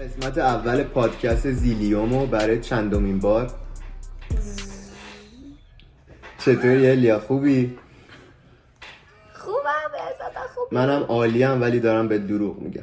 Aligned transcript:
قسمت 0.00 0.38
اول 0.38 0.82
پادکست 0.82 1.50
زیلیومو 1.50 2.26
برای 2.26 2.60
چندمین 2.60 3.18
بار. 3.18 3.50
چطوری 6.38 6.90
الیا؟ 6.90 7.18
خوبی؟ 7.18 7.78
خوبم 9.34 9.92
بهزاده 9.92 10.46
خوبی. 10.54 10.76
منم 10.76 11.02
عالیم 11.02 11.62
ولی 11.62 11.80
دارم 11.80 12.08
به 12.08 12.18
دروغ 12.18 12.58
میگم. 12.58 12.82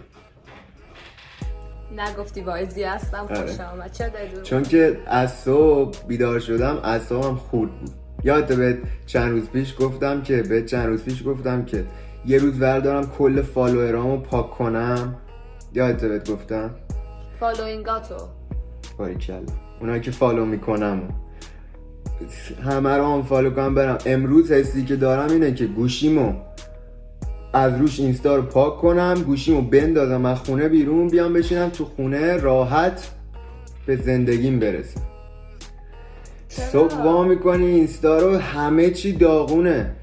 نگفتی 1.98 2.42
وایزی 2.42 2.84
هستم 2.84 3.26
آره. 3.30 3.42
خوش 3.42 3.60
آمد. 3.60 3.92
دروغ؟ 3.98 4.44
چون 4.44 4.64
که 4.64 5.02
از 5.08 5.34
صبح 5.34 6.08
بیدار 6.08 6.40
شدم 6.40 6.80
اعصابم 6.84 7.36
خورد 7.36 7.80
بود. 7.80 7.92
یادت 8.24 8.56
به 8.56 8.78
چند 9.06 9.32
روز 9.32 9.50
پیش 9.50 9.76
گفتم 9.80 10.22
که 10.22 10.42
به 10.42 10.62
چند 10.62 10.88
روز 10.88 11.04
پیش 11.04 11.24
گفتم 11.26 11.66
که 11.66 11.86
یه 12.26 12.38
روز 12.38 12.60
بردارم 12.60 13.12
کل 13.18 13.42
follower 13.42 14.03
امو 14.03 14.18
پاک 14.18 14.52
کنم. 14.52 15.16
یادت 15.74 16.06
بهت 16.06 16.32
گفتم؟ 16.32 16.76
following 17.40 18.02
اتو 18.02 18.16
باریکلا 18.98 19.42
اونایی 19.82 20.02
که 20.02 20.12
follow 20.12 20.46
می‌کنم. 20.46 21.02
همه 22.64 22.98
رو 22.98 23.14
unfollow 23.14 23.50
کنم 23.50 23.76
برم. 23.76 23.98
امروز 24.06 24.52
حسی 24.52 24.86
که 24.86 24.96
دارم 24.96 25.30
اینه 25.30 25.54
که 25.54 25.66
گوشیمو 25.66 26.34
از 27.54 27.78
روش 27.78 28.00
اینستا 28.00 28.36
رو 28.36 28.42
پاک 28.42 28.78
کنم 28.78 29.14
گوشیمو 29.26 29.62
بندازم 29.62 30.26
از 30.26 30.38
خونه 30.40 30.70
بیرون 30.70 31.08
بیام 31.08 31.34
بشینم 31.34 31.70
تو 31.70 31.86
خونه 31.86 32.38
راحت 32.38 33.12
به 33.86 33.96
زندگیم 33.96 34.60
برسم. 34.60 35.02
صبح 36.48 36.96
وا 37.04 37.24
می‌کنی 37.24 37.66
اینستا 37.66 38.18
رو 38.20 38.38
همه 38.38 38.90
چی 38.90 39.14
داغونه. 39.14 39.96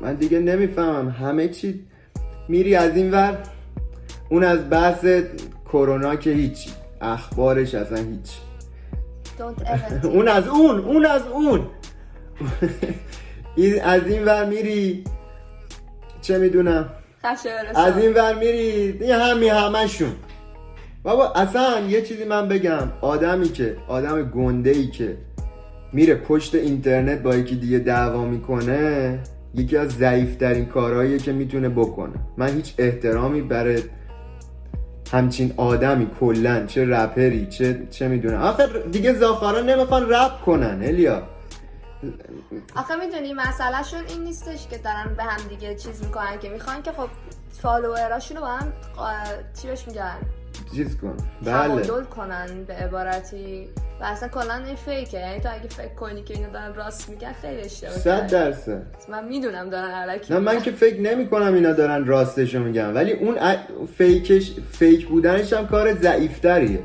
من 0.00 0.14
دیگه 0.14 0.38
نمی‌فهمم 0.38 1.08
همه 1.08 1.48
چی 1.48 1.84
میری 2.48 2.74
از 2.74 2.96
این 2.96 3.10
ور 3.10 3.38
اون 4.30 4.44
از 4.44 4.70
بحث 4.70 5.06
کرونا 5.72 6.16
که 6.16 6.30
هیچی. 6.30 6.70
اخبارش 7.00 7.74
اصلا 7.74 7.98
هیچ 7.98 8.30
اون 10.14 10.28
از 10.28 10.48
اون 10.48 10.78
اون 10.78 11.06
از 11.06 11.22
اون. 11.26 11.66
این 13.56 13.82
از 13.82 14.06
این 14.06 14.24
ور 14.24 14.44
میری. 14.44 15.04
چه 16.20 16.38
می‌دونم؟ 16.38 16.90
از 17.74 17.98
این 17.98 18.14
ور 18.14 18.34
میری. 18.34 18.92
دیگه 18.92 19.16
همین 19.16 19.50
همشون 19.50 20.12
بابا 21.02 21.32
اصلا 21.32 21.80
یه 21.88 22.02
چیزی 22.02 22.24
من 22.24 22.48
بگم. 22.48 22.92
آدمی 23.00 23.48
که 23.48 23.76
آدم 23.88 24.22
گنده 24.22 24.70
ای 24.70 24.86
که 24.86 25.16
میره 25.92 26.14
پشت 26.14 26.54
اینترنت 26.54 27.22
با 27.22 27.36
یکی 27.36 27.56
دیگه 27.56 27.78
دعوا 27.78 28.24
می‌کنه 28.24 29.18
یکی 29.54 29.76
از 29.76 29.90
ضعیفترین 29.90 30.66
کارهاییه 30.66 31.18
که 31.18 31.32
می‌تونه 31.32 31.68
بکنه. 31.68 32.14
من 32.36 32.48
هیچ 32.48 32.74
احترامی 32.78 33.42
برای 33.42 33.82
همچین 35.12 35.54
آدمی 35.56 36.10
کلا 36.20 36.66
چه 36.66 36.88
رپری 36.88 37.46
چه 37.46 37.86
چه 37.90 38.08
می‌دونم. 38.08 38.42
آخه 38.42 38.66
دیگه 38.92 39.14
زاخارا 39.14 39.60
نمی‌خوان 39.60 40.10
رپ 40.10 40.40
کنن 40.40 40.82
الیا. 40.82 41.22
آخه 42.76 42.94
می‌دونی 42.96 43.32
مسئله 43.32 43.82
شون 43.82 44.00
این 44.08 44.24
نیستش 44.24 44.68
که 44.68 44.78
دارن 44.78 45.14
به 45.16 45.22
هم 45.22 45.48
دیگه 45.48 45.74
چیز 45.74 46.04
می‌کنن 46.04 46.38
که 46.38 46.48
می‌خوان 46.48 46.82
که 46.82 46.92
خب 46.92 47.08
فالووراشون 47.62 48.40
با 48.40 48.46
هم 48.46 48.72
چی 49.62 49.68
بهش 49.68 49.88
میگن؟ 49.88 50.16
چیز 50.74 50.96
کن. 50.96 51.16
بله. 51.44 51.52
تعادل 51.52 52.04
کنن 52.04 52.64
به 52.66 52.74
عبارتی. 52.74 53.68
و 54.00 54.04
اصلا 54.04 54.28
کلا 54.28 54.54
این 54.54 54.76
fake 54.76 55.04
ه. 55.04 55.18
یعنی 55.18 55.40
تو 55.40 55.48
اگه 55.52 55.68
فکر 55.68 55.94
کنی 55.94 56.22
که 56.22 56.34
اینو 56.34 56.50
دارن 56.52 56.74
راست 56.74 57.10
میگن 57.10 57.32
خیلی 57.32 57.60
اشتباه 57.60 57.94
صد 57.94 58.20
کردی. 58.20 58.32
درصد. 58.32 58.82
من 59.10 59.28
می‌دونم 59.28 59.70
دارن 59.70 59.90
الکی 59.90 60.34
نه 60.34 60.40
من 60.40 60.60
که 60.62 60.70
فکر 60.70 61.00
نمی 61.00 61.28
کنم 61.28 61.54
اینا 61.54 61.72
دارن 61.72 62.06
راستشو 62.06 62.58
میگن. 62.58 62.92
ولی 62.92 63.12
اون 63.12 63.38
ا- 63.38 63.56
fake 63.98 64.34
ش 64.34 64.52
fake 64.72 65.08
بودنش 65.08 65.52
هم 65.52 65.66
کار 65.66 65.94
ضعیفتریه. 65.94 66.78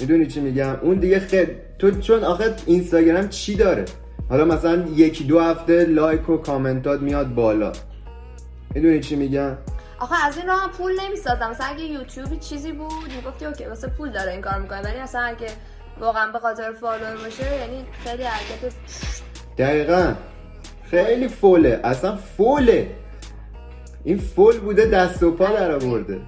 می‌دونی 0.00 0.26
چی 0.26 0.40
میگم؟ 0.40 0.76
اون 0.82 0.98
دیگه 0.98 1.20
خیلی 1.20 1.52
تو 1.78 1.90
چون 1.90 2.24
آخه 2.24 2.54
اینستاگرام 2.66 3.28
چی 3.28 3.54
داره؟ 3.54 3.84
حالا 4.28 4.44
مثلا 4.44 4.84
یکی 4.94 5.24
دو 5.24 5.40
هفته 5.40 5.84
like 5.84 6.28
و 6.28 6.36
کامنتات 6.36 7.00
میاد 7.00 7.34
بالا. 7.34 7.72
می‌دونی 8.74 9.00
چی 9.00 9.16
میگم؟ 9.16 9.56
آخه 10.00 10.26
از 10.26 10.38
این 10.38 10.46
راه 10.46 10.62
هم 10.62 10.70
پول 10.70 10.92
نمی‌سازم. 11.00 11.50
مثلا 11.50 11.66
اگه 11.66 11.84
یوتیوبی 11.84 12.36
چیزی 12.36 12.72
بود 12.72 13.12
می‌گفتی 13.16 13.44
okay 13.44 13.64
واسه 13.64 13.88
پول 13.88 14.10
داره 14.12 14.32
این 14.32 14.40
کار 14.40 14.58
می‌کنه. 14.58 14.82
ولی 14.82 14.98
اصلا 14.98 15.20
اگه 15.20 15.48
واقعا 16.00 16.32
به 16.32 16.38
خاطر 16.38 16.72
follower 16.72 17.16
باشه 17.16 17.56
یعنی 17.56 17.84
خیلی 18.04 18.22
حرکت 18.22 18.74
دقیقا. 19.58 20.14
خیلی 20.90 21.28
fool 21.28 21.63
ه. 21.63 21.80
اصلا 21.84 22.16
fool 22.16 22.69
ه. 22.69 22.96
این 24.04 24.18
fool 24.18 24.58
بوده 24.58 24.84
دست 24.86 25.22
و 25.22 25.30
پا 25.30 25.46
در 25.46 25.72
آورده. 25.72 26.20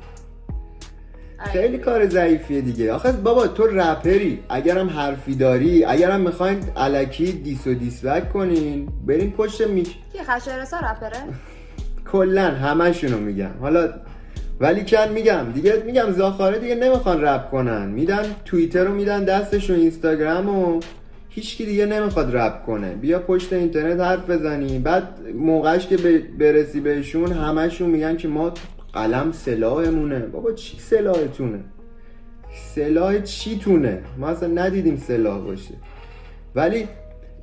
خیلی 1.44 1.78
کار 1.78 2.08
ضعیفیه 2.08 2.60
دیگه. 2.60 2.92
آخه 2.92 3.12
بابا 3.12 3.46
تو 3.46 3.66
رپری 3.66 4.44
اگرم 4.48 4.90
حرفی 4.90 5.34
داری 5.34 5.84
اگرم 5.84 6.20
می‌خواین 6.20 6.72
الکی 6.76 7.32
diss 7.32 7.66
و 7.66 7.74
diss 7.74 8.03
back 8.03 8.32
کنین 8.32 8.88
برین 9.06 9.32
پشت 9.32 9.60
mic. 9.60 9.96
کی؟ 10.12 10.18
خشایرسا 10.18 10.78
رپره؟ 10.78 11.18
کلا 12.12 12.42
همشونو 12.42 13.18
میگم. 13.18 13.50
حالا 13.60 13.88
ولی 14.60 14.84
کن 14.84 15.12
میگم؟ 15.14 15.52
دیگه 15.54 15.82
میگم 15.86 16.10
زاخاره 16.10 16.58
دیگه 16.58 16.74
نمی‌خوان 16.74 17.22
رپ 17.22 17.50
کنن. 17.50 17.88
میدن 17.88 18.22
توییتر 18.44 18.84
رو 18.84 18.94
میدن 18.94 19.24
دستش 19.24 19.70
و 19.70 19.72
اینستاگرام 19.72 20.48
و 20.48 20.80
هیچکی 21.28 21.66
دیگه 21.66 21.86
نمی‌خواد 21.86 22.36
رپ 22.36 22.66
کنه. 22.66 22.94
بیا 22.94 23.18
پشت 23.18 23.52
اینترنت 23.52 24.00
حرف 24.00 24.30
بزنی. 24.30 24.78
بعد 24.78 25.08
موقعش 25.34 25.86
که 25.86 25.96
برسی 26.38 26.80
بهشون 26.80 27.32
همشون 27.32 27.90
میگن 27.90 28.16
که 28.16 28.28
ما 28.28 28.54
قلم 28.92 29.32
سلاحمونه. 29.32 30.18
بابا 30.18 30.52
چی 30.52 30.78
سلاحتونه؟ 30.78 31.60
سلاح 32.74 33.22
چی 33.22 33.58
تونه 33.58 33.98
ما 34.18 34.28
اصلا 34.28 34.48
ندیدیم 34.48 34.96
سلاح 34.96 35.40
باشه. 35.40 35.74
ولی 36.54 36.88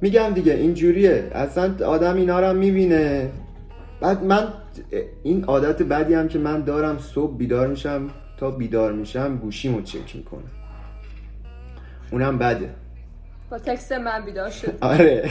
میگم 0.01 0.29
دیگه 0.33 0.53
اینجوریه. 0.53 1.23
اصلا 1.31 1.85
آدم 1.85 2.15
اینا 2.15 2.39
رو 2.39 2.57
می‌بینه. 2.57 3.29
بعد 4.01 4.23
من 4.23 4.53
این 5.23 5.43
عادت 5.43 5.81
بدی 5.81 6.13
هم 6.13 6.27
که 6.27 6.39
من 6.39 6.61
دارم 6.61 6.99
صبح 6.99 7.37
بیدار 7.37 7.67
میشم 7.67 8.09
تا 8.37 8.51
بیدار 8.51 8.91
میشم 8.93 9.37
گوشیمو 9.37 9.81
چک 9.81 10.15
می‌کنم. 10.15 10.43
اونم 12.11 12.37
بده. 12.37 12.69
با 13.49 13.59
تکست 13.59 13.91
من 13.91 14.25
بیدار 14.25 14.49
شد. 14.49 14.77
آره. 14.81 15.29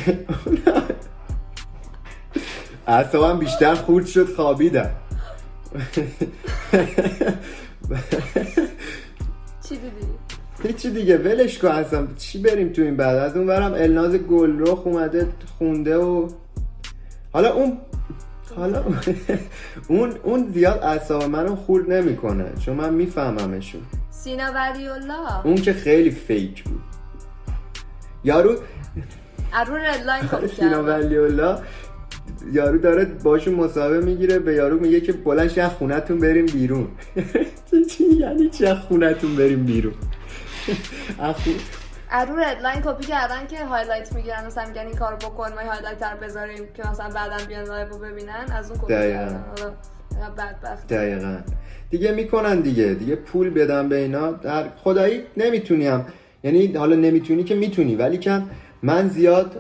اعصابم 2.87 3.39
بیشتر 3.39 3.75
خورد 3.75 4.07
شد 4.07 4.35
خوابیدم. 4.35 4.91
چی 9.69 9.77
دیدی؟ 9.77 10.07
هیچی 10.63 10.91
دیگه 10.91 11.19
ولش 11.19 11.59
کن 11.59 11.69
اصلا. 11.69 12.07
چی 12.17 12.43
بریم 12.43 12.73
تو 12.73 12.83
این 12.83 12.97
بعد؟ 12.97 13.17
از 13.17 13.37
اون 13.37 13.47
برم 13.47 13.73
الناز 13.75 14.15
گلرخ 14.15 14.87
اومده 14.87 15.29
خونده 15.59 15.97
و 15.97 16.29
حالا 17.33 17.53
اون 17.53 17.79
حالا 18.59 18.85
اون 19.89 20.15
اون 20.23 20.51
زیاد 20.55 20.81
اعصاب 20.83 21.25
منو 21.25 21.57
خورد 21.57 21.93
نمی‌کنه 21.93 22.53
چون 22.65 22.77
من 22.77 22.95
میفهممشون. 22.95 23.81
سینا 24.11 24.53
ولی 24.55 24.89
الله 24.89 25.47
اون 25.47 25.55
که 25.55 25.73
خیلی 25.73 26.11
فیک 26.11 26.65
بود. 26.65 26.81
یارو 28.25 28.57
ارو 29.55 29.77
ردلاین 29.77 30.23
کپی 30.23 30.49
سینا 30.49 30.83
ولی 30.83 31.17
الله 31.19 31.59
یارو 32.53 32.79
داره 32.79 33.05
باشون 33.05 33.55
مصاحبه 33.55 34.01
می‌گیره 34.01 34.39
به 34.39 34.55
یارو 34.55 34.81
میگه 34.81 35.01
که 35.01 35.13
بلند 35.13 35.49
شه 35.49 35.69
خونتون 35.69 36.19
بریم 36.19 36.47
بیرون. 36.47 36.89
چی 37.91 38.05
یعنی 38.05 38.51
از 38.67 38.79
خونتون 38.79 39.37
بریم 39.37 39.65
بیرون؟ 39.65 39.95
از 42.11 42.29
ارو 42.29 42.37
ردلاین 42.37 42.81
کپی 42.85 43.07
کردن 43.07 43.47
که 43.47 43.65
highlight 43.65 44.13
می‌گیرن 44.13 44.47
مثلا 44.47 44.69
میگن 44.69 44.87
این 44.87 44.97
کارو 44.97 45.17
بکن 45.17 45.49
ما 45.53 45.73
highlight 45.73 46.03
رو 46.03 46.27
بذاریم 46.27 46.69
که 46.75 46.89
مثلا 46.89 47.09
بعدا 47.09 47.45
بیان 47.49 47.65
live 47.65 47.89
رو 47.89 47.99
ببینن 47.99 48.47
از 48.53 48.71
اون 48.71 48.81
کپی. 48.81 48.95
کردن. 48.95 49.45
بدبخت. 50.39 50.87
دقیقا. 50.89 51.37
دیگه 51.91 52.13
می‌کنن 52.13 52.61
دیگه. 52.61 52.95
دیگه 52.95 53.17
پول 53.17 53.51
بدن 53.51 53.89
به 53.89 53.97
اینا. 53.97 54.33
در 54.33 54.65
خدایی 54.77 55.23
نمی‌تونیم. 55.37 56.07
یعنی 56.45 56.73
حالا 56.73 56.97
نمی‌تونی 56.97 57.45
که 57.45 57.55
می‌تونی 57.55 57.97
ولی 57.97 58.19
که 58.19 58.43
من 58.83 59.09
زیاد 59.09 59.57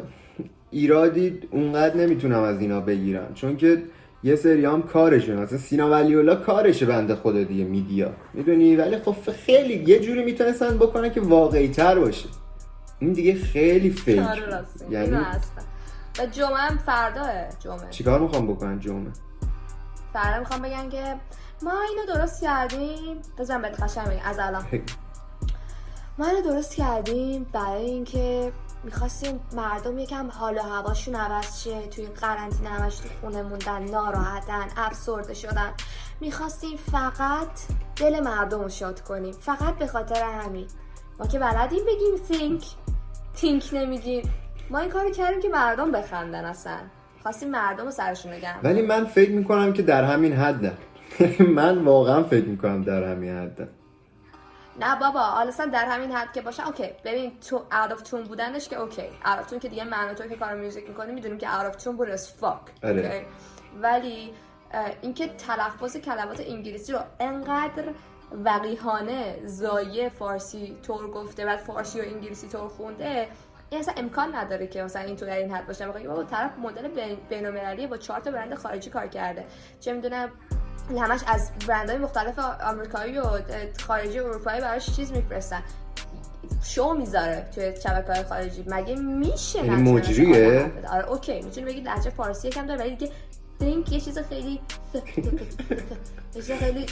ایرادی 0.70 1.40
اونقدر 1.50 1.96
نمی‌تونم 1.96 2.43
از 2.43 2.61
اینا 2.61 2.81
بگیرم. 2.81 3.34
چون 3.34 3.56
که 3.56 3.82
یه 4.25 4.37
سری 4.37 4.64
هم 4.64 4.82
کارشه. 4.82 5.37
مثلا 5.37 5.58
سینا 5.58 5.90
ولی 5.90 6.14
الله 6.14 6.37
کارشه 6.37 6.87
بنده 6.87 7.14
خدا 7.14 7.43
دیگه 7.43 7.64
میدیا. 7.64 8.12
می‌دونی؟ 8.34 8.76
ولی 8.76 8.99
خب 8.99 9.17
خیلی 9.46 9.84
یه 9.87 9.99
جوری 10.00 10.25
می‌تونستن 10.25 10.76
بکنن 10.76 11.11
که 11.11 11.20
واقعی 11.20 11.69
تر 11.69 11.99
باشه. 11.99 12.28
این 12.98 13.12
دیگه 13.12 13.34
خیلی 13.44 13.90
فیک. 13.90 14.26
یعنی 14.90 15.16
و 16.18 16.26
جمعه 16.26 16.56
هم 16.56 16.78
فرداه 16.78 17.48
جمعه. 17.58 17.90
چیکار 17.90 18.20
می‌خوام 18.20 18.46
بکنن 18.46 18.80
جمعه؟ 18.80 19.12
فردا 20.12 20.38
می‌خوام 20.38 20.62
بگن 20.62 20.88
که 20.88 21.16
ما 21.62 21.72
اینو 21.90 22.14
درست 22.14 22.42
کردیم. 22.42 23.22
بزن 23.38 23.62
بهت 23.62 23.82
قشنگ 23.82 24.20
از 24.24 24.38
الان. 24.38 24.66
ما 26.18 26.26
اینو 26.26 26.42
درست 26.42 26.74
کردیم 26.74 27.46
برای 27.52 27.84
اینکه 27.84 28.52
می‌خواستیم 28.84 29.40
مردم 29.52 29.98
یکم 29.98 30.30
حال 30.30 30.58
و 30.58 30.62
هواشون 30.62 31.14
عوض 31.14 31.62
شه. 31.62 31.86
توی 31.86 32.06
قرنطینه 32.06 32.68
همش 32.68 32.96
تو 32.96 33.08
خونه 33.20 33.42
موندن 33.42 33.82
ناراحتن 33.82 34.66
افسرده 34.76 35.34
شدن. 35.34 35.72
می‌خواستیم 36.20 36.76
فقط 36.92 37.50
دل 37.96 38.20
مردم 38.20 38.60
رو 38.60 38.68
شاد 38.68 39.00
کنیم. 39.00 39.32
فقط 39.32 39.74
به 39.78 39.86
خاطر 39.86 40.22
همین. 40.22 40.66
ما 41.19 41.26
که 41.26 41.38
بلدیم 41.38 41.81
بگیم 41.87 42.17
think 42.29 42.65
think 43.37 43.75
نمیگیم. 43.75 44.31
ما 44.70 44.79
این 44.79 44.91
کارو 44.91 45.11
کردیم 45.11 45.41
که 45.41 45.49
مردم 45.49 45.93
بخندن 45.93 46.44
اصلا. 46.44 46.79
خواستیم 47.23 47.50
مردم 47.50 47.85
رو 47.85 47.91
سرشون 47.91 48.38
گرم 48.38 48.61
ولی 48.62 48.82
من 48.82 49.05
فکر 49.05 49.31
می‌کنم 49.31 49.73
که 49.73 49.82
در 49.82 50.05
همین 50.05 50.32
حدم 50.32 50.79
من 51.56 51.79
واقعا 51.79 52.23
فکر 52.23 52.44
می‌کنم 52.44 52.82
در 52.82 53.05
همین 53.05 53.37
حدم 53.37 53.69
نه 54.81 54.99
بابا 55.00 55.20
حالا 55.20 55.50
در 55.73 55.85
همین 55.85 56.12
حد 56.12 56.32
که 56.32 56.43
باشه 56.43 56.67
okay. 56.66 56.90
ببین 57.05 57.32
تو 57.49 57.56
out 57.56 57.93
of 57.93 58.02
tune 58.02 58.22
بودنش 58.23 58.69
که 58.69 58.76
okay. 58.76 59.02
out 59.02 59.38
of 59.38 59.50
tune 59.50 59.58
که 59.59 59.69
دیگه 59.69 59.85
معنی 59.85 60.15
تو 60.15 60.29
که 60.29 60.37
کار 60.37 60.55
music 60.55 60.88
می‌کنی 60.88 61.12
می‌دونیم 61.12 61.38
که 61.38 61.56
out 61.56 61.66
of 61.66 61.76
tune 61.84 61.96
بود 61.97 62.09
آره. 62.82 63.26
ولی 63.82 64.32
اینکه 65.03 65.29
تلفظ 65.29 65.97
کلمات 65.97 66.41
انگلیسی 66.41 66.93
رو 66.93 66.99
انقدر 67.20 67.85
وقیحانه 68.44 69.38
زایه 69.46 70.08
فارسی 70.08 70.76
طور 70.82 71.10
گفته 71.10 71.44
بعد 71.44 71.58
فارسی 71.58 72.00
و 72.00 72.04
انگلیسی 72.04 72.48
طور 72.48 72.69
خونده 72.69 73.28
این 73.70 73.80
اصلا 73.80 73.94
امکان 73.96 74.34
نداره 74.34 74.66
که 74.66 74.82
مثلا 74.82 75.02
این 75.02 75.16
تو 75.16 75.26
در 75.26 75.36
این 75.36 75.54
حد 75.54 75.66
باشه. 75.66 75.88
بخوای 75.88 76.06
بابا 76.06 76.25
طرف 76.25 76.50
مدل 76.58 76.88
بین- 76.88 77.19
بین‌المللی 77.28 77.86
با 77.86 77.96
چهار 77.96 78.20
تا 78.20 78.30
برند 78.30 78.54
خارجی 78.54 78.90
کار 78.90 79.06
کرده. 79.06 79.44
چه 79.80 79.92
می‌دونم 79.92 80.28
همش 80.98 81.20
از 81.26 81.50
برندهای 81.69 81.98
مختلف 81.98 82.38
آمریکایی 82.64 83.19
و 83.19 83.25
خارجی 83.86 84.20
و 84.20 84.25
اروپایی 84.25 84.60
براش 84.60 84.96
چیز 84.96 85.12
میفرستن. 85.12 85.62
شو 86.62 86.92
می‌ذاره 86.92 87.48
توی 87.54 87.72
شبکه 87.82 88.12
های 88.12 88.22
خارجی. 88.22 88.64
مگه 88.66 88.94
میشه 88.94 89.64
یعنی 89.64 89.92
مجریه؟ 89.92 90.72
آره 90.92 91.10
اوکی. 91.10 91.42
می‌تونی 91.42 91.66
بگید 91.66 91.88
لهجه 91.88 92.10
فارسی 92.10 92.48
یکم 92.48 92.66
داره 92.66 92.81
ولی 92.81 92.96
دیگه 92.96 93.12
think 93.60 93.93
یه 93.93 94.00
چیز 94.00 94.19
خیلی 94.19 94.60
یه 94.94 95.00
چیز 96.34 96.50
خیلی 96.50 96.87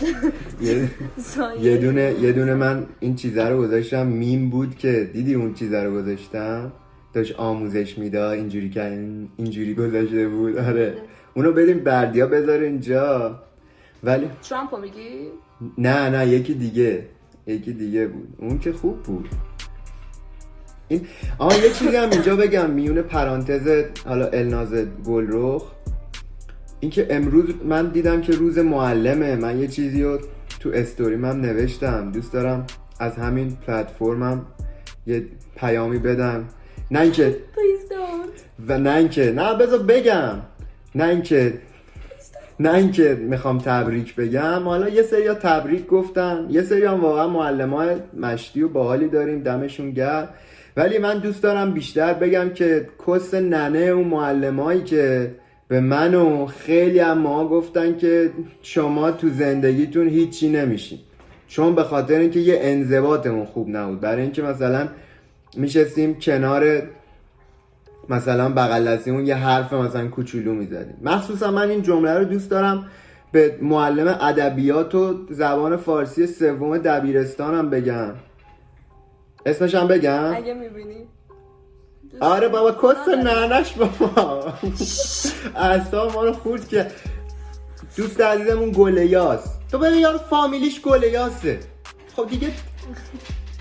یه- 1.60 1.76
دونه 1.76 2.14
یه 2.20 2.32
دونه 2.32 2.54
من 2.54 2.86
این 3.00 3.14
چیزه 3.14 3.44
رو 3.48 3.58
گذاشتم. 3.58 4.06
میم 4.06 4.50
بود 4.50 4.76
که 4.76 5.10
دیدی 5.12 5.34
اون 5.34 5.54
چیزه 5.54 5.82
رو 5.82 5.94
گذاشتم؟ 5.94 6.72
داشت 7.14 7.34
آموزش 7.36 7.98
می‌داد 7.98 8.32
اینجوری 8.38 8.70
که 8.70 8.84
این- 8.84 9.28
اینجوری 9.36 9.74
گذاشته 9.74 10.28
بود. 10.28 10.56
آره. 10.58 10.94
اونو 11.34 11.52
بدیم 11.52 11.78
بردیا 11.78 12.26
بذاره 12.26 12.66
اینجا. 12.66 13.40
ولی 14.04 14.30
ترامپ 14.48 14.74
رو 14.74 14.80
میگی؟ 14.80 15.28
نه 15.78 16.10
نه 16.10 16.28
یکی 16.28 16.54
دیگه. 16.54 17.06
یکی 17.46 17.72
دیگه 17.72 18.06
بود. 18.06 18.28
اون 18.38 18.58
که 18.58 18.72
خوب 18.72 19.02
بود. 19.02 19.28
این 20.88 21.06
آها 21.38 21.58
یه 21.58 21.70
چیزی 21.72 21.96
هم 21.96 22.10
اینجا 22.10 22.36
بگم. 22.36 22.70
میونه 22.70 23.02
پرانتز 23.02 23.84
حالا 24.06 24.26
الناز 24.26 24.74
گلرخ. 25.04 25.72
اینکه 26.86 27.06
امروز 27.10 27.44
من 27.64 27.88
دیدم 27.88 28.20
که 28.20 28.32
روز 28.32 28.58
معلمه. 28.58 29.36
من 29.36 29.58
یه 29.58 29.68
چیزی 29.68 30.02
رو 30.02 30.18
تو 30.60 30.70
استوریم 30.74 31.24
هم 31.24 31.40
نوشتم. 31.40 32.12
دوست 32.12 32.32
دارم 32.32 32.66
از 33.00 33.16
همین 33.16 33.56
پلتفرمم 33.66 34.46
یه 35.06 35.24
پیامی 35.56 35.98
بدم. 35.98 36.44
نه 36.90 37.00
اینکه 37.00 37.36
و 38.68 38.78
نه 38.78 38.94
اینکه 38.94 39.32
نه 39.32 39.54
بذار 39.54 39.78
بگم. 39.78 40.38
نه 40.94 41.04
اینکه 41.04 41.54
نه 42.60 42.74
اینکه 42.74 43.14
می‌خوام 43.14 43.58
تبریک 43.58 44.14
بگم. 44.14 44.62
حالا 44.64 44.88
یه 44.88 45.02
سری 45.02 45.28
تبریک 45.28 45.86
گفتن. 45.86 46.46
یه 46.50 46.62
سری 46.62 46.84
هم 46.84 47.00
واقعا 47.00 47.28
معلم 47.28 47.74
های 47.74 47.96
مشتی 48.20 48.62
و 48.62 48.68
باحالی 48.68 49.08
داریم. 49.08 49.42
دمشون 49.42 49.90
گرم. 49.90 50.28
ولی 50.76 50.98
من 50.98 51.18
دوست 51.18 51.42
دارم 51.42 51.72
بیشتر 51.72 52.14
بگم 52.14 52.50
که 52.50 52.88
کس 53.06 53.34
ننه 53.34 53.78
اون 53.78 54.08
معلمایی 54.08 54.82
که 54.82 55.34
به 55.68 55.80
من 55.80 56.14
و 56.14 56.46
خیلی 56.46 56.98
هم 56.98 57.18
ما 57.18 57.48
گفتن 57.48 57.98
که 57.98 58.30
شما 58.62 59.10
تو 59.10 59.28
زندگیتون 59.28 60.08
هیچی 60.08 60.48
نمیشین. 60.48 60.98
چون 61.48 61.74
به 61.74 61.82
خاطر 61.82 62.18
اینکه 62.18 62.40
یه 62.40 62.58
انضباطمون 62.60 63.44
خوب 63.44 63.68
نبود. 63.68 64.00
برای 64.00 64.22
اینکه 64.22 64.42
مثلا 64.42 64.88
میشستیم 65.56 66.14
کنار 66.14 66.82
مثلا 68.08 68.48
بغل 68.48 68.84
دستیمون 68.84 69.26
یه 69.26 69.34
حرف 69.34 69.72
مثلا 69.72 70.08
کوچولو 70.08 70.54
می‌زدیم. 70.54 70.96
مخصوصا 71.02 71.50
من 71.50 71.70
این 71.70 71.82
جمله 71.82 72.14
رو 72.18 72.24
دوست 72.24 72.50
دارم 72.50 72.86
به 73.32 73.58
معلم 73.62 74.18
ادبیات 74.20 74.94
و 74.94 75.26
زبان 75.30 75.76
فارسی 75.76 76.26
سوم 76.26 76.78
دبیرستانم 76.78 77.70
بگم. 77.70 78.12
اسمش 79.46 79.74
هم 79.74 79.88
بگم؟ 79.88 80.34
اگه 80.34 80.54
می‌بینی. 80.54 81.06
آره 82.20 82.48
بابا 82.48 82.72
کس 82.72 83.08
ننش 83.08 83.72
بابا. 83.72 84.52
اصلا 85.56 86.08
ما 86.08 86.24
رو 86.24 86.32
خورد 86.32 86.68
که 86.68 86.86
دوست 87.96 88.20
عزیزمون 88.20 88.70
گلیاس 88.70 89.40
تو 89.70 89.78
ببین 89.78 89.98
یارو 89.98 90.18
فامیلیش 90.18 90.80
گلیاسه 90.82 91.58
خب 92.16 92.26
دیگه 92.28 92.48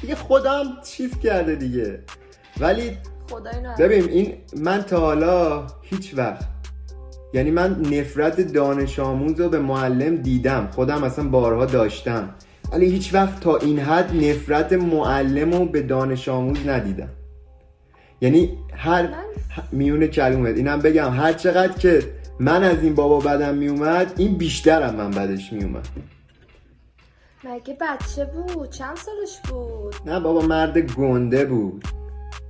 دیگه 0.02 0.16
خدا 0.16 0.52
هم 0.52 0.66
چیز 0.86 1.20
کرده 1.20 1.56
دیگه. 1.56 2.00
ولی 2.60 2.98
ببین 3.80 4.10
این 4.10 4.34
من 4.58 4.82
تا 4.82 5.00
حالا 5.00 5.68
هیچ 5.82 6.14
وقت 6.18 6.44
یعنی 7.34 7.52
من 7.52 7.82
نفرت 7.82 8.42
دانش 8.54 9.00
آموز 9.00 9.40
رو 9.40 9.50
به 9.50 9.60
معلم 9.60 10.16
دیدم. 10.16 10.70
خودم 10.76 11.04
اصلا 11.04 11.30
بارها 11.30 11.66
داشتم. 11.66 12.30
ولی 12.72 12.86
هیچ 12.86 13.14
وقت 13.14 13.40
تا 13.40 13.58
این 13.58 13.80
حد 13.80 14.16
نفرت 14.26 14.74
معلم 14.74 15.52
رو 15.54 15.66
به 15.66 15.82
دانش 15.82 16.30
آموز 16.30 16.58
ندیدم. 16.68 17.10
یعنی 18.22 18.58
هر 18.76 19.10
میونه 19.72 20.08
کلمه 20.08 20.50
اینم 20.50 20.80
بگم 20.80 21.14
هر 21.14 21.34
چقدر 21.34 21.74
که 21.74 22.04
من 22.40 22.64
از 22.64 22.84
این 22.84 22.96
بابا 22.96 23.20
بدم 23.20 23.56
میومد 23.56 24.14
این 24.18 24.38
بیشتر 24.38 24.82
هم 24.82 24.96
من 24.96 25.12
بدش 25.12 25.54
میومد. 25.54 25.88
مگه 27.44 27.78
بچه 27.82 28.26
بود؟ 28.26 28.70
چند 28.70 28.98
سالش 28.98 29.40
بود؟ 29.50 29.96
نه 30.06 30.20
بابا 30.20 30.42
مرد 30.42 30.78
گنده 30.78 31.46
بود. 31.46 31.84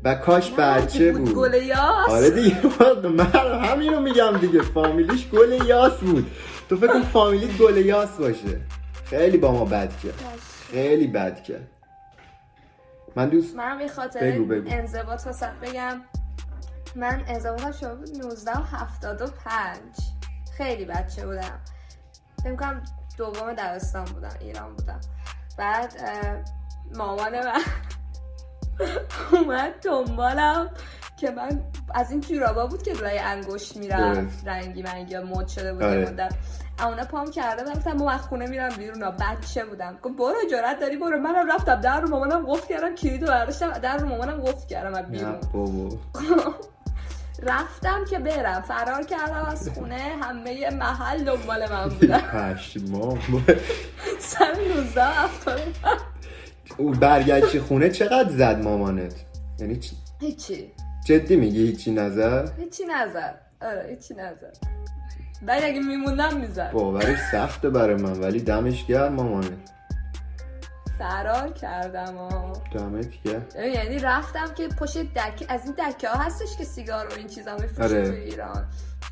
و 0.03 0.15
کاش 0.15 0.51
بچه 0.51 0.99
که 0.99 1.11
بود 1.11 1.33
گل 1.33 1.53
یاس. 1.53 2.09
آره 2.09 2.29
دیگه 2.29 2.57
من 3.09 3.65
همینو 3.65 3.99
میگم 3.99 4.37
دیگه. 4.37 4.61
فامیلیش 4.61 5.29
گل 5.29 5.67
یاس 5.67 5.93
بود. 5.93 6.31
تو 6.69 6.77
فکر 6.77 6.87
کن 6.93 7.01
فامیلیت 7.01 7.57
گل 7.57 7.77
یاس 7.77 8.09
باشه. 8.09 8.61
خیلی 9.05 9.37
با 9.37 9.51
ما 9.51 9.65
بد 9.65 9.99
کرد. 10.03 10.23
خیلی 10.71 11.07
بد 11.07 11.43
کرد. 11.43 11.67
من 13.15 13.29
دوست 13.29 13.55
من 13.55 13.77
به 13.77 13.87
خاطر 13.87 14.31
بگو، 14.31 14.45
بگو. 14.45 14.69
انضباط 14.69 15.25
واسه 15.25 15.51
بگم 15.61 16.01
من 16.95 17.23
انضباطم 17.27 17.71
شده 17.71 17.95
بود 17.95 18.17
19 18.17 18.51
و 18.51 18.63
75 18.63 19.77
خیلی 20.57 20.85
بچه 20.85 21.25
بودم 21.25 21.59
فکر 22.43 22.55
کنم 22.55 22.83
دوم 23.17 23.53
دبستان 23.53 24.05
بودم 24.05 24.35
ایران 24.39 24.75
بودم 24.75 24.99
بعد 25.57 25.93
مامان 26.95 27.33
من 27.45 27.61
اومد 29.33 29.73
دنبالم 29.81 30.69
که 31.17 31.31
من 31.31 31.63
از 31.93 32.11
این 32.11 32.21
جورابا 32.21 32.67
بود 32.67 32.83
که 32.83 32.93
لای 32.93 33.19
انگشت 33.19 33.77
میرم. 33.77 34.31
رنگی 34.45 34.83
منگی 34.83 35.17
مد 35.17 35.47
شده 35.47 35.73
بود 35.73 35.83
آره. 35.83 36.09
مدت 36.11 36.33
اونا 36.79 37.03
پام 37.05 37.31
کرده 37.31 37.63
بودم 37.63 37.75
گفتم 37.75 37.91
ما 37.93 38.11
از 38.11 38.21
خونه 38.21 38.47
میرم 38.47 38.69
بیرون 38.77 39.03
ها. 39.03 39.11
بچه 39.11 39.65
بودم. 39.65 39.97
گفت 40.03 40.15
برو 40.17 40.35
جرات 40.51 40.79
داری 40.79 40.97
برو. 40.97 41.19
منم 41.19 41.51
رفتم 41.51 41.75
در 41.81 41.99
رو 42.01 42.07
مامانم 42.09 42.45
قفل 42.53 42.67
کردم 42.67 42.95
کلیدو 42.95 43.25
برداشتم 43.27 43.71
در 43.71 43.97
رو 43.97 44.07
مامانم 44.07 44.41
قفل 44.41 44.67
کردم 44.67 44.93
از 44.93 45.05
بیرون. 45.11 45.39
رفتم 47.43 48.05
که 48.05 48.19
برم. 48.19 48.61
فرار 48.61 49.03
کردم 49.03 49.45
از 49.51 49.69
خونه 49.69 49.95
همه 50.21 50.69
محل 50.69 51.23
دنبال 51.23 51.69
من 51.71 51.89
بودن. 51.89 52.19
پشما 52.53 53.17
سر 54.19 54.55
19 54.75 55.03
هفتاد. 55.03 55.59
او 56.77 56.91
برگشتی 56.91 57.59
خونه 57.59 57.89
چقدر 57.89 58.29
زد 58.29 58.63
مامانت؟ 58.63 59.13
یعنی 59.59 59.81
چ- 59.81 59.93
هیچی. 60.21 60.71
جدی 61.05 61.35
میگی 61.35 61.65
هیچی 61.67 61.91
نظر 61.91 62.47
هیچی 62.57 62.83
نزد. 62.85 63.41
آره 63.61 63.85
هیچی 63.89 64.13
نزد. 64.13 64.57
ولی 65.41 65.65
اگه 65.65 65.79
میموندم 65.79 66.37
می‌زد. 66.37 66.71
باورش 66.71 67.17
سخته 67.31 67.69
برای 67.69 67.95
من 67.95 68.19
ولی 68.19 68.39
دمش 68.39 68.85
گرم 68.85 69.13
مامانت 69.13 69.51
فرار 70.99 71.49
کردم 71.49 72.15
ها 72.17 72.53
دمت 72.73 73.21
گرم. 73.23 73.45
یعنی 73.73 73.99
رفتم 73.99 74.53
که 74.55 74.67
پشت 74.67 74.97
دکه 74.97 75.45
از 75.49 75.61
این 75.63 75.73
دکه 75.73 76.09
ها 76.09 76.23
هستش 76.23 76.57
که 76.57 76.63
سیگار 76.63 77.07
و 77.07 77.13
این 77.17 77.27
چیزا 77.27 77.53
میفروشه 77.55 77.83
آره. 77.83 78.09
تو 78.09 78.15
ایران. 78.15 78.65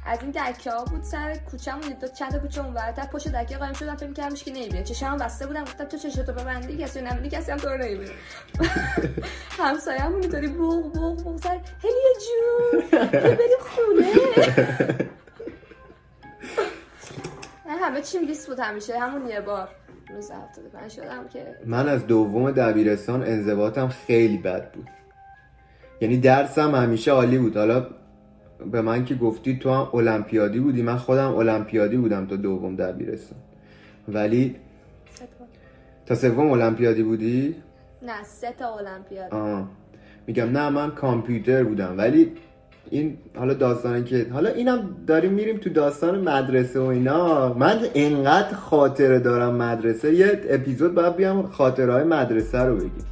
از 0.05 0.19
این 0.21 0.31
دکه 0.31 0.71
ها 0.71 0.85
بود 0.85 1.03
سر 1.03 1.35
کوچه‌مون 1.51 1.95
دو 2.01 2.07
چند 2.07 2.35
کوچه 2.41 2.63
اون 2.65 2.73
ورتر 2.73 3.05
پشت 3.05 3.27
دکه 3.27 3.57
قایم 3.57 3.73
شدم 3.73 3.95
فکر 3.95 4.13
کردمش 4.13 4.43
که 4.43 4.51
نمی‌بینه. 4.51 4.83
چشام 4.83 5.17
بسته 5.17 5.47
بودم 5.47 5.61
گفتم 5.61 5.83
تو 5.83 5.97
چشتو 5.97 6.33
ببندی 6.33 6.77
کسی 6.77 6.99
رو 6.99 7.05
نمی‌بینی 7.05 7.29
کسی 7.29 7.51
هم 7.51 7.57
تو 7.57 7.69
رو 7.69 7.77
نمی‌بینه. 7.77 8.11
همسایه‌مون 9.59 10.21
اینطوری 10.21 10.47
بوق 10.47 10.93
بوق 10.93 11.23
بوق 11.23 11.41
سر 11.41 11.49
هلیه 11.83 12.13
جون 12.19 13.01
بریم 13.11 13.59
خونه. 13.59 14.09
نه 17.73 17.79
همه 17.79 18.01
چیم 18.01 18.21
لیست 18.21 18.47
بود 18.47 18.59
همیشه 18.59 18.99
همون 18.99 19.27
یه 19.27 19.41
بار. 19.41 19.69
روز 20.15 20.31
هفتاد 20.31 20.65
و 20.65 20.69
پنج 20.77 20.91
شدم 20.91 21.27
که 21.33 21.55
من 21.65 21.89
از 21.89 22.07
دوم 22.07 22.51
دبیرستان 22.51 23.23
انضباطم 23.23 23.87
خیلی 23.87 24.37
بد 24.37 24.71
بود. 24.71 24.87
یعنی 26.01 26.17
درسم 26.17 26.75
همیشه 26.75 27.11
عالی 27.11 27.37
بود. 27.37 27.57
حالا 27.57 27.87
به 28.71 28.81
من 28.81 29.05
که 29.05 29.15
گفتی 29.15 29.59
تو 29.59 29.71
هم 29.71 29.89
المپیادی 29.93 30.59
بودی 30.59 30.81
من 30.81 30.97
خودم 30.97 31.35
المپیادی 31.35 31.97
بودم 31.97 32.27
تا 32.27 32.35
دوم 32.35 32.75
دبیرستان. 32.75 33.39
ولی 34.07 34.55
تا. 36.05 36.15
سوم 36.15 36.51
المپیادی 36.51 37.03
بودی؟ 37.03 37.55
نه 38.01 38.23
سه 38.23 38.51
تا 38.51 38.77
المپیاد 38.77 39.33
آه. 39.33 39.69
میگم 40.27 40.51
نه 40.51 40.69
من 40.69 40.91
کامپیوتر 40.91 41.63
بودم. 41.63 41.97
ولی 41.97 42.31
این 42.93 43.17
حالا 43.37 43.53
داستانه 43.53 44.03
که 44.03 44.27
حالا 44.33 44.49
اینم 44.49 44.95
داریم 45.07 45.31
میریم 45.31 45.57
تو 45.57 45.69
داستان 45.69 46.19
مدرسه 46.29 46.79
و 46.79 46.83
اینا. 46.83 47.53
من 47.53 47.79
انقدر 47.95 48.55
خاطره 48.55 49.19
دارم 49.19 49.55
مدرسه. 49.55 50.13
یه 50.13 50.41
اپیزود 50.49 50.95
باید 50.95 51.15
بیام 51.15 51.47
خاطره 51.47 51.93
های 51.93 52.03
مدرسه 52.03 52.59
رو 52.59 52.75
بگیم. 52.75 53.05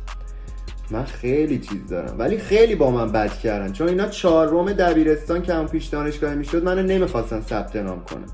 من 0.91 1.03
خیلی 1.03 1.59
چیز 1.59 1.87
دارم. 1.89 2.15
ولی 2.19 2.37
خیلی 2.37 2.75
با 2.75 2.91
من 2.91 3.11
بد 3.11 3.33
کردن. 3.33 3.73
چون 3.73 3.87
اینا 3.87 4.07
چهارم 4.07 4.73
دبیرستان 4.73 5.41
که 5.41 5.53
هم 5.53 5.67
پیش 5.67 5.85
دانشگاه 5.85 6.35
می‌شد 6.35 6.63
منو 6.63 6.83
نمی‌خواستن 6.83 7.41
ثبت 7.41 7.75
نام 7.75 8.03
کنم 8.05 8.25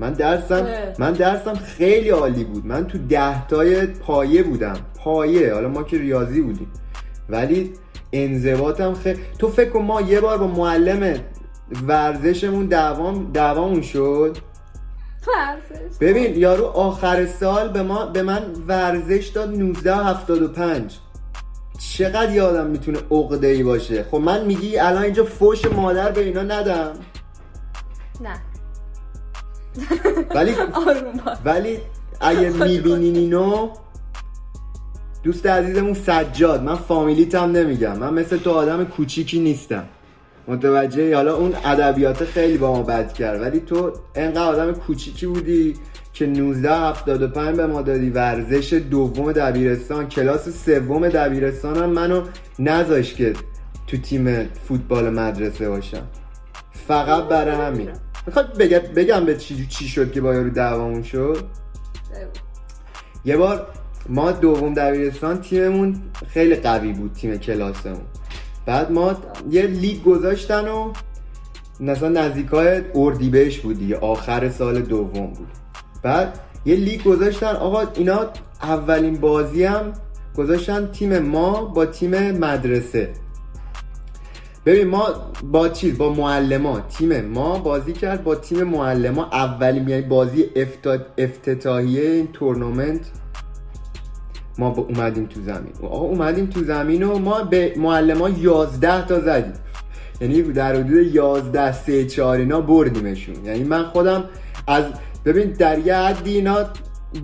من 0.00 0.12
درسم. 0.12 0.66
من 0.98 1.12
درسم 1.12 1.54
خیلی 1.54 2.10
عالی 2.10 2.44
بود. 2.44 2.66
من 2.66 2.86
تو 2.86 2.98
ده 2.98 3.46
تای 3.46 3.86
پایه 3.86 4.42
بودم. 4.42 4.76
پایه. 4.96 5.54
حالا 5.54 5.68
ما 5.68 5.82
که 5.82 5.98
ریاضی 5.98 6.40
بودیم. 6.40 6.68
ولی 7.28 7.72
انضباطم. 8.12 8.94
خیلی 8.94 9.20
تو 9.38 9.48
فکر 9.48 9.70
کن 9.70 9.82
ما 9.82 10.00
یه 10.00 10.20
بار 10.20 10.38
با 10.38 10.46
معلم 10.46 11.20
ورزشمون 11.88 12.66
دعوام 12.66 13.32
دعوامون 13.32 13.82
شد. 13.82 14.36
ورزش؟ 15.28 15.98
ببین 16.00 16.36
یارو 16.36 16.64
آخر 16.64 17.26
سال 17.26 17.68
به 17.68 17.82
ما 17.82 18.06
به 18.06 18.22
من 18.22 18.42
ورزش 18.68 19.26
داد 19.26 19.54
1975 19.54 20.98
چقدر 21.78 22.34
یادم 22.34 22.66
می‌تونه 22.66 22.98
عقده 23.10 23.46
ای 23.46 23.62
باشه. 23.62 24.06
خب 24.10 24.16
من 24.16 24.44
میگی 24.44 24.78
الان 24.78 25.02
اینجا 25.02 25.24
فوش 25.24 25.64
مادر 25.64 26.10
به 26.10 26.24
اینا 26.24 26.42
ندم. 26.42 26.92
نه. 28.20 28.40
ولی 30.34 30.54
ولی 31.44 31.78
اگه 32.20 32.50
می‌بینین 32.64 33.16
اینو 33.16 33.70
دوست 35.22 35.46
عزیزمون 35.46 35.94
سجاد 35.94 36.62
من 36.62 36.74
فامیلیت 36.74 37.34
هم 37.34 37.50
نمیگم. 37.50 37.98
من 37.98 38.14
مثل 38.14 38.36
تو 38.36 38.50
آدم 38.50 38.84
کوچیکی 38.84 39.40
نیستم. 39.40 39.84
متوجه 40.48 41.16
حالا 41.16 41.36
اون 41.36 41.54
ادبیات 41.64 42.24
خیلی 42.24 42.58
با 42.58 42.72
ما 42.72 42.82
بد 42.82 43.12
کرد 43.12 43.40
ولی 43.40 43.60
تو 43.60 43.92
انقدر 44.14 44.42
آدم 44.42 44.72
کوچیکی 44.72 45.26
بودی 45.26 45.74
که 46.12 46.24
1975 46.24 47.56
به 47.56 47.66
ما 47.66 47.82
دادی. 47.82 48.10
ورزش 48.10 48.72
دوم 48.72 49.32
دبیرستان 49.32 50.08
کلاس 50.08 50.64
سوم 50.64 51.08
دبیرستان 51.08 51.76
هم 51.76 51.90
منو 51.90 52.22
نذاش 52.58 53.14
که 53.14 53.32
تو 53.86 53.96
تیم 53.96 54.48
فوتبال 54.68 55.10
مدرسه 55.10 55.68
باشم. 55.68 56.06
فقط 56.72 57.24
برای 57.24 57.54
همین. 57.54 57.88
می‌خواد 58.26 58.58
بگم, 58.58 58.78
بگم 58.78 59.24
به 59.24 59.36
چی, 59.36 59.66
چی 59.66 59.88
شد 59.88 60.12
که 60.12 60.20
با 60.20 60.34
یارو 60.34 60.50
دعوامون 60.50 61.02
شد؟ 61.02 61.44
یه 63.24 63.36
بار 63.36 63.66
ما 64.08 64.32
دوم 64.32 64.74
دبیرستان 64.74 65.40
تیممون 65.40 65.96
خیلی 66.28 66.54
قوی 66.54 66.92
بود 66.92 67.12
تیم 67.12 67.36
کلاسمون. 67.36 68.00
بعد 68.66 68.92
ما 68.92 69.16
یه 69.50 69.62
لیگ 69.62 70.02
گذاشتن 70.02 70.68
و 70.68 70.92
مثلا 71.80 72.08
نزدیکای 72.08 72.82
اردیبهشت 72.94 73.62
بود 73.62 73.78
دیگه 73.78 73.96
آخر 73.96 74.48
سال 74.48 74.80
دوم 74.80 75.26
بود. 75.26 75.48
بعد 76.02 76.40
یه 76.64 76.76
لیگ 76.76 77.02
گذاشتن 77.04 77.46
آقا 77.56 77.82
اینا 77.94 78.26
اولین 78.62 79.16
بازی 79.16 79.64
هم 79.64 79.92
گذاشتن 80.36 80.86
تیم 80.92 81.18
ما 81.18 81.64
با 81.64 81.86
تیم 81.86 82.30
مدرسه. 82.30 83.12
ببین 84.66 84.88
ما 84.88 85.32
با 85.52 85.68
چیز 85.68 85.98
با 85.98 86.12
معلما 86.12 86.80
تیم 86.80 87.20
ما 87.20 87.58
بازی 87.58 87.92
کرد 87.92 88.24
با 88.24 88.34
تیم 88.34 88.62
معلما. 88.62 89.24
اولین 89.24 89.88
یعنی 89.88 90.02
بازی 90.02 90.44
افتتاحیه 91.18 92.10
این 92.10 92.28
تورنمنت 92.32 93.00
ما 94.58 94.68
اومدیم 94.68 95.26
تو 95.26 95.40
زمین. 95.40 95.72
آقا 95.82 96.06
اومدیم 96.06 96.46
تو 96.46 96.64
زمین 96.64 97.02
و 97.02 97.18
ما 97.18 97.42
به 97.42 97.74
معلما 97.76 98.28
11 98.28 99.06
تا 99.06 99.20
زدیم. 99.20 99.52
یعنی 100.20 100.42
در 100.42 100.76
حدود 100.76 101.14
11 101.14 101.72
3 101.72 102.06
4 102.06 102.38
اینا 102.38 102.60
بردیمشون. 102.60 103.44
یعنی 103.44 103.64
من 103.64 103.84
خودم 103.84 104.24
از 104.66 104.84
ببین 105.24 105.50
در 105.50 105.78
یه 105.78 105.94
حدی 105.94 106.34
اینا 106.34 106.64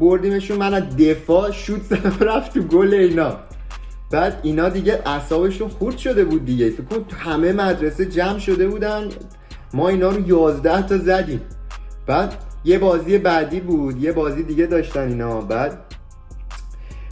بردیمشون 0.00 0.58
من 0.58 0.74
از 0.74 0.96
دفاع 0.96 1.50
شوت 1.50 1.92
رفت 2.20 2.54
تو 2.54 2.60
گل 2.60 2.94
اینا. 2.94 3.36
بعد 4.10 4.40
اینا 4.42 4.68
دیگه 4.68 5.02
اعصابشون 5.06 5.68
خورد 5.68 5.98
شده 5.98 6.24
بود 6.24 6.44
دیگه. 6.44 6.70
فکر 6.70 7.00
تو 7.08 7.16
همه 7.16 7.52
مدرسه 7.52 8.06
جمع 8.06 8.38
شده 8.38 8.68
بودن. 8.68 9.08
ما 9.74 9.88
اینا 9.88 10.10
رو 10.10 10.28
11 10.28 10.86
تا 10.86 10.98
زدیم. 10.98 11.40
بعد 12.06 12.34
یه 12.64 12.78
بازی 12.78 13.18
بعدی 13.18 13.60
بود. 13.60 14.02
یه 14.02 14.12
بازی 14.12 14.42
دیگه 14.42 14.66
داشتن 14.66 15.08
اینا. 15.08 15.40
بعد 15.40 15.78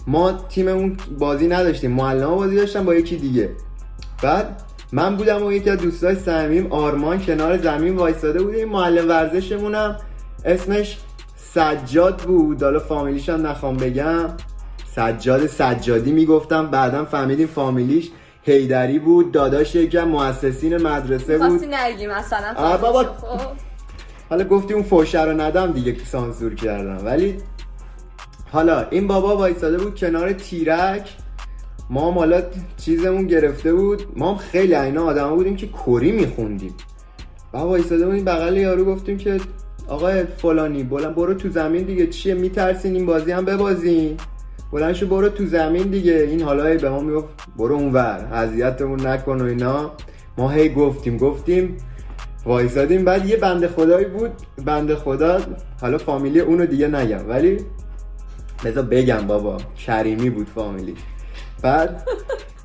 ما 0.07 0.33
تیممون 0.33 0.97
بازی 1.19 1.49
نداشتیم 1.49 1.91
معلم 1.91 2.37
بازی 2.37 2.57
داشتن 2.57 2.85
با 2.85 2.95
یکی 2.95 3.17
دیگه. 3.17 3.51
بعد 4.23 4.63
من 4.93 5.17
بودم 5.17 5.43
و 5.43 5.53
یکی 5.53 5.71
از 5.71 5.79
دوستای 5.79 6.15
صمیم 6.15 6.73
آرمان 6.73 7.23
کنار 7.23 7.59
زمین 7.59 7.97
وایساده 7.97 8.43
بودیم 8.43 8.69
معلم 8.69 9.09
ورزشمونم 9.09 9.97
اسمش 10.45 10.99
سجاد 11.37 12.19
بود. 12.19 12.63
حالا 12.63 12.79
فامیلیش 12.79 13.29
هم 13.29 13.47
نخوام 13.47 13.77
بگم. 13.77 14.31
سجاد 14.95 15.47
سجادی 15.47 16.13
می‌گفتم 16.13 16.67
بعدا 16.67 17.05
فهمیدیم 17.05 17.47
فامیلیش 17.47 18.11
هیدری 18.43 18.99
بود 18.99 19.33
داداش 19.33 19.77
از 19.77 19.95
مؤسسین 19.95 20.77
مدرسه 20.77 21.39
بود. 21.39 21.49
خواستی 21.49 21.67
نگی 21.67 22.07
مثلا 22.07 22.79
بابا. 22.79 23.03
خب. 23.03 23.41
حالا 24.31 24.45
گفتی 24.45 24.75
اون 24.75 24.83
فوشه 24.83 25.23
رو 25.23 25.41
ندم 25.41 25.73
دیگه 25.73 25.97
سانسور 26.05 26.55
کردم. 26.55 27.07
ولی 27.07 27.37
حالا 28.53 28.87
این 28.91 29.07
بابا 29.07 29.37
وایساده 29.37 29.79
بود 29.79 29.95
کنار 29.95 30.33
تیرک. 30.33 31.09
ما 31.91 32.11
هم 32.11 32.19
حالا 32.19 32.43
چیزمون 32.77 33.27
گرفته 33.27 33.75
بود. 33.75 34.03
ما 34.17 34.31
هم 34.31 34.37
خیلی 34.37 34.75
اینا 34.75 35.05
آدم 35.05 35.37
بودیم 35.37 35.57
که 35.57 35.69
کری 35.69 36.13
میخوندیم. 36.13 36.75
و 37.55 37.59
وایساده 37.59 38.07
بودیم 38.07 38.25
بغل 38.25 38.57
یارو 38.57 38.85
گفتیم 38.85 39.19
که 39.19 39.41
آقای 39.89 40.25
فلانی 40.25 40.83
بلند 40.83 41.15
برو 41.15 41.35
تو 41.35 41.49
زمین 41.49 41.83
دیگه. 41.83 42.07
چیه؟ 42.07 42.35
میترسین 42.35 42.95
این 42.95 43.07
بازی 43.07 43.33
هم 43.33 43.45
ببازین. 43.45 44.17
بلند 44.73 44.95
شو 44.95 45.07
برو 45.07 45.29
تو 45.29 45.47
زمین 45.47 45.83
دیگه. 45.83 46.13
این 46.13 46.43
حالا 46.43 46.65
به 46.65 46.91
ما 46.91 47.01
می‌گفت 47.01 47.29
برو 47.59 47.75
اونور 47.75 48.29
اذیتمون 48.33 49.07
نکن 49.07 49.41
و 49.41 49.45
اینا. 49.45 49.91
ما 50.39 50.51
هی 50.51 50.69
گفتیم 50.69 51.17
گفتیم. 51.17 51.77
وایسادیم 52.47 53.05
بعد 53.05 53.27
یه 53.27 53.37
بنده 53.37 53.69
خدایی 53.69 54.07
بود. 54.07 54.31
بنده 54.65 54.97
خدا 54.97 55.41
حالا 55.81 55.99
فامیلی 55.99 56.41
اونو 56.41 56.67
دیگه 56.67 56.89
نگم. 56.89 57.29
ولی 57.29 57.59
بذار 58.65 58.85
بگم 58.85 59.27
بابا 59.27 59.57
کریمی 59.87 60.31
بود 60.31 60.47
فامیلی. 60.55 60.95
بعد 61.63 62.09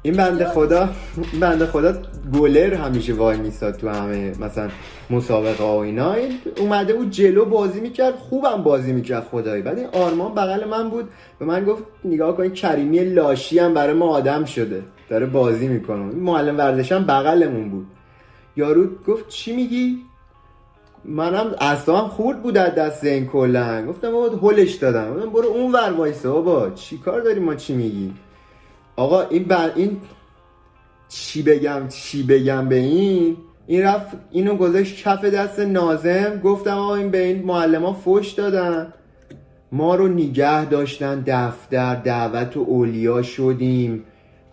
این 0.01 0.15
بنده 0.15 0.45
خدا 0.45 0.89
این 1.31 1.41
بنده 1.41 1.65
خدا 1.65 1.93
گلر 2.39 2.73
همیشه 2.73 3.13
وای 3.13 3.37
میستاد 3.37 3.75
تو 3.77 3.89
همه 3.89 4.33
مثلا 4.39 4.69
مسابقه 5.09 5.63
ها 5.63 5.77
و 5.77 5.81
اینا. 5.81 6.13
این 6.13 6.31
اومده 6.57 6.93
بود 6.93 7.09
جلو 7.09 7.45
بازی 7.45 7.79
می‌کرد 7.79 8.15
خوبم 8.15 8.63
بازی 8.63 8.93
می‌کرد 8.93 9.23
خدایی. 9.23 9.61
بعد 9.61 9.77
این 9.77 9.87
آرمان 9.93 10.35
بغل 10.35 10.67
من 10.67 10.89
بود. 10.89 11.09
به 11.39 11.45
من 11.45 11.65
گفت 11.65 11.83
نگاه 12.05 12.37
کن 12.37 12.49
کریمی 12.49 12.99
لاشی 12.99 13.59
هم 13.59 13.73
برای 13.73 13.93
ما 13.93 14.07
آدم 14.07 14.45
شده. 14.45 14.83
داره 15.09 15.25
بازی 15.25 15.67
می‌کنه. 15.67 16.03
معلم 16.03 16.57
ورزش 16.57 16.91
هم 16.91 17.03
بغلمون 17.03 17.69
بود. 17.69 17.87
یارو 18.55 18.87
گفت 19.07 19.27
چی 19.27 19.55
میگی؟ 19.55 19.97
منم 21.07 21.55
اصلا 21.59 22.07
خورد 22.07 22.43
بود 22.43 22.57
از 22.57 22.75
دست 22.75 23.03
این 23.03 23.27
کلا 23.27 23.85
گفتم 23.85 24.11
بابا 24.11 24.49
هلش 24.49 24.73
دادم. 24.73 25.13
گفتم 25.13 25.29
برو 25.29 25.47
اون 25.47 25.71
ور 25.71 25.91
وایسا 25.91 26.33
بابا. 26.33 26.69
چی 26.69 26.97
کار 26.97 27.21
داری 27.21 27.39
ما؟ 27.39 27.55
چی 27.55 27.73
میگی 27.73 28.13
آقا 28.95 29.21
این 29.21 29.43
بر 29.43 29.71
این 29.75 29.97
چی 31.09 31.41
بگم؟ 31.41 31.87
چی 31.87 32.23
بگم 32.23 32.69
به 32.69 32.75
این؟ 32.75 33.37
این 33.67 33.83
رفت 33.83 34.17
اینو 34.31 34.55
گذاشت 34.55 35.03
کف 35.03 35.25
دست 35.25 35.59
نازم. 35.59 36.39
گفتم 36.43 36.77
آقا 36.77 36.95
این 36.95 37.11
به 37.11 37.23
این 37.23 37.43
معلم 37.43 37.93
فوش 37.93 38.31
دادن. 38.31 38.93
ما 39.71 39.95
رو 39.95 40.07
نگه 40.07 40.65
داشتن. 40.65 41.23
دفتر 41.27 41.95
دعوت 41.95 42.57
و 42.57 42.59
اولیا 42.59 43.21
شدیم. 43.21 44.03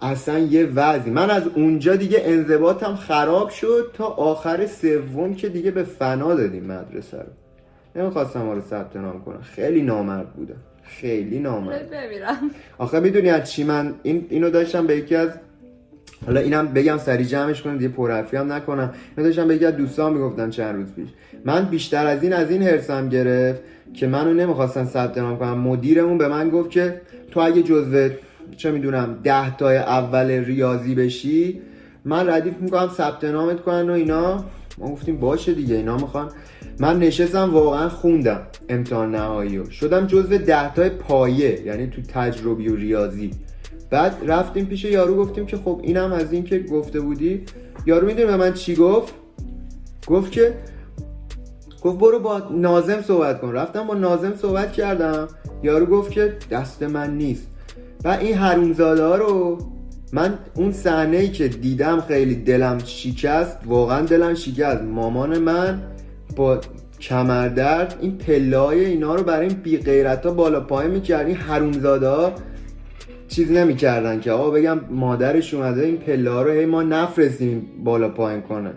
اصلا 0.05 0.39
یه 0.39 0.67
وضعی. 0.67 1.11
من 1.11 1.31
از 1.31 1.43
اونجا 1.55 1.97
دیگه 1.97 2.23
انضباطم 2.25 2.95
خراب 2.95 3.49
شد 3.49 3.91
تا 3.95 4.05
آخر 4.05 4.67
سوم 4.67 5.35
که 5.35 5.49
دیگه 5.49 5.71
به 5.71 5.83
فنا 5.83 6.35
دادیم 6.35 6.65
مدرسه 6.65 7.17
رو. 7.17 8.03
نمی‌خواستم 8.03 8.43
ما 8.43 8.53
رو 8.53 8.61
ثبت 8.61 8.97
نام 8.97 9.23
کنم. 9.25 9.41
خیلی 9.43 9.83
نامرد 9.83 10.33
بودم. 10.33 10.57
خیلی 10.83 11.39
نامرد. 11.39 11.91
بمیرم 11.91 12.51
آخه 12.79 13.01
می‌دونی 13.01 13.31
از 13.31 13.51
چی 13.51 13.65
من 13.65 13.95
این 14.03 14.27
اینو 14.31 14.51
داشتم 14.51 14.87
به 14.87 14.97
یکی 14.97 15.15
از 15.15 15.31
حالا 16.27 16.41
اینم 16.41 16.69
بگم 16.69 16.99
سری 16.99 17.25
جمعش 17.25 17.63
کنم 17.63 17.79
دیگه 17.79 17.89
پرحرفی 17.89 18.37
هم 18.37 18.53
نکنم. 18.53 18.95
اینو 19.17 19.29
داشتم 19.29 19.49
به 19.49 19.55
یکی 19.55 19.67
از 19.67 19.77
دوستان 19.77 20.13
می‌گفتم 20.13 20.51
چند 20.51 20.75
روز 20.77 20.93
پیش. 20.93 21.09
من 21.45 21.65
بیشتر 21.65 22.07
از 22.07 22.23
این 22.23 22.33
از 22.33 22.51
این 22.51 22.63
حرسم 22.63 23.09
گرفت 23.09 23.61
که 23.95 24.07
منو 24.07 24.35
نمی‌خواستن 24.35 24.85
ثبت 24.85 25.19
نام 25.19 25.39
کنم 25.39 25.59
مدیرمون 25.59 26.19
به 26.19 26.29
من 26.29 26.51
گفت 26.51 26.71
که 26.71 27.01
تو 27.31 27.41
اگه 27.41 27.63
جزو 27.63 28.09
چه 28.57 28.71
می‌دونم 28.71 29.19
ده 29.25 29.57
تای 29.57 29.77
اول 29.77 30.31
ریاضی 30.31 30.95
بشی 30.95 31.61
من 32.05 32.29
ردیف 32.29 32.55
می‌کنم 32.61 32.89
ثبت 32.89 33.25
نامت 33.25 33.63
کنن 33.63 33.91
و 33.91 33.93
اینا. 33.93 34.45
ما 34.79 34.89
گفتیم 34.89 35.17
باشه 35.17 35.55
دیگه 35.55 35.75
اینا 35.75 35.97
می‌خوان. 35.97 36.29
من 36.79 36.99
نشستم 36.99 37.55
واقعا 37.55 37.89
خوندم 37.89 38.41
امتحان 38.69 39.15
نهایی 39.15 39.59
رو. 39.59 39.71
شدم 39.71 40.07
جزو 40.07 40.39
ده 40.39 40.75
تای 40.75 40.89
پایه 40.89 41.63
یعنی 41.67 41.87
تو 41.87 42.03
تجربی 42.03 42.69
و 42.69 42.77
ریاضی. 42.77 43.31
بعد 43.91 44.17
رفتیم 44.27 44.67
پیش 44.67 44.85
یارو 44.85 45.17
گفتیم 45.17 45.47
که 45.47 45.57
خب 45.57 45.81
اینم 45.83 46.13
از 46.13 46.33
این 46.33 46.45
که 46.45 46.59
گفته 46.59 47.01
بودی. 47.01 47.43
یارو 47.87 48.07
می‌دونی 48.07 48.27
به 48.27 48.37
من 48.37 48.53
چی 48.53 48.75
گفت؟ 48.75 49.15
گفت 50.07 50.33
که 50.33 50.55
گفت 51.83 51.99
برو 51.99 52.19
با 52.19 52.43
نازم 52.51 53.03
صحبت 53.03 53.41
کن. 53.41 53.53
رفتم 53.53 53.87
با 53.87 53.95
نازم 53.95 54.35
صحبت 54.35 54.73
کردم. 54.73 55.29
یارو 55.63 55.87
گفت 55.87 56.11
که 56.11 56.37
دست 56.51 56.83
من 56.83 57.17
نیست. 57.17 57.47
و 58.05 58.09
این 58.09 58.35
حرومزاده 58.35 59.17
رو 59.17 59.59
من 60.13 60.39
اون 60.55 60.73
صحنه 60.73 61.17
ای 61.17 61.29
که 61.29 61.49
دیدم 61.49 62.01
خیلی 62.01 62.35
دلم 62.35 62.79
شکست 62.85 63.59
واقعا 63.67 64.01
دلم 64.01 64.35
شکست. 64.35 64.83
مامان 64.83 65.39
من 65.39 65.83
با 66.37 66.61
کمردرد 67.01 67.99
این 68.01 68.19
پلای 68.19 68.85
اینا 68.85 69.15
رو 69.15 69.23
برای 69.23 69.47
این 69.49 69.57
بی 69.63 69.79
غیرت 69.79 70.27
ها 70.27 70.33
بالا 70.33 70.61
پایین 70.61 70.91
می‌کرد. 70.91 71.27
این 71.27 71.37
حرومزاده 71.37 72.09
ها 72.09 72.33
چیز 73.29 73.51
نمی‌کردن 73.51 74.21
که 74.21 74.33
آقا 74.33 74.51
بگم 74.51 74.81
مادرش 74.91 75.55
اومده 75.55 75.85
این 75.85 75.97
پله 75.97 76.31
ها 76.31 76.43
رو 76.43 76.51
هی 76.51 76.67
ما 76.67 76.83
نفرستیم 76.83 77.67
بالا 77.85 78.09
پایین 78.09 78.41
کنه. 78.41 78.71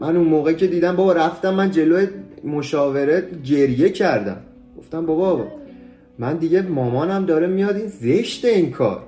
من 0.00 0.16
اون 0.16 0.26
موقع 0.26 0.52
که 0.52 0.66
دیدم 0.66 0.96
بابا 0.96 1.12
رفتم 1.12 1.54
من 1.54 1.70
جلوی 1.70 2.06
مشاوره 2.44 3.28
گریه 3.44 3.88
کردم. 3.88 4.36
گفتم 4.78 5.06
بابا 5.06 5.46
من 6.18 6.36
دیگه 6.36 6.62
مامانم 6.62 7.26
داره 7.26 7.46
میاد 7.46 7.76
این 7.76 7.86
زشت 7.86 8.44
این 8.44 8.70
کار. 8.70 9.02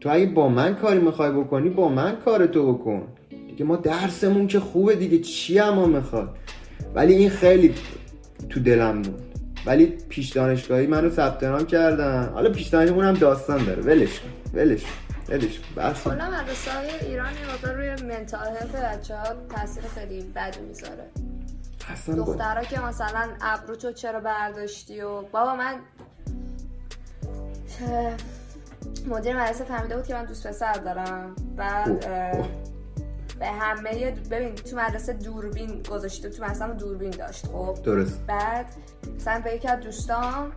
تو 0.00 0.10
اگه 0.10 0.26
با 0.26 0.48
من 0.48 0.74
کاری 0.74 0.98
می‌خوای 0.98 1.30
بکنی 1.30 1.68
با 1.68 1.88
من 1.88 2.16
کار 2.24 2.46
تو 2.46 2.72
بکن. 2.72 3.02
دیگه 3.48 3.64
ما 3.64 3.76
درسمون 3.76 4.46
که 4.46 4.60
خوبه 4.60 4.96
دیگه 4.96 5.18
چی 5.18 5.58
اما 5.58 5.86
می‌خواد؟ 5.86 6.36
ولی 6.94 7.14
این 7.14 7.30
خیلی 7.30 7.74
تو 8.48 8.60
دلم 8.60 9.02
بود. 9.02 9.22
ولی 9.66 9.86
پیش 9.86 10.30
دانشگاهی 10.30 10.86
منو 10.86 11.10
ثبت 11.10 11.44
نام 11.44 11.66
کردن. 11.66 12.28
حالا 12.34 12.50
پیش 12.50 12.66
دانشگاهی 12.66 13.08
هم 13.08 13.14
داستان 13.14 13.64
داره. 13.64 13.82
ولش 13.82 14.20
کن. 14.20 14.28
ولش 14.54 14.82
کن. 14.82 14.88
ولش 15.28 15.60
بحث 15.76 16.04
کلا 16.04 16.14
مدرسه 16.14 16.70
ایران 17.08 17.32
یه 17.32 17.72
روی 17.72 17.88
منتال 17.88 18.46
هلت 18.46 18.76
بچه 18.76 19.16
ها 19.16 19.24
تاثیر 19.56 19.82
خیلی 19.94 20.24
بدی 20.34 20.60
می‌ذاره. 20.68 21.04
اصلا 21.92 22.14
با- 22.16 22.32
دخترها 22.32 22.64
که 22.64 22.80
مثلا 22.80 23.28
ابرو 23.40 23.76
تو 23.76 23.92
چرا 23.92 24.20
برداشتی 24.20 25.00
و 25.00 25.22
بابا 25.22 25.56
من 25.56 25.74
مدیر 29.06 29.36
مدرسه 29.36 29.64
فهمیده 29.64 29.96
بود 29.96 30.06
که 30.06 30.14
من 30.14 30.24
دوست 30.24 30.46
پسر 30.46 30.72
دارم. 30.72 31.36
بعد. 31.56 32.06
به 33.38 33.46
همه 33.46 34.10
ببین 34.10 34.54
تو 34.54 34.76
مدرسه 34.76 35.12
دوربین 35.12 35.82
گذاشته 35.82 36.30
تو 36.30 36.44
مدرسه 36.44 36.66
دوربین 36.66 37.10
داشت 37.10 37.46
خب؟ 37.46 37.78
درست. 37.84 38.20
بعد 38.26 38.66
مثلا 39.16 39.40
به 39.40 39.54
یکی 39.54 39.68
از 39.68 39.80
دوستان 39.80 40.52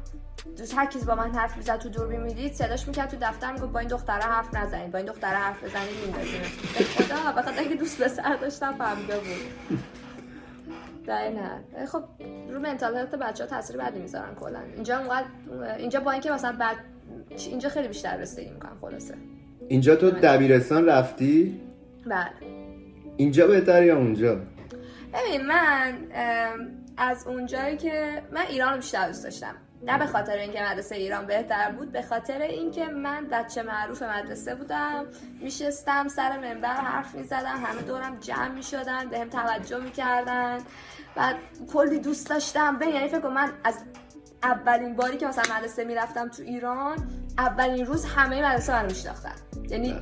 دوست 0.57 0.73
هر 0.77 0.85
کسی 0.85 1.05
با 1.05 1.15
من 1.15 1.35
حرف 1.35 1.57
می‌زد 1.57 1.77
تو 1.77 1.89
دوربین 1.89 2.21
می‌دید 2.21 2.53
صداش 2.53 2.87
می‌کرد 2.87 3.09
تو 3.09 3.17
دفتر 3.21 3.51
می‌گفت 3.51 3.71
با 3.71 3.79
این 3.79 3.89
دختره 3.89 4.23
حرف 4.23 4.55
نزنید 4.55 4.91
با 4.91 4.97
این 4.97 5.07
دختره 5.07 5.37
حرف 5.37 5.63
بزنید 5.63 5.95
میندازید 6.05 6.41
به 6.77 6.83
خدا 6.83 7.31
به 7.31 7.41
خاطر 7.41 7.59
اینکه 7.59 7.75
دوست 7.75 8.01
پسر 8.01 8.35
داشتم 8.35 8.77
فهمیده 8.77 9.19
بود. 9.19 9.79
حد 11.09 11.85
خب 11.85 12.03
رو 12.49 12.59
منتال 12.59 12.97
هلت 12.97 13.15
بچه 13.15 13.43
ها 13.43 13.49
تاثیر 13.49 13.77
بدی 13.77 13.99
می‌ذارن 13.99 14.35
کلا. 14.35 14.59
اینجا 14.75 14.97
اونقدر 14.97 15.25
اینجا 15.77 15.99
با 15.99 16.11
اینکه 16.11 16.31
مثلا 16.31 16.51
بعد 16.59 16.77
اینجا 17.37 17.69
خیلی 17.69 17.87
بیشتر 17.87 18.17
رسیدگی 18.17 18.49
می‌کنن 18.49 18.71
خلاصه. 18.81 19.15
اینجا 19.67 19.95
تو 19.95 20.11
دبیرستان 20.11 20.85
رفتی؟ 20.85 21.61
بله. 22.05 22.31
اینجا 23.17 23.47
بهتر 23.47 23.83
یا 23.83 23.97
اونجا؟ 23.97 24.35
ببین 25.13 25.47
من 25.47 25.97
از 26.97 27.27
اونجایی 27.27 27.77
که 27.77 28.21
من 28.31 28.41
ایران 28.49 28.69
رو 28.71 28.77
بیشتر 28.77 29.07
دوست 29.07 29.23
داشتم. 29.23 29.55
نه 29.81 29.97
به 29.97 30.05
خاطر 30.05 30.37
اینکه 30.37 30.61
مدرسه 30.61 30.95
ایران 30.95 31.25
بهتر 31.25 31.71
بود 31.71 31.91
به 31.91 32.01
خاطر 32.01 32.41
اینکه 32.41 32.85
من 32.85 33.27
بچه 33.31 33.63
معروف 33.63 34.03
مدرسه 34.03 34.55
بودم. 34.55 35.05
میشستم 35.41 36.07
سر 36.07 36.39
منبر 36.39 36.73
حرف 36.73 37.15
می‌زدم 37.15 37.63
همه 37.65 37.81
دورم 37.81 38.19
جمع 38.19 38.47
می‌شدن 38.47 39.09
بهم 39.09 39.29
توجه 39.29 39.79
می‌کردن. 39.79 40.57
بعد 41.15 41.35
کلی 41.73 41.99
دوست 41.99 42.29
داشتم. 42.29 42.77
به 42.77 42.87
یعنی 42.87 43.07
فکر 43.07 43.19
کن 43.19 43.33
من 43.33 43.51
از 43.63 43.75
اولین 44.43 44.95
باری 44.95 45.17
که 45.17 45.27
مثلا 45.27 45.55
مدرسه 45.55 45.83
می‌رفتم 45.83 46.29
تو 46.29 46.43
ایران 46.43 47.09
اولین 47.37 47.85
روز 47.85 48.05
همه 48.05 48.45
مدرسه 48.45 48.73
منو 48.73 48.87
میشناختن. 48.87 49.35
یعنی 49.69 49.95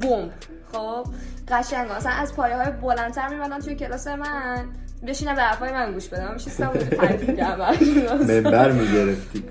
بوم 0.00 0.30
خب 0.72 1.06
قشنگ. 1.48 1.92
مثلا 1.92 2.12
از 2.12 2.34
پایه 2.34 2.56
های 2.56 2.70
بلندتر 2.70 3.28
میمدن 3.28 3.58
توی 3.58 3.74
کلاس 3.74 4.06
من. 4.06 4.72
بشینم 5.06 5.34
به 5.34 5.42
حرفای 5.42 5.72
من 5.72 5.92
گوش 5.92 6.08
بدم. 6.08 6.24
من 6.24 6.32
میشستم. 6.34 6.72
منبر 8.28 8.72
می‌گرفتی. 8.72 9.44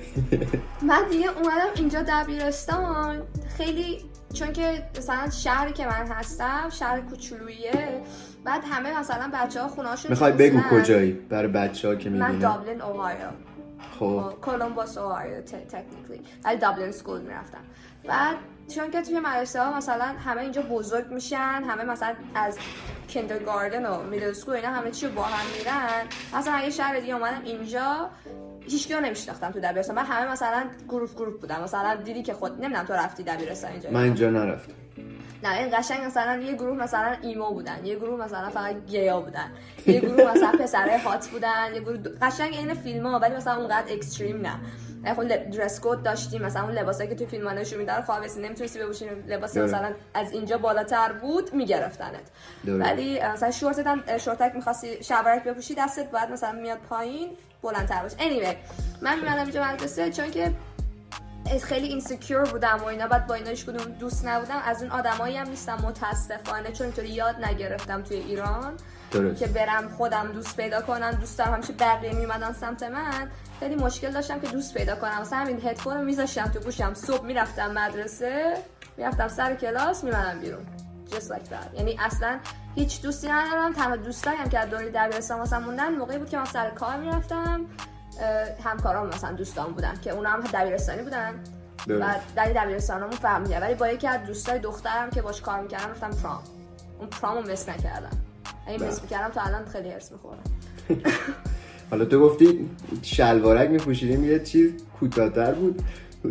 من 0.81 1.01
دیگه 1.11 1.29
اومدم 1.29 1.67
اینجا 1.75 2.01
دبیرستان. 2.07 3.21
خیلی 3.57 4.05
چون 4.33 4.53
که 4.53 4.83
مثلا 4.97 5.29
شهری 5.29 5.73
که 5.73 5.85
من 5.85 6.07
هستم 6.07 6.69
شهر 6.69 7.01
کوچولوییه 7.01 8.01
بعد 8.43 8.63
همه 8.71 8.99
مثلا 8.99 9.31
بچه 9.33 9.61
ها 9.61 9.67
خونه 9.67 9.89
هاشون 9.89 10.11
می‌خوای 10.11 10.31
بگو 10.31 10.59
کجایی؟ 10.71 11.11
برای 11.11 11.47
بچه 11.47 11.87
ها 11.87 11.95
که 11.95 12.09
من 12.09 12.31
می‌بینن. 12.31 12.39
دابلین 12.39 12.81
اوهایو. 12.81 13.17
خب. 13.99 14.33
کولومبوس 14.41 14.97
اوهایو 14.97 15.41
technically 15.41 16.21
ولی 16.45 16.57
دابلین 16.57 16.91
school 16.91 17.21
می‌رفتم. 17.21 17.57
بعد 18.07 18.35
چون 18.67 18.91
که 18.91 19.01
توی 19.01 19.19
مدرسه 19.19 19.61
ها 19.63 19.77
مثلا 19.77 20.05
همه 20.05 20.41
اینجا 20.41 20.61
بزرگ 20.61 21.11
میشن 21.11 21.63
همه 21.67 21.83
مثلا 21.83 22.15
از 22.35 22.57
kindergarten 23.09 23.85
و 23.85 24.03
middle 24.03 24.33
school 24.33 24.55
اینا 24.55 24.69
همه 24.69 24.91
چی 24.91 25.07
با 25.07 25.23
هم 25.23 25.45
میرن. 25.57 26.07
مثلا 26.39 26.53
اگه 26.53 26.69
شهر 26.69 26.99
دیگه 26.99 27.13
اومدم 27.13 27.41
اینجا 27.43 28.09
هیچ 28.61 28.87
کیو 28.87 28.99
نمیشناختم 28.99 29.51
تو 29.51 29.59
دبیرستان. 29.59 29.95
من 29.95 30.05
همه 30.05 30.31
مثلا 30.31 30.63
گروه 30.89 31.09
گروه 31.13 31.37
بودم. 31.37 31.63
مثلا 31.63 31.95
دیدی 31.95 32.23
که 32.23 32.33
خود 32.33 32.61
نمی‌دونم 32.61 32.85
تو 32.85 32.93
رفتی 32.93 33.23
دبیرستان 33.23 33.71
اینجا 33.71 33.89
من 33.91 34.03
اینجا 34.03 34.29
نرفتم. 34.29 34.73
نه 35.43 35.57
این 35.57 35.77
قشنگ 35.77 36.05
مثلا 36.05 36.41
یه 36.41 36.53
گروه 36.53 36.77
مثلا 36.77 37.15
ایمو 37.21 37.51
بودن. 37.51 37.85
یه 37.85 37.95
گروه 37.95 38.23
مثلا 38.25 38.49
فقط 38.49 38.75
گیا 38.85 39.21
بودن. 39.21 39.51
یه 39.87 39.99
گروه 39.99 40.31
مثلا 40.31 40.51
پسره 40.51 40.97
هات 40.97 41.27
بودن. 41.27 41.73
یه 41.73 41.79
گروه 41.79 41.97
قشنگ 42.21 42.53
این 42.53 42.73
فیلم 42.73 43.07
ها 43.07 43.19
ولی 43.19 43.35
مثلا 43.35 43.55
اونقدر 43.55 43.93
اکستریم 43.93 44.41
نه. 44.41 44.59
خب 45.05 45.27
درس 45.27 45.79
کد 45.83 46.03
داشتیم 46.03 46.41
مثلا 46.41 46.63
اون 46.63 46.71
لباسایی 46.71 47.09
که 47.09 47.15
تو 47.15 47.25
فیلم 47.25 47.47
ها 47.47 47.53
نشون 47.53 47.79
میدن 47.79 48.01
خواب 48.01 48.23
نمی‌تونستی 48.37 48.79
بپوشی 48.79 49.05
لباس. 49.27 49.57
مثلا 49.57 49.93
از 50.13 50.31
اینجا 50.31 50.57
بالاتر 50.57 51.11
بود 51.11 51.53
میگرفتنت. 51.53 52.31
ولی 52.65 53.19
مثلا 53.19 53.51
شورتت 53.51 53.87
هم 53.87 54.17
شورتک 54.17 54.51
می‌خواستی 54.55 55.03
شلوارک 55.03 55.43
بپوشی 55.43 55.75
دستت 55.75 56.11
باید 56.11 56.29
مثلا 56.29 56.51
میاد 56.51 56.77
پایین 56.89 57.29
بلندتر 57.63 58.01
باشه 58.01 58.15
anyway 58.17 58.55
من 59.01 59.19
میمدم 59.19 59.41
اینجا 59.41 59.63
مدرسه 59.63 60.11
چون 60.11 60.31
که 60.31 60.53
خیلی 61.63 61.87
insecure 61.87 62.43
بودم 62.43 62.77
و 62.81 62.85
اینا 62.85 63.07
بعد 63.07 63.27
با 63.27 63.33
اینا 63.33 63.49
هیچ 63.49 63.65
کدوم 63.65 63.91
دوست 63.91 64.25
نبودم 64.25 64.61
از 64.65 64.81
اون 64.81 64.91
آدمایی 64.91 65.37
هم 65.37 65.49
نیستم 65.49 65.77
متاسفانه 65.83 66.71
چون 66.71 66.87
اینطوری 66.87 67.09
یاد 67.09 67.45
نگرفتم 67.45 68.01
توی 68.01 68.17
ایران 68.17 68.73
درست. 69.13 69.39
که 69.39 69.47
برم 69.47 69.89
خودم 69.89 70.31
دوست 70.31 70.57
پیدا 70.57 70.81
کنم 70.81 71.11
دوست 71.11 71.37
دارم 71.37 71.53
همیشه 71.53 71.73
بقیه 71.73 72.13
میمدن 72.13 72.53
سمت 72.53 72.83
من. 72.83 73.29
خیلی 73.59 73.75
مشکل 73.75 74.11
داشتم 74.11 74.39
که 74.39 74.47
دوست 74.47 74.73
پیدا 74.73 74.95
کنم. 74.95 75.21
مثلا 75.21 75.39
همین 75.39 75.67
هدفون 75.67 75.97
رو 75.97 76.03
میذاشتم 76.03 76.45
تو 76.45 76.59
گوشم. 76.59 76.93
صبح 76.93 77.25
می‌رفتم 77.25 77.71
مدرسه 77.71 78.57
می‌رفتم 78.97 79.27
سر 79.27 79.55
کلاس 79.55 80.03
میمدم 80.03 80.39
بیرون. 80.39 80.65
Just 81.09 81.15
like 81.15 81.49
that. 81.49 81.79
یعنی 81.79 81.97
اصلا 81.99 82.39
هیچ 82.75 83.01
دوستی 83.01 83.27
ندارم. 83.27 83.73
تنها 83.73 83.95
دوستایی 83.95 84.37
هم 84.37 84.49
که 84.49 84.59
از 84.59 84.69
دوره 84.69 84.89
دبیرستان 84.89 85.39
واسم 85.39 85.63
موندن 85.63 85.95
موقعی 85.95 86.17
بود 86.17 86.29
که 86.29 86.37
من 86.37 86.45
سر 86.45 86.69
کار 86.69 86.97
می‌رفتم. 86.97 87.65
همکارام 88.63 89.07
مثلا 89.07 89.31
دوستان 89.31 89.73
بودن 89.73 89.93
که 90.01 90.11
اونا 90.11 90.29
هم 90.29 90.41
دبیرستانی 90.41 91.01
بودن. 91.01 91.43
درست. 91.87 92.01
و 92.01 92.13
در 92.35 92.45
دبیرستانمون 92.45 93.11
فهمیدم 93.11 93.61
ولی 93.61 93.75
با 93.75 93.87
یکی 93.87 94.07
از 94.07 94.23
دوستای 94.23 94.59
دخترم 94.59 95.09
که 95.09 95.21
باش 95.21 95.41
کار 95.41 95.61
می‌کردم 95.61 95.89
رفتم 95.89 96.11
پرام 96.11 96.43
اون 96.99 97.09
پرامو 97.09 97.41
مس 97.41 97.69
نکردم. 97.69 98.22
اگه 98.67 98.83
مس 98.83 99.01
می‌کردم 99.01 99.29
تا 99.29 99.41
الان 99.41 99.65
خیلی 99.65 99.89
هرس 99.89 100.11
می‌خورم. 100.11 100.39
حالا 101.91 102.05
تو 102.05 102.19
گفتی 102.19 102.69
شلوارک 103.01 103.69
میپوشیدیم 103.69 104.23
یه 104.23 104.39
چیز 104.39 104.71
کوتاه‌تر 104.99 105.51
بود. 105.51 105.81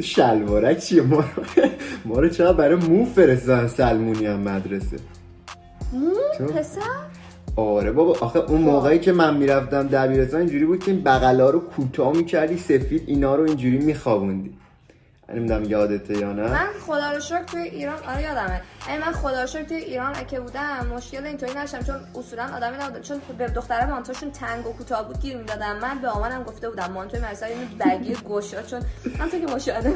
شلوارک 0.00 0.78
چیه؟ 0.78 1.02
ما 1.02 1.24
ما 2.04 2.20
رو 2.20 2.28
چرا 2.28 2.52
برای 2.52 2.76
مو 2.76 3.04
فرستادن 3.04 3.68
سلمونی 3.68 4.26
هم 4.26 4.40
مدرسه؟ 4.40 4.96
مو؟ 5.92 6.46
پسر؟ 6.46 6.80
آره 7.56 7.92
بابا 7.92 8.16
آخه 8.20 8.38
اون 8.38 8.60
موقعی 8.60 8.98
که 8.98 9.12
من 9.12 9.36
می‌رفتم 9.36 9.88
دبیرستان 9.88 10.40
اینجوری 10.40 10.64
بود 10.64 10.84
که 10.84 10.90
این 10.90 11.02
بغلا 11.02 11.50
رو 11.50 11.60
کوتاه 11.60 12.16
می‌کردی 12.16 12.56
سفید 12.56 13.02
اینا 13.06 13.34
رو 13.34 13.44
اینجوری 13.44 13.78
میخوابوندی. 13.78 14.50
نمی‌دونم 15.28 15.64
یادته 15.64 16.18
یا 16.18 16.32
نه. 16.32 16.42
من 16.42 16.68
خدا 16.86 17.12
رو 17.12 17.20
شکر 17.20 17.42
توی 17.42 17.60
ایران 17.62 18.02
آره 18.02 18.22
یادمه. 18.22 18.62
من 18.88 19.12
خدا 19.12 19.40
رو 19.40 19.46
شکر 19.46 19.62
توی 19.62 19.76
ایران 19.76 20.26
که 20.26 20.40
بودم 20.40 20.86
مشکل 20.94 21.26
اینطوری 21.26 21.54
نشم 21.54 21.82
چون 21.82 21.96
اصولا 22.14 22.56
آدمی 22.56 22.76
نبودم. 22.76 23.00
چون 23.00 23.20
به 23.38 23.46
دختره 23.48 23.90
مانتوشون 23.90 24.30
تنگ 24.30 24.66
و 24.66 24.72
کوتاه 24.72 25.06
بود 25.06 25.20
گیر 25.20 25.36
می‌دادم. 25.36 25.76
من 25.78 25.98
به 25.98 26.08
آمانم 26.08 26.42
گفته 26.42 26.70
بودم 26.70 26.92
مانتوی 26.92 27.20
مثلا 27.20 27.48
این 27.48 27.68
بگی 27.78 28.16
گشاد 28.28 28.66
چون 28.66 28.80
من 29.18 29.28
تو 29.28 29.38
که 29.38 29.46
مشاهده 29.54 29.94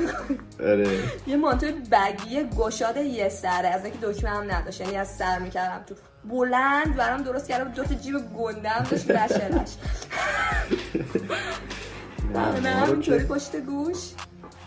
آره. 0.60 0.88
یه 1.26 1.36
مانتوی 1.36 1.72
بگی 1.72 2.44
گشاد 2.56 2.96
یه 2.96 3.28
سره 3.28 3.68
از 3.68 3.84
اینکه 3.84 3.98
دکمه 4.02 4.30
هم 4.30 4.52
نداشت. 4.52 4.80
یعنی 4.80 4.96
از 4.96 5.08
سر 5.08 5.38
می‌کردم 5.38 5.84
تو. 5.86 5.94
بلند 6.24 6.96
برام 6.96 7.22
درست 7.22 7.48
کردم 7.48 7.72
دو 7.72 7.84
تا 7.84 7.94
جیب 7.94 8.14
گندم 8.38 8.86
داشت 8.90 9.06
بشرش. 9.06 9.76
نه 12.62 12.70
همینطوری 12.70 13.24
پشت 13.24 13.56
گوش. 13.56 13.96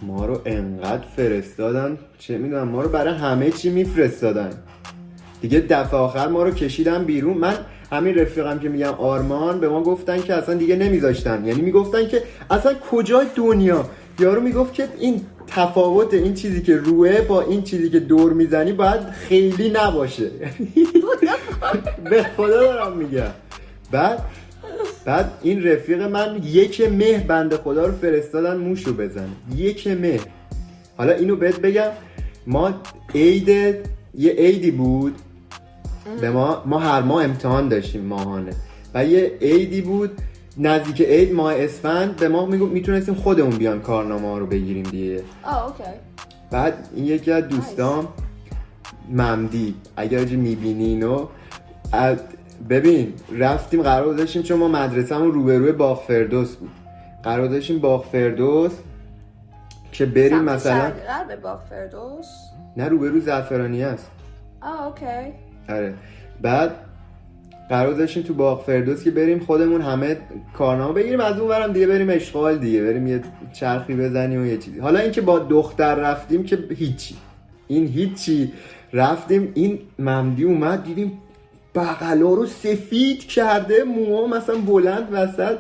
ما 0.02 0.26
رو 0.26 0.42
انقدر 0.46 1.04
فرستادن. 1.16 1.98
چه 2.20 2.38
می‌دونم 2.38 2.68
ما 2.68 2.82
رو 2.82 2.90
برای 2.90 3.14
همه 3.14 3.52
چی 3.52 3.70
میفرستادن. 3.70 4.50
دیگه 5.42 5.60
دفعه 5.60 6.00
آخر 6.00 6.28
ما 6.28 6.44
رو 6.44 6.52
کشیدن 6.52 7.04
بیرون. 7.04 7.38
من 7.38 7.54
همین 7.92 8.16
رفیقم 8.16 8.60
که 8.60 8.70
میگم 8.70 8.94
آرمان 8.94 9.60
به 9.60 9.70
ما 9.70 9.84
گفتن 9.84 10.22
که 10.22 10.34
اصلا 10.34 10.56
دیگه 10.56 10.76
نمیذاشتن. 10.76 11.46
یعنی 11.46 11.62
می‌گفتن 11.62 12.08
که 12.08 12.24
اصلا 12.50 12.74
کجای 12.92 13.26
دنیا؟ 13.36 13.86
یارو 14.20 14.42
می‌گفت 14.42 14.74
که 14.74 14.88
این 15.00 15.22
تفاوت 15.48 16.14
این 16.14 16.34
چیزی 16.34 16.62
که 16.62 16.78
روه 16.78 17.22
با 17.22 17.42
این 17.42 17.64
چیزی 17.64 17.90
که 17.90 18.00
دور 18.00 18.34
می‌زنی 18.34 18.74
باید 18.74 19.02
خیلی 19.02 19.70
نباشه. 19.70 20.32
به 22.10 22.24
خدا 22.38 22.60
دارم 22.60 22.98
میگم. 22.98 23.32
بعد 23.92 24.20
بعد 25.06 25.32
این 25.42 25.64
رفیق 25.64 26.02
من 26.02 26.40
یک 26.44 26.82
مه 26.82 27.18
بنده 27.18 27.58
خدا 27.58 27.86
رو 27.86 27.92
فرستادن 27.92 28.58
موشو 28.58 28.94
بزنه. 28.94 29.30
یک 29.56 29.88
مه. 29.88 30.20
حالا 30.98 31.14
اینو 31.14 31.36
بهت 31.36 31.60
بگم 31.60 31.90
ما 32.48 32.74
عید 33.16 33.50
یه 33.50 34.32
عیدی 34.32 34.72
بود. 34.72 35.16
به 36.22 36.30
ما 36.30 36.64
ما 36.66 36.80
هر 36.80 37.02
ماه 37.02 37.24
امتحان 37.24 37.70
داشتیم 37.70 38.02
ماهانه. 38.02 38.52
و 38.94 39.06
یه 39.06 39.32
عیدی 39.42 39.82
بود 39.82 40.12
نزدیک 40.58 41.02
عید 41.02 41.34
ماه 41.34 41.54
اسفند 41.56 42.16
به 42.16 42.30
ما 42.30 42.46
میگو 42.46 42.66
می‌تونستیم 42.66 43.16
خودمون 43.16 43.58
بیان 43.58 43.82
کارنامه 43.82 44.40
رو 44.40 44.46
بگیریم 44.46 44.84
دیگه. 44.84 45.24
آه 45.44 45.66
اوکی. 45.66 45.84
بعد 46.52 46.88
این 46.96 47.06
یکی 47.06 47.32
از 47.32 47.48
دوستام 47.48 48.08
ممدی. 49.12 49.76
اگر 49.98 50.20
آجی 50.20 50.36
می‌بینی 50.36 50.86
اینو 50.86 51.28
ببین 52.70 53.14
رفتیم 53.38 53.82
قرار 53.82 54.14
داشتیم 54.14 54.42
چون 54.42 54.60
ما 54.60 54.68
مدرسهمون 54.68 55.32
روبروی 55.32 55.72
باغ 55.72 56.04
فردوس 56.04 56.56
بود. 56.56 56.70
قرار 57.24 57.48
داشتیم 57.48 57.80
باغ 57.80 58.06
فردوس 58.06 58.72
که 59.92 60.06
بریم 60.06 60.40
مثلا 60.40 60.92
غرب 61.08 61.42
باغ 61.42 61.60
فردوس؟ 61.70 62.28
نه 62.78 62.88
روبرو 62.88 63.20
زعفرانی 63.20 63.84
است 63.84 64.12
آه 64.62 64.88
اوکی. 64.88 65.34
آره. 65.70 65.94
بعد 66.42 66.72
قرار 67.70 67.94
داشتیم 67.94 68.24
تو 68.24 68.34
باغ 68.34 68.64
فردوس 68.64 69.04
که 69.04 69.12
بریم 69.12 69.40
خودمون 69.40 69.82
همه 69.82 70.18
کارنامه 70.54 70.94
بگیریم 70.94 71.20
از 71.20 71.40
اون 71.40 71.50
برم 71.50 71.74
دیگه 71.74 71.88
بریم 71.88 72.10
اشغال 72.10 72.58
دیگه 72.58 72.84
بریم 72.84 73.08
یه 73.08 73.22
چرخی 73.54 73.96
بزنیم 73.96 74.42
و 74.42 74.46
یه 74.46 74.58
چیزی. 74.58 74.80
حالا 74.80 75.00
اینکه 75.00 75.22
با 75.22 75.40
دختر 75.40 75.96
رفتیم 75.96 76.44
که 76.44 76.58
هیچی. 76.76 77.16
این 77.68 77.88
هیچی. 77.88 78.54
رفتیم 78.94 79.52
این 79.54 79.80
ممدی 80.00 80.44
اومد 80.44 80.84
دیدیم 80.84 81.12
بغلا 81.76 82.34
رو 82.34 82.46
سفید 82.46 83.28
کرده 83.28 83.84
موها 83.84 84.28
مثلا 84.28 84.56
بلند 84.56 85.08
وسط. 85.12 85.58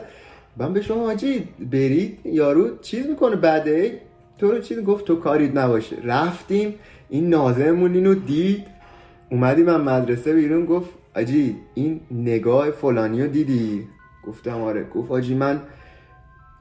من 0.57 0.73
به 0.73 0.81
شما 0.81 1.05
حاجی 1.05 1.47
برید 1.71 2.19
یارو 2.25 2.77
چیز 2.81 3.07
می‌کنه 3.07 3.35
بعده؟ 3.35 4.01
تو 4.37 4.51
رو 4.51 4.59
چیز 4.61 4.79
گفت 4.79 5.05
تو 5.05 5.15
کاریت 5.15 5.57
نباشه. 5.57 5.95
رفتیم 6.03 6.75
این 7.09 7.29
نازمون 7.29 7.93
اینو 7.93 8.13
دید. 8.13 8.65
اومدیم 9.31 9.65
من 9.65 9.81
مدرسه 9.81 10.33
بیرون 10.33 10.65
گفت 10.65 10.89
آجی 11.15 11.55
این 11.75 11.99
نگاه 12.11 12.71
فلانی 12.71 13.21
رو 13.21 13.27
دیدی؟ 13.27 13.87
گفتم 14.27 14.61
آره. 14.61 14.83
گفت 14.83 15.11
آجی 15.11 15.35
من 15.35 15.61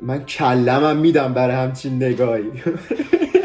من 0.01 0.25
کلمم 0.25 0.97
میدم 0.97 1.35
برای 1.35 1.57
همچین 1.57 2.03
نگاهی. 2.03 2.45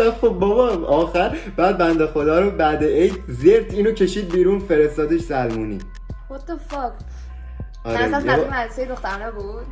گفتم 0.00 0.28
خب 0.28 0.28
بابا 0.34 0.86
آخر. 0.86 1.36
بعد 1.56 1.78
بنده 1.78 2.06
خدا 2.06 2.40
رو 2.40 2.50
بعد 2.50 2.84
عید 2.84 3.14
زرت 3.28 3.74
اینو 3.74 3.92
کشید 3.92 4.32
بیرون 4.32 4.58
فرستادش 4.58 5.20
سلمونی. 5.20 5.78
What 6.30 6.50
the 6.50 6.72
fuck 6.74 6.92
آره 7.84 7.96
قضیه 7.98 8.36
با- 8.36 8.44
مدرسه 8.44 8.84
دخترانه 8.84 9.30
بود 9.30 9.66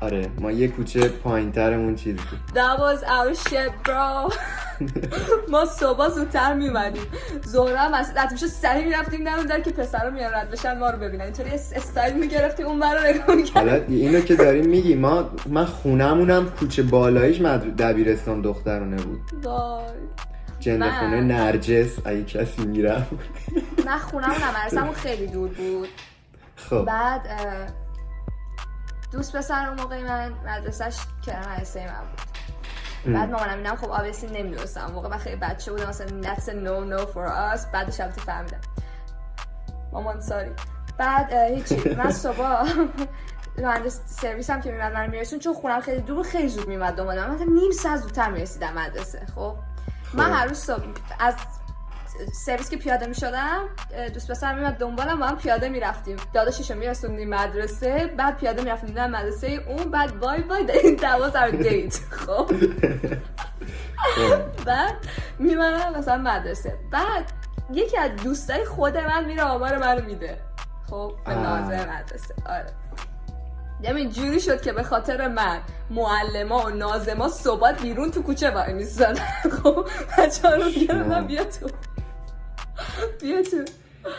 آره 0.00 0.30
ما 0.40 0.50
یه 0.52 0.68
کوچه 0.68 1.08
پایین 1.08 1.52
ترمون 1.52 1.94
چیز 1.96 2.16
بود. 2.16 2.38
That 2.54 2.78
was 2.78 3.02
our 3.04 3.48
shit 3.48 3.88
bro. 3.88 4.34
ما 5.52 5.64
صبح 5.64 6.08
زودتر 6.08 6.54
میومدیم 6.54 7.02
زهره 7.44 7.78
هم 7.78 7.94
از 7.94 8.12
میشه 8.32 8.46
سریع 8.46 8.84
می‌رفتیم 8.84 9.24
دم 9.24 9.42
در 9.42 9.60
که 9.60 9.70
پسرا 9.70 10.10
میان 10.10 10.32
رد 10.32 10.50
بشن 10.50 10.78
ما 10.78 10.90
رو 10.90 10.98
ببینن. 10.98 11.24
اینطوری 11.24 11.50
اس- 11.50 11.72
استایل 11.76 12.14
می‌گرفتیم 12.14 12.66
اون 12.66 12.80
برا 12.80 13.02
نگاه 13.02 13.36
می‌کرد 13.36 13.56
حالا 13.56 13.84
اینو 13.88 14.20
که 14.20 14.36
داریم 14.36 14.66
میگی 14.66 14.94
ما 14.94 15.30
من 15.46 15.64
خونمونم 15.64 16.50
کوچه 16.50 16.82
بالاییش. 16.82 17.40
دبیرستان 17.78 18.42
دخترانه 18.42 18.96
بود. 18.96 19.20
وای. 19.42 19.82
جنده 20.60 20.90
خونه 20.98 21.20
نرجس 21.20 22.06
اگه 22.06 22.24
کسی 22.24 22.66
میرم 22.66 23.06
من 23.86 23.98
خونمون 23.98 24.36
مدرسه‌مون 24.36 24.94
خیلی 24.94 25.26
دور 25.26 25.48
بود. 25.48 25.88
خب. 26.56 26.84
بعد 26.84 27.20
دوست 29.12 29.36
پسر 29.36 29.68
اون 29.68 29.80
موقع 29.80 30.02
من 30.02 30.32
مدرسهش 30.46 30.96
کرم 31.26 31.52
مدرسه 31.52 31.86
من 31.86 32.00
بود. 32.00 32.20
بعد 33.14 33.30
مامانم 33.30 33.56
اینم 33.56 33.76
خب 33.76 33.90
آبیسی 33.90 34.26
نمی‌دونستم. 34.26 34.86
موقع 34.86 35.08
من 35.08 35.18
خیلی 35.18 35.36
بچه 35.36 35.70
بودم. 35.72 35.88
مثلا 35.88 36.06
that's 36.22 36.42
a 36.42 36.52
no 36.52 36.96
no 36.98 37.06
for 37.06 37.28
us. 37.28 37.66
بعدش 37.72 38.00
البته 38.00 38.20
فهمیدم. 38.20 38.60
مامان 39.92 40.20
ساری 40.20 40.50
بعد 40.98 41.32
هیچی. 41.32 41.94
من 41.94 42.10
صبح 42.24 42.36
راننده 43.58 43.88
سرویس 43.88 44.50
هم 44.50 44.60
که 44.60 44.72
میمد 44.72 44.92
من 44.92 45.10
میرسون 45.10 45.38
چون 45.38 45.54
خونم 45.54 45.80
خیلی 45.80 46.00
دور 46.00 46.24
خیلی 46.24 46.48
زود 46.48 46.68
میمد 46.68 46.94
دنبال 46.94 47.20
من. 47.20 47.36
نیم 47.36 47.70
ساعت 47.70 48.00
زودتر 48.00 48.30
می‌رسیدم 48.30 48.72
مدرسه 48.74 49.26
خب. 49.34 49.56
من 50.14 50.24
خب. 50.24 50.32
هر 50.32 50.46
روز 50.46 50.58
صبح 50.58 50.82
از 51.20 51.34
سرویس 52.32 52.70
که 52.70 52.76
پیاده 52.76 53.06
می 53.06 53.14
شدم 53.14 53.68
دوست 54.14 54.30
پسر 54.30 54.54
میمد 54.54 54.74
دنبالم 54.74 55.20
با 55.20 55.26
هم 55.26 55.36
پیاده 55.36 55.68
می‌رفتیم. 55.68 56.16
داداشش 56.32 56.70
رو 56.70 56.78
میرسوندیم 56.78 57.28
مدرسه 57.28 58.14
بعد 58.18 58.36
پیاده 58.36 58.62
می‌رفتیم 58.62 58.94
در 58.94 59.06
مدرسه 59.06 59.64
اون 59.68 59.90
بعد 59.90 60.20
بای 60.20 60.42
بای 60.42 60.64
دواز 60.94 61.32
our 61.32 61.54
دیت 61.56 61.94
خب. 62.10 62.46
خب. 63.96 64.64
بعد 64.64 64.94
میمنم 65.38 65.98
مثلا 65.98 66.16
مدرسه. 66.16 66.74
بعد 66.90 67.32
یکی 67.72 67.96
از 67.96 68.10
دوستای 68.24 68.64
خود 68.64 68.96
من 68.96 69.24
میره 69.24 69.42
آمار 69.42 69.78
منو 69.78 70.04
میده. 70.04 70.38
خب 70.90 71.12
به. 71.26 71.34
ناظر 71.34 71.90
مدرسه. 71.90 72.34
آره. 72.46 72.66
یعنی 73.82 74.08
جوری 74.08 74.40
شد 74.40 74.62
که 74.62 74.72
به 74.72 74.82
خاطر 74.82 75.28
من 75.28 75.60
معلما 75.90 76.66
و 76.66 76.68
نازما 76.68 77.28
صبح 77.28 77.72
بیرون 77.72 78.10
تو 78.10 78.22
کوچه 78.22 78.50
وای 78.50 78.72
میستادن 78.72 79.24
خب 79.62 79.88
بچه 80.18 80.48
ها 80.48 80.54
رو 80.54 81.26
بیا 81.26 81.44
تو. 81.44 81.68
بیا 83.20 83.42
تو 83.42 83.56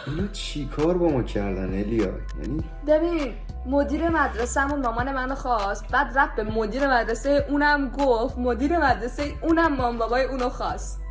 اینا 0.08 0.28
چی 0.28 0.68
کار 0.68 0.98
با 0.98 1.10
ما 1.10 1.24
کردن 1.24 1.80
الیا؟ 1.80 2.06
یعنی؟ 2.42 2.64
ببین 2.88 3.34
مدیر 3.66 4.10
مدرسهمون 4.10 4.82
مامان 4.82 5.14
منو 5.14 5.36
خواست 5.36 5.88
بعد 5.92 6.18
رفت 6.18 6.36
به 6.36 6.44
مدیر 6.44 6.88
مدرسه 6.88 7.46
اونم 7.50 7.90
گفت 7.90 8.38
مدیر 8.38 8.78
مدرسه 8.78 9.24
اونم 9.42 9.76
مام 9.76 9.98
بابای 9.98 10.24
اونو 10.24 10.50
خواست. 10.50 11.02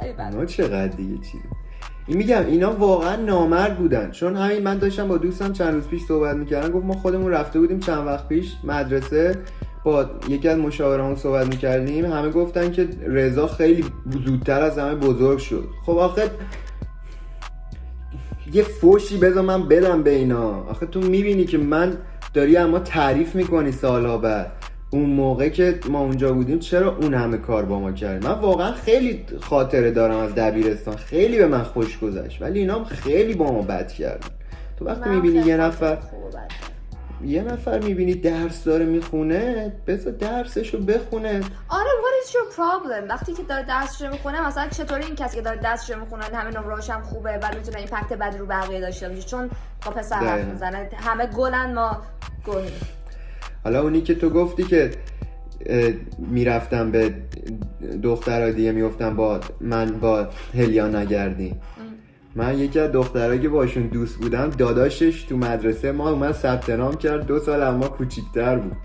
خیلی 0.00 0.12
بد. 0.12 0.46
چقدر 0.46 0.86
دیگه 0.86 1.18
چیزی 1.18 1.44
این 2.06 2.18
میگم 2.18 2.46
اینا 2.46 2.72
واقعا 2.72 3.16
نامرد 3.16 3.78
بودن. 3.78 4.10
چون 4.10 4.36
همین 4.36 4.62
من 4.62 4.78
داشتم 4.78 5.08
با 5.08 5.18
دوستم 5.18 5.52
چند 5.52 5.74
روز 5.74 5.88
پیش 5.88 6.02
صحبت 6.02 6.36
می‌کردم 6.36 6.70
گفت 6.72 6.86
ما 6.86 6.94
خودمون 6.94 7.32
رفته 7.32 7.60
بودیم 7.60 7.80
چند 7.80 8.06
وقت 8.06 8.28
پیش 8.28 8.52
مدرسه. 8.64 9.38
با 9.84 10.06
یکی 10.28 10.48
از 10.48 10.58
مشاورمون 10.58 11.16
صحبت 11.16 11.46
می‌کردیم 11.46 12.04
همه 12.04 12.30
گفتن 12.30 12.72
که 12.72 12.88
رضا 13.06 13.46
خیلی 13.46 13.84
زودتر 14.26 14.62
از 14.62 14.78
همه 14.78 14.94
بزرگ 14.94 15.38
شد. 15.38 15.64
خب 15.86 15.98
آخه 15.98 16.30
یه 18.52 18.62
فوشی 18.62 19.18
بذار 19.18 19.44
من 19.44 19.68
بدم 19.68 20.02
به 20.02 20.10
اینا. 20.10 20.64
آخه 20.70 20.86
تو 20.86 21.00
می‌بینی 21.00 21.44
که 21.44 21.58
من 21.58 21.96
داری 22.34 22.56
اما 22.56 22.78
تعریف 22.78 23.34
می‌کنی 23.34 23.72
سالها 23.72 24.18
بعد. 24.18 24.52
اون 24.90 25.10
موقع 25.10 25.48
که 25.48 25.78
ما 25.90 26.00
اونجا 26.00 26.32
بودیم 26.32 26.58
چرا 26.58 26.96
اون 26.96 27.14
همه 27.14 27.36
کار 27.36 27.64
با 27.64 27.80
ما 27.80 27.92
کرد؟ 27.92 28.26
من 28.26 28.32
واقعا 28.32 28.72
خیلی 28.72 29.24
خاطره 29.40 29.90
دارم 29.90 30.16
از 30.16 30.34
دبیرستان. 30.34 30.96
خیلی 30.96 31.38
به 31.38 31.46
من 31.46 31.62
خوش 31.62 31.98
گذشت 31.98 32.42
ولی 32.42 32.58
اینا 32.58 32.74
هم 32.74 32.84
خیلی 32.84 33.34
با 33.34 33.52
ما 33.52 33.62
بد 33.62 33.92
کردن. 33.92 34.28
تو 34.78 34.84
وقتی 34.84 35.10
می‌بینی 35.10 35.46
یه 35.46 35.56
نفر 35.56 35.98
یه 37.24 37.42
نفر 37.42 37.78
می‌بینی 37.78 38.14
درس 38.14 38.64
داره 38.64 38.84
می‌خونه 38.84 39.72
بذار 39.86 40.12
درسشو 40.12 40.78
بخونه. 40.78 41.40
آره 41.68 41.90
what 42.02 42.26
is 42.26 42.30
your 42.30 42.56
problem 42.56 43.10
وقتی 43.10 43.32
که 43.32 43.42
داره 43.42 43.66
درسش 43.66 44.02
رو 44.02 44.10
می‌خونه 44.12 44.46
مثلا 44.46 44.68
چطوری 44.68 45.04
این 45.04 45.14
کسی 45.14 45.36
که 45.36 45.42
داره 45.42 45.60
درسش 45.60 45.90
رو 45.90 46.00
می‌خونه 46.00 46.24
همه 46.24 46.58
نمرهاش 46.58 46.90
هم 46.90 47.02
خوبه 47.02 47.38
بعد 47.38 47.56
می‌تونه 47.56 47.78
ایمپکت 47.78 48.12
بدی 48.12 48.38
رو 48.38 48.46
بقیه 48.46 48.80
داشته 48.80 49.08
باشه؟ 49.08 49.22
چون 49.22 49.50
با 49.86 49.92
پسر 49.92 50.16
حرف. 50.16 50.44
می‌زنه 50.44 50.90
همه 50.96 51.26
گلن 51.26 51.74
ما 51.74 52.02
گوهی 52.44 52.72
حالا 53.64 53.82
اونی 53.82 54.00
که 54.00 54.14
تو 54.14 54.30
گفتی 54.30 54.64
که 54.64 54.90
می‌رفتم 56.18 56.90
به 56.90 57.14
دخترها 58.02 58.50
دیگه 58.50 58.72
می‌گفتم 58.72 59.16
با 59.16 59.40
من 59.60 60.00
با 60.00 60.28
هلیا 60.54 60.88
نگردی. 60.88 61.54
من 62.36 62.58
یکی 62.58 62.80
از 62.80 62.92
دخترها 62.92 63.36
که 63.36 63.48
باشون 63.48 63.86
دوست 63.86 64.16
بودم 64.16 64.50
داداشش 64.50 65.22
تو 65.22 65.36
مدرسه 65.36 65.92
ما 65.92 66.10
اومد 66.10 66.32
ثبت 66.32 66.70
نام 66.70 66.94
کرد. 66.94 67.26
دو 67.26 67.38
سال 67.38 67.62
اما 67.62 67.88
کوچیکتر 67.88 68.56
بود. 68.56 68.76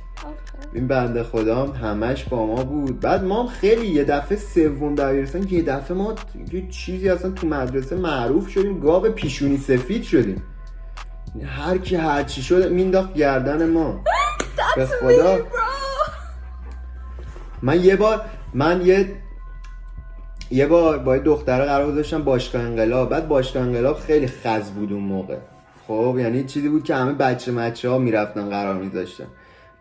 این 0.73 0.87
بنده 0.87 1.23
خدا 1.23 1.65
همش 1.65 2.23
با 2.23 2.45
ما 2.45 2.63
بود. 2.63 2.99
بعد 2.99 3.23
ما 3.23 3.43
هم 3.43 3.47
خیلی 3.47 3.87
یه 3.87 4.03
دفعه 4.03 4.37
سوم 4.37 4.95
دبیرستان 4.95 5.47
یه 5.49 5.61
دفعه 5.61 5.97
ما 5.97 6.15
یه 6.53 6.67
چیزی 6.69 7.09
اصلا 7.09 7.31
تو 7.31 7.47
مدرسه 7.47 7.95
معروف 7.95 8.49
شدیم 8.49 8.79
گاو 8.79 9.09
پیشونی 9.09 9.57
سفید 9.57 10.03
شدیم. 10.03 10.43
هر 11.45 11.77
کی 11.77 11.95
هر 11.95 12.23
چی 12.23 12.41
شد 12.41 12.71
مینداخت 12.71 13.13
گردن 13.13 13.69
ما. 13.69 14.03
به 14.75 14.85
خدا. 14.85 15.37
من 17.61 17.83
یه 17.83 17.95
بار 17.95 18.21
من 18.53 18.85
یه 18.85 19.15
یه 20.51 20.67
بار 20.67 20.97
با 20.97 21.17
دختره 21.17 21.65
قرار 21.65 21.91
گذاشتم 21.91 22.23
باشگاه 22.23 22.61
انقلاب. 22.61 23.09
بعد 23.09 23.27
باشگاه 23.27 23.63
انقلاب 23.63 23.97
خیلی 23.97 24.27
خز 24.27 24.71
بود 24.71 24.93
اون 24.93 25.03
موقع. 25.03 25.37
خب 25.87 26.15
یعنی 26.19 26.43
چیزی 26.43 26.69
بود 26.69 26.83
که 26.83 26.95
همه 26.95 27.13
بچه 27.13 27.51
مچه 27.51 27.89
ها 27.89 27.97
می‌رفتن 27.97 28.49
قرار 28.49 28.75
میذاشتن. 28.75 29.27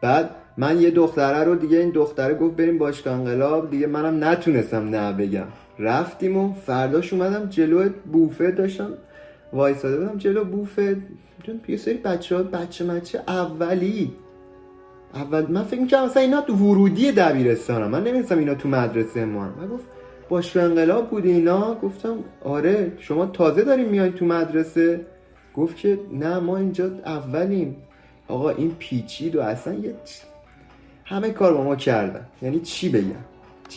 بعد 0.00 0.30
من 0.56 0.80
یه 0.80 0.90
دختره 0.90 1.44
رو 1.44 1.54
دیگه 1.54 1.78
این 1.78 1.90
دختره 1.90 2.34
گفت 2.34 2.56
بریم 2.56 2.78
باشگاه 2.78 3.14
انقلاب. 3.14 3.70
دیگه 3.70 3.86
منم 3.86 4.24
نتونستم 4.24 4.88
نه 4.88 5.12
بگم. 5.12 5.46
رفتیم 5.78 6.36
و 6.36 6.54
فرداش 6.54 7.12
اومدم 7.12 7.48
جلو 7.48 7.88
بوفه 8.12 8.50
داشتم. 8.50 8.90
وایساده 9.52 9.96
بودم 9.96 10.18
جلو 10.18 10.44
بوفه. 10.44 10.96
یه 11.68 11.76
سری 11.76 11.94
بچه 11.94 12.36
ها 12.36 12.42
بچه 12.42 12.84
مچه 12.84 13.20
اولی. 13.28 14.12
اول 15.14 15.46
من 15.46 15.62
فکر 15.62 15.80
می‌کنم 15.80 16.04
مثلا 16.04 16.22
اینا 16.22 16.40
تو 16.40 16.54
ورودی 16.54 17.12
دبیرستانم 17.12 17.90
من 17.90 18.00
نمی‌دونستم 18.00 18.38
اینا 18.38 18.54
تو 18.54 18.68
مدرسه 18.68 19.24
ما 19.24 19.40
من 19.40 19.66
گفت 19.72 19.84
باشگاه 20.28 20.64
انقلاب 20.64 21.10
بود 21.10 21.26
اینا؟ 21.26 21.74
گفتم 21.74 22.16
آره 22.44 22.92
شما 22.98 23.26
تازه 23.26 23.62
داریم 23.62 23.88
میای 23.88 24.10
تو 24.10 24.24
مدرسه. 24.24 25.06
گفت 25.56 25.76
که 25.76 25.98
نه 26.12 26.38
ما 26.38 26.56
اینجا 26.56 26.90
اولیم. 27.04 27.76
آقا 28.28 28.50
این 28.50 28.76
پیچید 28.78 29.36
و 29.36 29.40
اصلا 29.40 29.74
یه 29.74 29.94
همه 31.04 31.30
کار 31.30 31.54
با 31.54 31.64
ما 31.64 31.76
کردن. 31.76 32.26
یعنی 32.42 32.60
چی 32.60 32.88
بگم؟ 32.88 33.24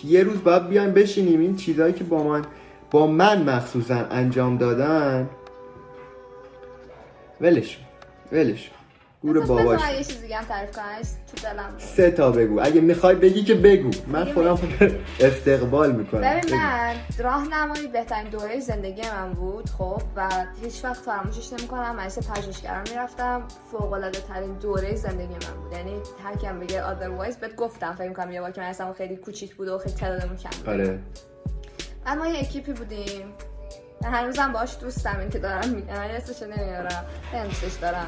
یه 0.05 0.23
روز 0.23 0.43
باید 0.43 0.67
بیایم 0.67 0.91
بشینیم. 0.91 1.39
این 1.39 1.55
چیزهایی 1.55 1.93
که 1.93 2.03
با 2.03 2.23
من 2.23 2.45
با 2.91 3.07
من 3.07 3.43
مخصوصا 3.43 3.95
انجام 3.95 4.57
دادن. 4.57 5.29
ولش 7.41 7.77
ولش 8.31 8.71
گور 9.21 9.45
باباش. 9.45 9.81
یه 9.97 10.03
چیزی 10.03 10.33
هم 10.33 10.43
تعریف 10.43 10.71
کنم. 10.71 10.83
تو 11.01 11.47
دلم 11.47 11.73
سه 11.77 12.11
تا 12.11 12.31
بگو. 12.31 12.59
اگه 12.61 12.81
می‌خوای 12.81 13.15
بگی 13.15 13.43
که 13.43 13.55
بگو. 13.55 13.89
من 14.07 14.33
خودم 14.33 14.59
استقبال 15.19 15.91
می‌کنم. 15.91 16.21
ببین 16.21 16.55
من 16.55 16.95
راهنمایی 17.17 17.87
بهترین 17.87 18.29
دوره 18.29 18.59
زندگی 18.59 19.01
من 19.01 19.33
بود 19.33 19.69
خب 19.69 20.01
و 20.15 20.29
هیچ 20.63 20.85
وقت 20.85 21.01
فراموشش 21.01 21.53
نمی‌کنم. 21.53 21.95
مدرسه 21.95 22.21
پژوهشگران 22.21 22.89
می‌رفتم. 22.89 23.47
فوق 23.71 23.93
العاده 23.93 24.19
ترین 24.19 24.53
دوره 24.53 24.95
زندگی 24.95 25.33
من 25.33 25.63
بود. 25.63 25.73
یعنی 25.73 25.93
هر 26.23 26.35
کیم 26.35 26.59
بگه 26.59 26.81
otherwise 26.81 27.35
بهت 27.35 27.55
گفتم. 27.55 27.95
فکر 27.95 28.07
می‌کنم 28.07 28.31
یه 28.31 28.41
بار 28.41 28.51
که 28.51 28.61
من 28.61 28.93
خیلی 28.93 29.15
کوچیک 29.15 29.55
بود 29.55 29.67
و 29.67 29.77
خیلی 29.77 29.95
تعدادمون 29.95 30.37
کم 30.37 30.71
آره. 30.71 30.99
بعد 32.05 32.17
ما 32.17 32.27
یه 32.27 32.39
اکیپی 32.39 32.73
بودیم. 32.73 33.33
هنوزم 34.03 34.53
باش 34.53 34.77
دوستم 34.81 35.19
این 35.19 35.29
که 35.29 35.39
دارم 35.39 35.69
میگم. 35.69 35.93
اسمش 35.93 36.41
نمیارم. 36.41 37.05
دارم. 37.81 38.07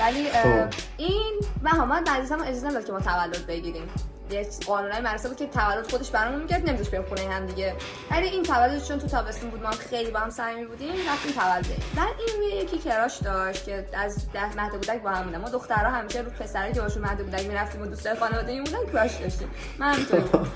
ولی 0.00 0.30
خب. 0.30 0.66
این 0.96 1.40
و 1.62 1.68
همه 1.68 2.00
مدرسه 2.00 2.34
هم 2.34 2.42
اجازه 2.42 2.64
نمی‌داد 2.64 2.84
که 2.84 2.92
ما 2.92 3.00
تولد 3.00 3.46
بگیریم. 3.46 3.90
یه 4.30 4.48
قانونای 4.66 5.00
مدرسه 5.00 5.28
بود 5.28 5.36
که 5.36 5.46
تولد 5.46 5.90
خودش 5.90 6.10
برامون 6.10 6.40
میگرد 6.40 6.68
نمیذاش 6.68 6.88
بریم 6.88 7.04
خونه 7.04 7.34
هم 7.34 7.46
دیگه. 7.46 7.74
ولی 8.10 8.26
این 8.28 8.42
تولد 8.42 8.84
چون 8.84 8.98
تو 8.98 9.06
تابستون 9.06 9.50
بود 9.50 9.62
ما 9.62 9.70
خیلی 9.70 10.10
با 10.10 10.18
هم 10.18 10.30
صمیمی 10.30 10.64
بودیم 10.66 10.94
رفتیم 11.08 11.32
تولد. 11.32 11.66
بعد 11.96 12.14
این 12.28 12.62
یکی 12.62 12.78
کراش 12.78 13.16
داشت 13.16 13.64
که 13.64 13.86
از 13.92 14.32
ده 14.32 14.56
مهد 14.56 14.72
بودک 14.72 15.02
با 15.02 15.10
هم 15.10 15.24
بودن. 15.24 15.38
ما 15.40 15.48
دخترها 15.48 15.90
همیشه 15.90 16.20
رو 16.20 16.30
پسرایی 16.30 16.72
که 16.72 16.80
باشون 16.80 17.02
مهد 17.02 17.18
بودک 17.18 17.46
می‌رفتیم 17.46 17.82
و 17.82 17.86
دوستای 17.86 18.14
خانواده 18.14 18.62
بودن 18.62 18.92
کراش 18.92 19.14
داشتیم. 19.14 19.50
من 19.78 19.96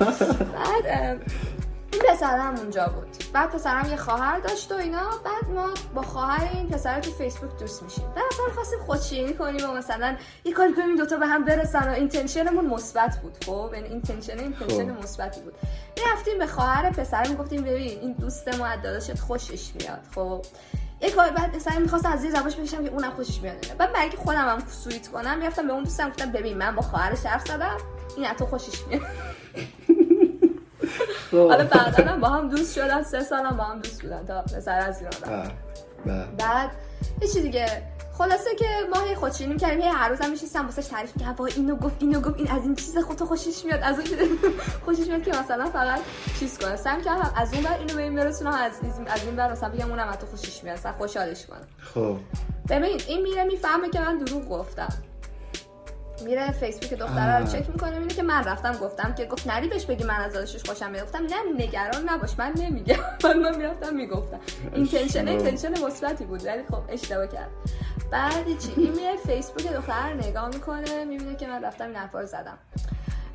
بعد 0.56 1.20
این 1.96 2.14
پسرم 2.14 2.54
اونجا 2.56 2.86
بود. 2.86 3.06
بعد 3.32 3.50
پسرم 3.50 3.90
یه 3.90 3.96
خواهر 3.96 4.38
داشت 4.38 4.72
و 4.72 4.74
اینا. 4.74 5.10
بعد 5.24 5.54
ما 5.54 5.68
با 5.94 6.02
خواهر 6.02 6.48
این 6.52 6.68
پسر 6.68 7.00
تو 7.00 7.10
فیسبوک 7.10 7.58
دوست 7.58 7.82
میشیم. 7.82 8.04
بعد 8.04 8.24
مثلا 8.32 8.54
خواستیم 8.54 8.78
خودشیرینی 8.86 9.34
کنیم 9.34 9.70
و 9.70 9.72
مثلا 9.72 10.16
یه 10.44 10.52
کاری 10.52 10.72
کنیم 10.72 10.86
این 10.86 10.96
دوتا 10.96 11.16
به 11.16 11.26
هم 11.26 11.44
برسن 11.44 11.88
و 11.88 11.92
intention 11.92 12.48
مون 12.48 12.66
مثبت 12.66 13.18
بود. 13.22 13.44
خب 13.44 13.70
یعنی 13.74 13.88
intention 13.88 14.38
intention. 14.38 14.90
مثبتی 14.90 15.40
بود. 15.40 15.54
رفتیم 16.12 16.38
به 16.38 16.46
خواهر 16.46 16.90
پسر 16.90 17.28
می‌گفتیم 17.28 17.62
ببین 17.62 18.00
این 18.00 18.12
دوست 18.12 18.48
ما 18.48 18.66
از 18.66 18.82
داداشت 18.82 19.18
خوشش 19.18 19.70
میاد. 19.74 20.00
خب 20.14 20.44
یه 21.00 21.10
کار 21.10 21.30
بعد 21.30 21.56
مثلا 21.56 21.78
می‌خواستم 21.78 22.12
از 22.12 22.20
زیر 22.20 22.30
زبونش 22.30 22.56
بکشم 22.56 22.84
که 22.84 22.90
اونم 22.90 23.10
خوشش 23.10 23.40
میاد. 23.40 23.76
بعد 23.78 23.92
برای 23.92 24.08
که 24.08 24.16
خودم 24.16 24.48
هم 24.48 24.58
sweet 24.68 25.08
کنم 25.08 25.38
می‌رفتم 25.38 25.66
به 25.66 25.72
اون 25.72 25.82
دوستم 25.82 26.08
گفتم 26.08 26.32
ببین 26.32 26.58
من 26.58 26.74
با 26.74 26.82
خواهرش 26.82 27.26
حرف 27.26 27.48
زدم 27.48 27.76
این 28.16 28.32
تو 28.32 28.46
خوشش 28.46 28.86
میاد. 28.86 29.02
حالا 31.32 31.64
بعدا 31.64 32.16
با 32.16 32.28
هم 32.28 32.48
دوست 32.48 32.74
شدن 32.74 33.02
سه 33.02 33.20
سالم 33.20 33.56
با 33.56 33.64
هم 33.64 33.78
دوست 33.78 34.02
بودن 34.02 34.24
تا 34.26 34.42
پسر 34.42 34.78
از 34.78 35.02
ایران 35.02 35.50
بعد 36.38 36.70
یه 37.22 37.42
دیگه 37.42 37.82
خلاصه 38.18 38.54
که 38.58 38.66
ما 38.94 39.00
هی 39.00 39.14
خودشینی 39.14 39.52
می‌کردیم 39.52 39.80
هی 39.80 39.88
هر 39.88 40.08
روزم 40.08 40.30
میشستم 40.30 40.64
واسش 40.64 40.86
تعریف 40.86 41.16
می‌کردم 41.16 41.34
وای 41.34 41.52
اینو 41.52 41.76
گفت 41.76 41.96
اینو 42.00 42.20
گفت 42.20 42.38
این 42.38 42.50
از 42.50 42.62
این 42.62 42.74
چیز 42.74 42.98
خودت 42.98 43.24
خوشش 43.24 43.64
میاد 43.64 43.80
از 43.82 43.98
اون 43.98 44.06
خوشش 44.84 45.06
میاد 45.06 45.22
که 45.22 45.30
مثلا 45.30 45.70
فقط 45.70 46.00
چیز 46.38 46.58
کنه. 46.58 46.76
سعی 46.76 47.02
کردم 47.02 47.32
از 47.36 47.54
اون 47.54 47.62
بر 47.62 47.78
اینو 47.78 47.94
به 47.94 48.02
این 48.02 48.14
برسونم 48.14 48.52
از 48.52 48.72
از 49.06 49.24
این 49.24 49.36
بر 49.36 49.52
مثلا 49.52 49.68
بگم 49.68 49.90
اونم 49.90 50.12
تو 50.12 50.26
خوشش 50.26 50.64
میاد 50.64 50.78
مثلا 50.78 50.92
خوشحالش 50.92 51.46
کنم. 51.46 51.66
خب. 51.94 52.16
ببین 52.68 53.00
این 53.08 53.22
میره 53.22 53.44
می‌فهمه 53.44 53.90
که 53.90 54.00
من 54.00 54.18
دروغ 54.18 54.48
گفتم. 54.48 54.88
میره 56.24 56.50
فیسبوک 56.50 56.94
دختره 56.94 57.38
رو 57.38 57.46
چک 57.46 57.70
می‌کنه 57.70 57.90
می‌بینه 57.90 58.14
که 58.14 58.22
من 58.22 58.44
رفتم 58.44 58.72
گفتم 58.72 59.14
که 59.14 59.24
گفت 59.24 59.46
نری 59.46 59.68
بهش 59.68 59.84
بگی 59.84 60.04
من 60.04 60.14
از 60.14 60.32
داداشش 60.32 60.64
خوشم 60.70 60.90
میاد 60.90 61.04
گفتم 61.04 61.22
نه 61.22 61.64
نگران 61.64 62.08
نباش 62.08 62.38
من 62.38 62.52
نمیگم. 62.56 62.96
من 63.24 63.56
می‌رفتم 63.56 63.94
می‌گفتم. 63.94 64.40
intention 64.74 65.28
intention 65.28 65.84
مثبتی 65.84 66.24
بود 66.24 66.46
ولی 66.46 66.62
خب 66.70 66.82
اشتباه 66.88 67.26
کرد. 67.26 67.48
بعد 68.10 68.58
چی؟ 68.58 68.72
این 68.76 68.92
میره 68.92 69.16
فیسبوک 69.26 69.66
دختر 69.72 70.10
رو 70.10 70.16
نگاه 70.16 70.48
می‌کنه 70.48 71.04
می‌بینه 71.04 71.36
که 71.36 71.46
من 71.46 71.64
رفتم 71.64 71.84
این 71.86 71.96
حرفا 71.96 72.20
رو 72.20 72.26
زدم. 72.26 72.58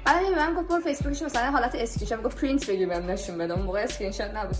بعد 0.05 0.25
من 0.25 0.53
گفت 0.53 0.67
برو 0.67 0.81
فیسبوکش 0.81 1.21
مثلا 1.21 1.51
حالت 1.51 1.75
اسکرین 1.75 2.07
شات 2.07 2.23
گفت 2.23 2.37
پرینت 2.41 2.69
بگیر 2.69 2.87
بهم 2.87 3.11
نشون 3.11 3.37
بده. 3.37 3.53
اون 3.53 3.61
موقع 3.61 3.79
اسکرین 3.79 4.11
شات 4.11 4.33
نبود 4.33 4.55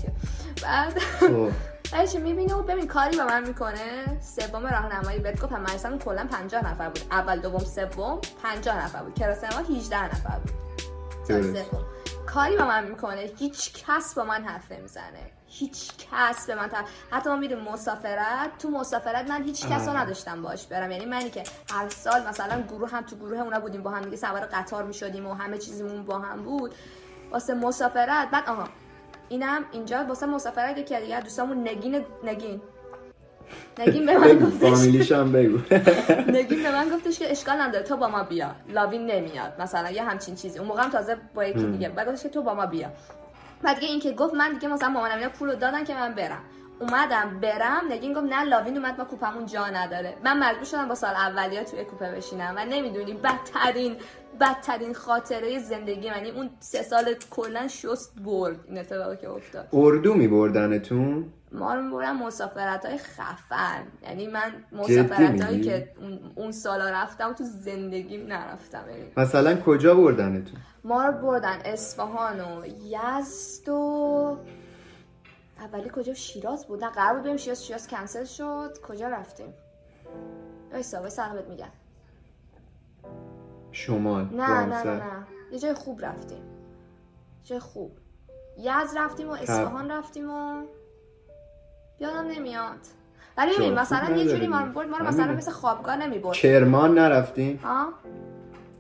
بعد 0.64 0.94
بعدش 1.92 2.16
می‌بینه 2.16 2.54
و 2.54 2.64
ببین 2.64 2.88
کاری 2.88 3.18
با 3.18 3.26
من 3.26 3.48
می‌کنه؟ 3.48 4.22
سوم 4.22 4.68
راهنمایی 4.68 5.20
بهت 5.20 5.42
گفتم 5.42 5.62
مثلا 5.62 5.98
کلا 5.98 6.28
50 6.32 6.72
نفر 6.72 6.90
بود. 6.90 7.02
اول 7.12 7.40
دوم 7.40 7.60
سوم 7.60 8.22
50 8.44 8.86
نفر 8.86 9.04
بود. 9.04 9.14
کلاس 9.14 9.44
ما 9.44 9.76
18 9.78 10.06
نفر 10.06 10.40
بود. 10.40 10.52
کاری 12.26 12.58
با 12.58 12.66
من 12.66 12.88
می‌کنه. 12.88 13.32
هیچ 13.38 13.74
کس 13.74 14.14
با 14.14 14.24
من 14.24 14.44
حرف 14.44 14.72
نمی‌زنه. 14.72 15.32
هیچ 15.48 15.92
کس 15.98 16.48
به 16.48 16.56
من 16.56 16.68
تا... 16.68 16.78
حتی 17.12 17.30
ما 17.30 17.36
میریم 17.36 17.60
مسافرت 17.60 18.58
تو 18.60 18.70
مسافرت 18.70 19.30
من 19.30 19.44
هیچ 19.44 19.68
کس 19.68 19.88
رو 19.88 19.98
نداشتم 19.98 20.42
باش 20.42 20.68
برم. 20.68 20.92
یعنی 20.92 21.06
منی 21.06 21.30
که 21.30 21.44
هر 21.74 21.90
سال 21.90 22.28
مثلا 22.28 22.62
گروه 22.62 22.90
هم 22.90 23.02
تو 23.02 23.16
گروه 23.16 23.40
اونا 23.40 23.60
بودیم 23.60 23.84
با 23.84 23.92
هم 23.92 24.02
دیگه 24.02 24.18
سوار 24.18 24.42
قطار 24.42 24.84
می‌شدیم 24.84 25.28
و 25.28 25.34
همه 25.34 25.58
چیزمون 25.58 26.06
با 26.06 26.20
هم 26.20 26.44
بود. 26.44 26.76
واسه 27.32 27.54
مسافرت 27.54 28.30
بعد 28.32 28.50
آها 28.50 28.68
اینم 29.32 29.66
اینجا 29.72 30.06
واسه 30.10 30.26
مسافرت 30.26 30.78
یکی 30.78 31.00
دیگه 31.00 31.22
دوستامون 31.22 31.68
نگین 31.68 32.06
نگین. 32.24 32.62
نگین 33.80 34.06
به 34.06 34.18
من 34.18 34.40
گفتش 34.40 35.12
هم 35.12 35.32
بگو. 35.32 35.58
نگین 36.38 36.64
به 36.64 36.72
من 36.72 36.90
گفتش 36.90 37.20
که 37.20 37.32
اشکال 37.32 37.62
نداره 37.62 37.84
تو 37.84 37.98
با 37.98 38.08
ما 38.08 38.24
بیا. 38.24 38.56
لاوین 38.70 39.06
نمیاد. 39.06 39.62
مثلا 39.62 39.92
یه 39.92 40.04
همچین 40.04 40.36
چیزی. 40.36 40.60
اون 40.60 40.68
موقع 40.68 40.84
هم 40.84 40.90
تازه 40.90 41.18
با 41.34 41.46
یکی 41.46 41.64
دیگه. 41.64 41.90
بعد 41.90 42.08
گفتش 42.08 42.24
که 42.24 42.30
تو 42.30 42.42
با 42.42 42.54
ما 42.54 42.66
بیا. 42.66 42.90
بعد 43.64 43.76
دیگه 43.80 43.88
اینکه 43.92 44.12
گفت 44.12 44.34
من 44.34 44.54
دیگه 44.54 44.68
مثلا 44.68 44.90
مامانم 44.90 45.18
اینا 45.18 45.30
پولو 45.30 45.56
دادن 45.56 45.84
که 45.84 45.94
من 45.94 46.14
برم. 46.14 46.42
اومدم 46.82 47.40
برم 47.40 47.82
نگین 47.90 48.14
گفت 48.14 48.26
نه 48.26 48.44
لاوین 48.44 48.78
اومد 48.78 48.98
ما 48.98 49.06
کوپمون 49.06 49.46
جا 49.46 49.68
نداره. 49.68 50.18
من 50.24 50.40
مجبور 50.40 50.64
شدم 50.66 50.88
با 50.88 50.96
سال 50.96 51.16
اولیا 51.16 51.64
توی 51.64 51.84
کوپه 51.84 52.12
بشینم 52.12 52.54
و 52.58 52.66
نمی‌دونی 52.66 53.14
بدترین 53.14 53.96
بدترین 54.42 54.94
خاطره 54.94 55.60
زندگی 55.60 56.10
من 56.10 56.26
اون 56.36 56.50
سه 56.60 56.84
سال 56.84 57.16
کلا 57.30 57.68
شست 57.68 58.20
برد 58.26 58.56
این 58.68 58.78
اتفاقی 58.78 59.18
که 59.18 59.30
افتاد. 59.30 59.68
اردو 59.74 60.14
می 60.14 60.28
بردنتون 60.28 61.26
ما 61.52 61.74
رو 61.74 61.82
می‌برن 61.82 62.12
مسافرت 62.12 62.86
های 62.86 62.98
خفن. 62.98 63.84
یعنی 64.04 64.28
من 64.28 64.54
مسافرت 64.72 65.42
هایی 65.42 65.62
که 65.62 65.92
اون, 66.36 66.52
سالا 66.52 66.90
رفتم 66.90 67.34
تو 67.34 67.44
زندگیم 67.44 68.28
نرفتم. 68.28 68.84
یعنی. 68.90 69.04
مثلا 69.18 69.56
کجا 69.56 69.96
بردنتون؟ 69.96 70.60
ما 70.84 71.06
رو 71.06 71.12
بردن 71.12 71.58
اصفهان 71.66 72.40
و 72.40 72.66
یزد 72.66 73.70
و 73.70 74.38
اولی 75.62 75.90
کجا 75.94 76.14
شیراز 76.14 76.68
بود؟ 76.68 76.84
نه 76.84 76.90
قرار 76.90 77.14
بود 77.14 77.24
بریم 77.24 77.38
شیراز. 77.38 77.66
شیراز 77.66 77.88
کنسل 77.88 78.24
شد. 78.24 78.78
کجا 78.88 79.08
رفتیم؟ 79.08 79.54
ایسا 80.74 81.00
وای 81.00 81.10
سلامت 81.10 81.48
میگن 81.48 81.70
شمال 83.72 84.26
نه 84.26 84.66
نه 84.66 84.84
نه. 84.84 84.84
نه. 84.84 85.28
یه 85.52 85.60
جای 85.60 85.74
خوب 85.74 86.06
رفتیم. 86.06 86.42
جای 87.44 87.60
خوب. 87.60 87.92
یزد 88.58 88.98
رفتیم 88.98 89.30
و 89.30 89.32
اصفهان 89.32 89.92
رفتیم 89.92 90.32
و 90.32 90.64
یادم 92.00 92.28
نمیاد. 92.28 92.80
ولی 93.38 93.56
ببین 93.56 93.74
مثلا 93.74 94.16
یه 94.18 94.26
جوری 94.26 94.48
ما. 94.48 94.66
برد 94.66 94.88
ما 94.88 94.98
رو 94.98 95.08
مثلا. 95.08 95.34
مثل 95.34 95.52
خوابگاه 95.52 95.96
نمی‌برد. 95.96 96.34
کرمان 96.34 96.98
نرفتیم؟ 96.98 97.58
ها؟ 97.64 97.94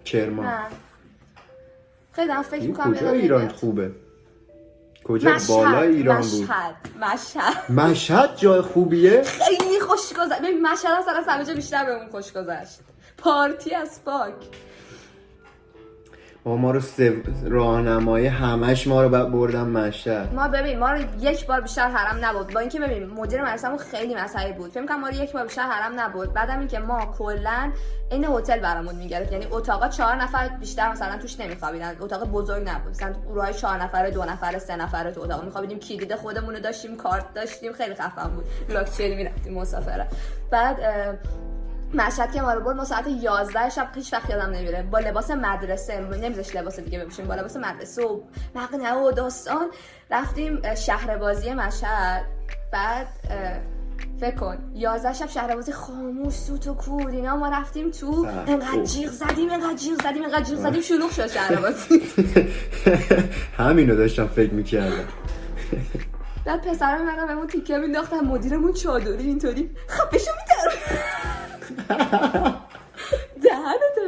کرمان. 0.06 0.46
نه. 0.46 0.66
خیلی 2.12 2.28
دارم 2.28 2.42
فکر 2.42 2.68
می‌کنم 2.68 2.94
کجا 2.94 3.12
ایران 3.12 3.48
خوبه؟ 3.48 3.92
کجا؟ 5.12 5.32
مشهد 5.32 5.48
بالا 5.48 5.82
ایران 5.82 6.22
بود. 6.22 6.44
مشهد 6.44 6.76
مشهد. 7.02 7.72
مشهد 7.72 8.36
جای 8.36 8.62
خوبیه؟ 8.62 9.24
خیلی 9.24 9.80
خوش 9.80 10.14
گذشت. 10.14 10.42
ببین 10.42 10.62
مشهد 10.62 10.92
اصلا 11.00 11.14
از 11.14 11.26
همه 11.28 11.46
جا 11.46 11.54
بیشتر 11.54 11.86
به 11.86 11.92
اون 11.92 12.10
خوش 12.10 12.34
گذشت. 12.34 12.80
پارتی 13.18 13.76
از 13.76 14.04
پاک. 14.06 14.34
با 16.44 16.56
ما 16.56 16.72
رو 16.72 16.80
سو... 16.80 17.12
راهنمایی 17.44 18.28
همش 18.28 18.88
ما 18.88 19.04
رو 19.04 19.10
ب- 19.10 19.32
بردن 19.32 19.64
مشهد. 19.64 20.34
ما 20.34 20.48
ببین 20.48 20.80
ما 20.80 20.92
رو 20.92 21.00
یک 21.20 21.48
بار 21.48 21.62
بیشتر 21.62 21.88
حرم 21.90 22.26
نبود 22.26 22.54
با 22.54 22.60
اینکه 22.60 22.80
ببین 22.80 23.06
مدیر 23.10 23.42
مدرسه‌مون 23.42 23.78
خیلی 23.78 24.16
مسئله 24.16 24.54
بود. 24.54 24.72
فکر 24.72 24.86
کنم 24.86 25.00
ما 25.00 25.08
رو 25.08 25.14
یک 25.14 25.32
بار 25.32 25.44
بیشتر 25.44 25.62
حرم 25.62 26.00
نبود 26.00 26.34
بعدم 26.34 26.60
اینکه 26.60 26.80
ما 26.80 27.06
کلا 27.18 27.72
این 28.12 28.26
هتل 28.26 28.60
برامون 28.60 28.96
می‌گرفت. 28.96 29.32
یعنی 29.32 29.48
اتاقا 29.52 29.88
چهار 29.88 30.16
نفر 30.16 30.48
بیشتر 30.48 30.92
مثلا 30.92 31.18
توش 31.18 31.40
نمیخوابیدن. 31.40 31.96
اتاق 32.00 32.24
بزرگ 32.24 32.70
نبود. 32.70 32.92
مثلا 32.92 33.14
گروهای 33.30 33.54
چهار 33.54 33.78
نفره 33.78 34.12
دو 34.12 34.24
نفره 34.24 34.60
سه 34.60 34.76
نفره 34.76 35.12
تو 35.12 35.22
اتاق 35.22 35.44
میخوابیدیم. 35.44 35.80
کلید 35.80 36.16
خودمون 36.16 36.54
رو 36.56 36.60
داشتیم 36.60 36.98
کارت 36.98 37.34
داشتیم. 37.34 37.74
خیلی 37.74 37.96
خفن 37.96 38.30
بود. 38.30 38.46
لاکچری 38.70 39.16
می‌رفتیم 39.16 39.54
مسافره 39.54 40.08
بعد 40.52 40.78
مشهد 41.94 42.34
که 42.34 42.42
ما 42.42 42.54
رو 42.54 42.62
برد 42.62 42.76
ما 42.76 42.86
ساعت 42.86 43.06
11 43.08 43.70
شب 43.70 43.88
هیچ 43.96 44.14
وقت 44.14 44.30
یادم 44.30 44.50
نمیره. 44.50 44.84
با 44.84 45.00
لباس 45.00 45.32
مدرسه 45.32 46.00
نمیذاش 46.00 46.56
لباس 46.56 46.80
دیگه 46.80 47.00
بپوشیم 47.00 47.26
با 47.26 47.36
لباس 47.36 47.58
مدرسه 47.58 48.04
و 48.04 48.20
مقنعه 48.56 48.94
و 48.94 49.12
داستان 49.12 49.68
رفتیم 50.12 50.76
شهر 50.76 51.18
بازی 51.18 51.54
مشهد. 51.54 52.26
بعد 52.72 53.08
فکر 54.20 54.36
کن 54.36 54.58
11 54.74 55.14
شب 55.14 55.30
شهر 55.30 55.56
بازی 55.56 55.72
خاموش 55.72 56.34
سوت 56.34 56.68
و 56.68 56.74
کور 56.74 57.08
اینا 57.12 57.36
ما 57.36 57.50
رفتیم 57.50 57.92
تو 57.92 58.28
انقدر. 58.48 58.84
جیغ 58.84 59.10
زدیم 59.10 59.52
انقدر 59.52 59.76
جیغ 59.76 60.02
زدیم 60.04 60.24
انقدر 60.24 60.44
جیغ 60.44 60.58
زدیم 60.60 60.82
شلوغ 60.82 61.12
شد 61.12 61.28
شهر 61.28 61.56
بازی 61.56 62.02
همینو 63.58 63.96
داشتم 63.96 64.28
فکر 64.28 64.54
می‌کردم. 64.54 65.06
بعد 66.46 66.68
پسرم 66.68 67.06
منم 67.06 67.28
بهمون 67.28 67.48
تیکه 67.48 67.78
مینداختن 67.78 68.20
مدیرمون 68.20 68.74
چادری 68.74 69.28
اینطوری 69.28 69.70
خب 69.88 70.16
بشو 70.16 70.32
دهنتو 73.44 74.02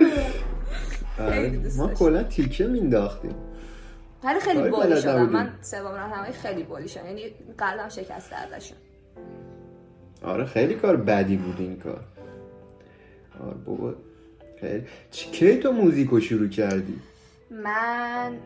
دوست 1.63 1.79
ما. 1.79 1.87
کلا 1.87 2.23
تیکه 2.23 2.67
مینداختیم. 2.67 3.35
ولی 4.23 4.39
خیلی 4.39 4.69
بالی 4.69 5.01
شدم. 5.01 5.29
من 5.29 5.49
سوم 5.61 5.95
راهنمایی 5.95 6.33
خیلی 6.33 6.63
بالی 6.63 6.87
شدم 6.87 7.05
یعنی 7.05 7.21
قلبم 7.57 7.89
شکسته 7.89 8.35
ازشون. 8.35 8.77
آره 10.23 10.45
خیلی 10.45 10.73
کار 10.73 10.97
بدی 10.97 11.37
بود 11.37 11.55
این 11.59 11.79
کار. 11.79 12.03
آره 13.43 13.53
بابا 13.65 13.93
خیلی. 14.61 14.83
چی 15.11 15.31
کی 15.31 15.57
تو 15.57 15.71
موزیکو 15.71 16.19
شروع 16.19 16.47
کردی؟ 16.47 16.99
من 17.51 18.37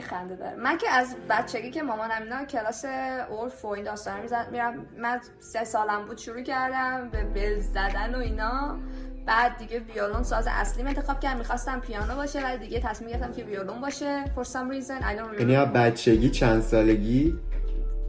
خنده 0.00 0.36
داره. 0.36 0.56
من 0.56 0.78
که 0.78 0.90
از 0.90 1.16
بچگی 1.30 1.70
که 1.70 1.82
مامانم 1.82 2.22
اینا 2.22 2.44
کلاس 2.44 2.84
اورف 3.30 3.64
و 3.64 3.68
این 3.68 3.84
داستانا 3.84 4.22
می‌زد 4.22 4.48
میرم 4.52 4.86
من 4.98 5.20
سه 5.40 5.64
سالم 5.64 6.06
بود 6.06 6.18
شروع 6.18 6.42
کردم 6.42 7.08
به 7.12 7.24
بل 7.24 7.58
زدن 7.58 8.14
و 8.14 8.18
اینا. 8.18 8.78
بعد 9.26 9.56
دیگه 9.56 9.80
ویولون 9.80 10.22
ساز 10.22 10.46
اصلیم 10.50 10.86
انتخاب 10.86 11.20
کردم 11.20 11.38
می‌خواستم 11.38 11.80
پیانو 11.80 12.14
باشه 12.16 12.44
ولی 12.44 12.58
دیگه 12.58 12.80
تصمیم 12.80 13.10
گرفتم 13.10 13.32
که 13.32 13.44
ویولون 13.44 13.80
باشه 13.80 14.24
for 14.24 14.44
some 14.44 14.72
reason 14.72 15.02
I 15.02 15.18
don't 15.18 15.40
یعنی 15.40 15.56
بچگی 15.74 16.30
چند 16.30 16.62
سالگی؟ 16.62 17.38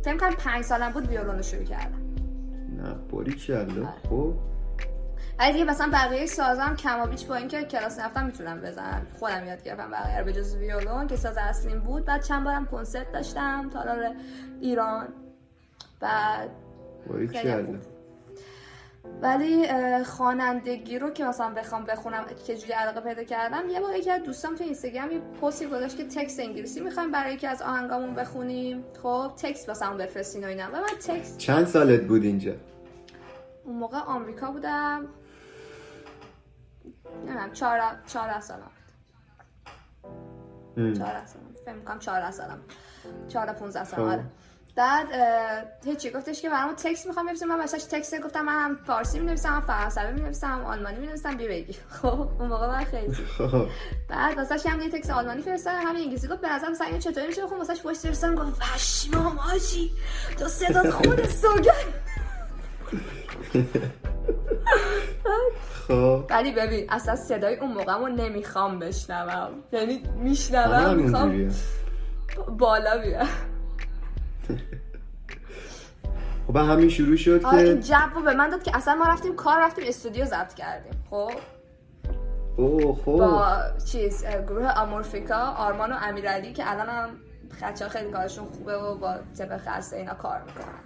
فکر 0.04 0.18
کنم 0.18 0.32
پنج 0.32 0.64
سالم 0.64 0.92
بود 0.92 1.08
ویولون 1.08 1.36
رو 1.36 1.44
شروع 1.44 1.64
کردم. 1.64 2.02
نه 2.78 2.96
باری 3.12 3.34
کلا. 3.34 3.94
خب. 4.10 4.34
ولی 5.42 5.52
دیگه 5.52 5.66
مثلا 5.66 5.90
بقیه 5.94 6.26
سازم 6.26 6.76
کما 6.76 7.06
بیش 7.06 7.26
با 7.26 7.36
اینکه 7.36 7.64
کلاس 7.64 8.00
رفتم 8.00 8.26
می‌تونم 8.26 8.62
بزنم. 8.62 9.08
خودم 9.20 9.46
یاد 9.48 9.64
گرفتم 9.64 9.92
بقیه 9.92 10.20
رو 10.20 10.26
به 10.26 10.34
جز 10.34 10.56
ویولون 10.56 11.08
که 11.08 11.16
ساز 11.16 11.38
اصلیم 11.38 11.80
بود. 11.80 12.06
بعد 12.06 12.24
چند 12.24 12.44
بارم 12.44 12.66
کنسرت 12.66 13.12
داشتم 13.12 13.70
تالار 13.70 14.16
ایران. 14.62 15.08
بعد. 16.00 16.50
ولی 19.22 19.68
خوانندگی 20.04 21.00
رو 21.00 21.10
که 21.10 21.26
مثلا 21.26 21.50
بخوام 21.50 21.84
بخونم 21.84 22.26
که 22.48 22.58
جوری 22.58 22.74
علاقه 22.74 23.02
پیدا 23.02 23.24
کردم 23.24 23.70
یه 23.70 23.80
بار 23.80 23.96
یکی 23.96 24.12
از 24.12 24.24
دوستام 24.24 24.56
تو 24.56 24.64
اینستاگرام 24.64 25.12
یه 25.12 25.20
پستی 25.42 25.66
گذاشت 25.66 25.98
که 25.98 26.04
تکست 26.04 26.40
انگلیسی 26.40 26.80
می‌خوایم 26.80 27.12
برای 27.12 27.34
یکی 27.34 27.48
از 27.48 27.62
آهنگامون 27.62 28.16
بخونیم. 28.16 28.84
خب 29.04 29.32
تکست 29.38 29.70
واسمون 29.70 29.98
بفرستین 29.98 30.44
و 30.44 30.48
اینا. 30.48 30.64
و 30.64 30.76
من 30.76 30.98
تکست 31.08 31.38
چند 31.38 31.68
سالت 31.68 32.02
بود 32.02 32.24
اینجا؟ 32.24 32.54
اون 33.64 33.76
موقع 33.76 33.98
آمریکا 33.98 34.52
بودم. 34.52 35.08
نمی‌دونم 37.18 37.52
چهار 37.52 37.82
چهار 38.08 38.40
سالم 38.40 38.62
هم. 40.78 40.94
14 40.94 41.26
سالم 41.26 41.46
فکر 41.66 41.74
می‌کنم 41.74 42.00
14 42.00 42.32
سالم 42.32 42.60
14 43.30 43.54
15 43.54 43.84
سالم 43.84 44.06
خب. 44.06 44.12
آره. 44.12 44.24
بعد 44.76 45.08
هیچی 45.86 46.10
گفتش 46.12 46.42
که 46.42 46.50
برام 46.50 46.76
text 46.76 47.08
می‌خوام 47.08 47.26
بنویسم 47.26 47.48
من 47.48 47.60
واسش 47.60 47.84
text 47.84 48.22
گفتم 48.22 48.42
من 48.42 48.54
هم 48.54 48.76
فارسی 48.76 49.20
می‌نویسم 49.20 49.50
هم 49.50 49.62
فرانسوی 49.62 50.12
می‌نویسم 50.12 50.66
آلمانی 50.66 51.00
می‌نویسم 51.00 51.38
بیا 51.38 51.48
بگی 51.48 51.74
خب 52.02 52.28
اون 52.40 52.50
موقع 52.50 52.68
من 52.68 52.84
خیلی 52.84 53.14
خب 53.14 53.68
بعد 54.10 54.38
واسش 54.38 54.66
هم 54.66 54.82
یه 54.82 54.90
text 54.90 55.10
آلمانی 55.10 55.42
فرستادم 55.42 55.82
هم 55.82 55.96
انگلیسی 55.96 56.28
گفت 56.28 56.42
به 56.42 56.54
نظر 56.54 56.70
مثلا 56.70 56.88
اینو 56.88 57.00
چطوری 57.00 57.28
میشه؟ 57.28 57.44
بخون 57.44 57.58
واسش 57.58 57.86
voice 57.86 58.06
فرستادم 58.06 58.36
گفت 58.36 58.60
پشمام 58.60 59.40
آجی 59.40 59.92
تو 60.40 60.48
صدات 60.48 60.90
خود 60.90 61.26
سوگن 61.28 61.72
خب. 65.88 66.24
ولی 66.30 66.52
ببین 66.52 66.86
اصلا 66.90 67.16
صدای 67.16 67.56
اون 67.56 67.72
موقعمو 67.72 68.08
نمی‌خوام 68.08 68.80
بشنوم. 68.80 69.50
یعنی 69.72 70.04
میشنوم 70.16 70.96
می‌خوام. 70.96 71.52
بالا 72.58 72.98
بیام. 72.98 73.28
خب 76.48 76.58
همین 76.58 76.90
شروع 76.90 77.16
شد 77.16 77.46
آره 77.46 77.62
این 77.62 77.82
که 77.82 77.88
جو 77.88 77.96
رو 78.16 78.22
به 78.22 78.34
من 78.34 78.50
داد 78.50 78.64
که 78.64 78.78
اصلا 78.78 78.96
ما 78.96 79.06
رفتیم 79.06 79.36
کار 79.36 79.60
رفتیم 79.60 79.84
استودیو 79.88 80.26
ضبط 80.26 80.54
کردیم. 80.54 81.04
خب؟ 81.10 81.32
اوه 82.58 82.96
خب. 82.96 83.12
با 83.12 83.58
چیز 83.92 84.26
گروه 84.26 84.72
آمورفیکا 84.72 85.36
آرمان 85.36 85.92
و 85.92 85.96
امیرعلی 86.02 86.54
که 86.54 86.72
الان 86.72 86.90
هم 86.90 87.10
خچه 87.62 87.90
خیلی 87.90 88.12
کارشون 88.12 88.46
خوبه 88.46 88.78
و 88.78 88.96
با 88.96 89.16
طبق 89.38 89.58
خسته 89.58 89.98
اینا 89.98 90.14
کار 90.14 90.42
می‌کنن. 90.42 90.82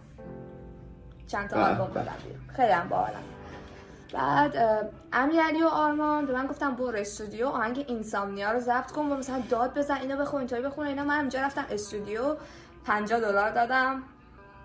چند 1.27 1.49
تا 1.49 1.65
آلبوم 1.65 1.88
بیرون 1.88 2.08
خیلی 2.55 2.71
هم 2.71 2.89
باحالن 2.89 3.35
بعد 4.15 4.58
امیرعلی 5.13 5.63
و 5.63 5.67
آرمان 5.67 6.25
به 6.25 6.34
من 6.34 6.47
گفتم 6.47 6.75
برو 6.75 6.97
استودیو 6.97 7.47
آهنگ 7.47 7.86
اینسامنیا 7.88 8.51
رو 8.51 8.60
ضبط 8.60 8.91
کن 8.91 9.01
و 9.01 9.15
مثلا 9.15 9.43
داد 9.49 9.73
بزن 9.73 9.95
اینو 9.95 10.17
بخون 10.17 10.39
اینطوری 10.39 10.62
بخون 10.62 10.88
اینا. 10.88 11.04
من 11.04 11.19
اینجا 11.19 11.41
رفتم 11.41 11.65
استودیو 11.69 12.36
50 12.86 13.19
دلار 13.19 13.51
دادم. 13.51 14.04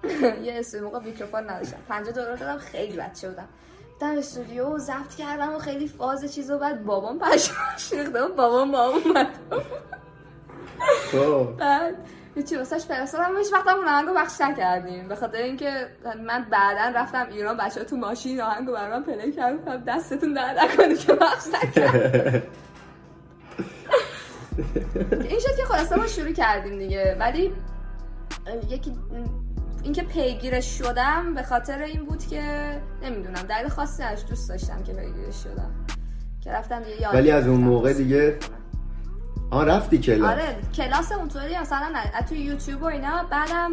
یه 0.45 0.59
استودیو 0.59 0.87
موقع 0.87 0.99
میکروفون 0.99 1.51
نداشتم. 1.51 1.79
50 1.89 2.15
دلار 2.15 2.37
دادم 2.37 2.59
خیلی 2.59 2.97
بچه 2.97 3.29
بودم. 3.29 3.49
رفتم 3.95 4.19
استودیو 4.19 4.79
ضبط 4.79 5.15
کردم 5.19 5.55
و 5.55 5.59
خیلی 5.59 5.89
فاز 5.89 6.35
چیز 6.35 6.51
و 6.51 6.59
بعد 6.59 6.85
بابام 6.85 7.19
پشماش 7.19 7.93
ریخته 7.93 8.29
بابام 8.29 8.73
با 8.73 8.87
اومد. 8.87 9.27
خب. 11.13 11.57
بعد 11.57 11.95
هیچی 12.35 12.57
واسش 12.57 12.85
فرستادم 12.85 13.35
و 13.35 13.39
هیچ 13.39 13.53
وقت 13.53 13.69
اون 13.69 13.89
آهنگو 13.89 14.15
بخش 14.15 14.41
نکردیم. 14.41 15.09
به 15.09 15.17
خاطر 15.17 15.39
اینکه 15.39 15.87
من 16.27 16.47
بعدا 16.51 16.99
رفتم 17.01 17.27
ایران 17.31 17.57
بچه 17.57 17.85
تو 17.85 17.97
ماشین 17.97 18.41
آهنگو 18.41 18.73
برای 18.73 18.91
من 18.91 19.03
پلی 19.03 19.33
کردم 19.33 19.77
دستتون 19.77 20.35
درد 20.35 20.59
نکنه 20.59 20.97
که 20.97 21.13
بخش 21.13 21.45
نکرد 21.63 22.43
این 25.31 25.41
شد 25.41 25.57
که 25.57 25.65
خلاصه 25.65 25.97
ما 25.97 26.07
شروع 26.07 26.33
کردیم 26.33 26.79
دیگه. 26.79 27.17
ولی 27.21 27.53
یکی 28.71 28.93
اینکه 29.83 30.03
پیگیرش 30.03 30.79
شدم 30.79 31.35
به 31.35 31.43
خاطر 31.43 31.83
این 31.83 32.05
بود 32.05 32.27
که 32.27 32.43
نمی‌دونم 33.03 33.43
دلیل 33.43 33.69
خاصی 33.69 34.03
ازش 34.03 34.25
دوست 34.29 34.49
داشتم 34.49 34.83
که 34.83 34.93
پیگیرش 34.93 35.43
شدم. 35.43 35.71
که 36.45 36.53
رفتم 36.53 36.83
دیگه 36.83 37.03
یاد 37.03 37.15
ولی 37.15 37.31
از 37.31 37.47
اون. 37.47 37.61
موقع 37.61 37.93
دیگه 37.93 38.39
آه 39.51 39.65
رفتی 39.65 39.99
کلاس. 39.99 40.31
آره 40.31 40.57
کلاس 40.75 41.13
اونطوری 41.13 41.59
مثلا 41.59 41.89
تو 42.29 42.35
یوتیوب 42.35 42.83
و 42.83 42.85
اینا. 42.85 43.25
بعدم. 43.31 43.71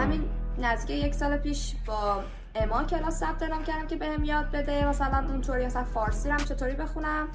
همین 0.00 0.24
نزدیک 0.58 1.04
یک 1.04 1.14
سال 1.14 1.36
پیش 1.36 1.74
با 1.86 2.22
اما 2.54 2.84
کلاس 2.84 3.20
ثبت 3.20 3.42
نام 3.42 3.64
کردم 3.64 3.86
که 3.86 3.96
بهم 3.96 4.24
یاد 4.24 4.50
بده. 4.50 4.88
مثلا 4.88 5.26
اونطوری 5.28 5.66
مثلا 5.66 5.84
فارسی 5.84 6.28
رو 6.28 6.34
هم 6.34 6.44
چطوری 6.44 6.74
بخونم. 6.74 7.28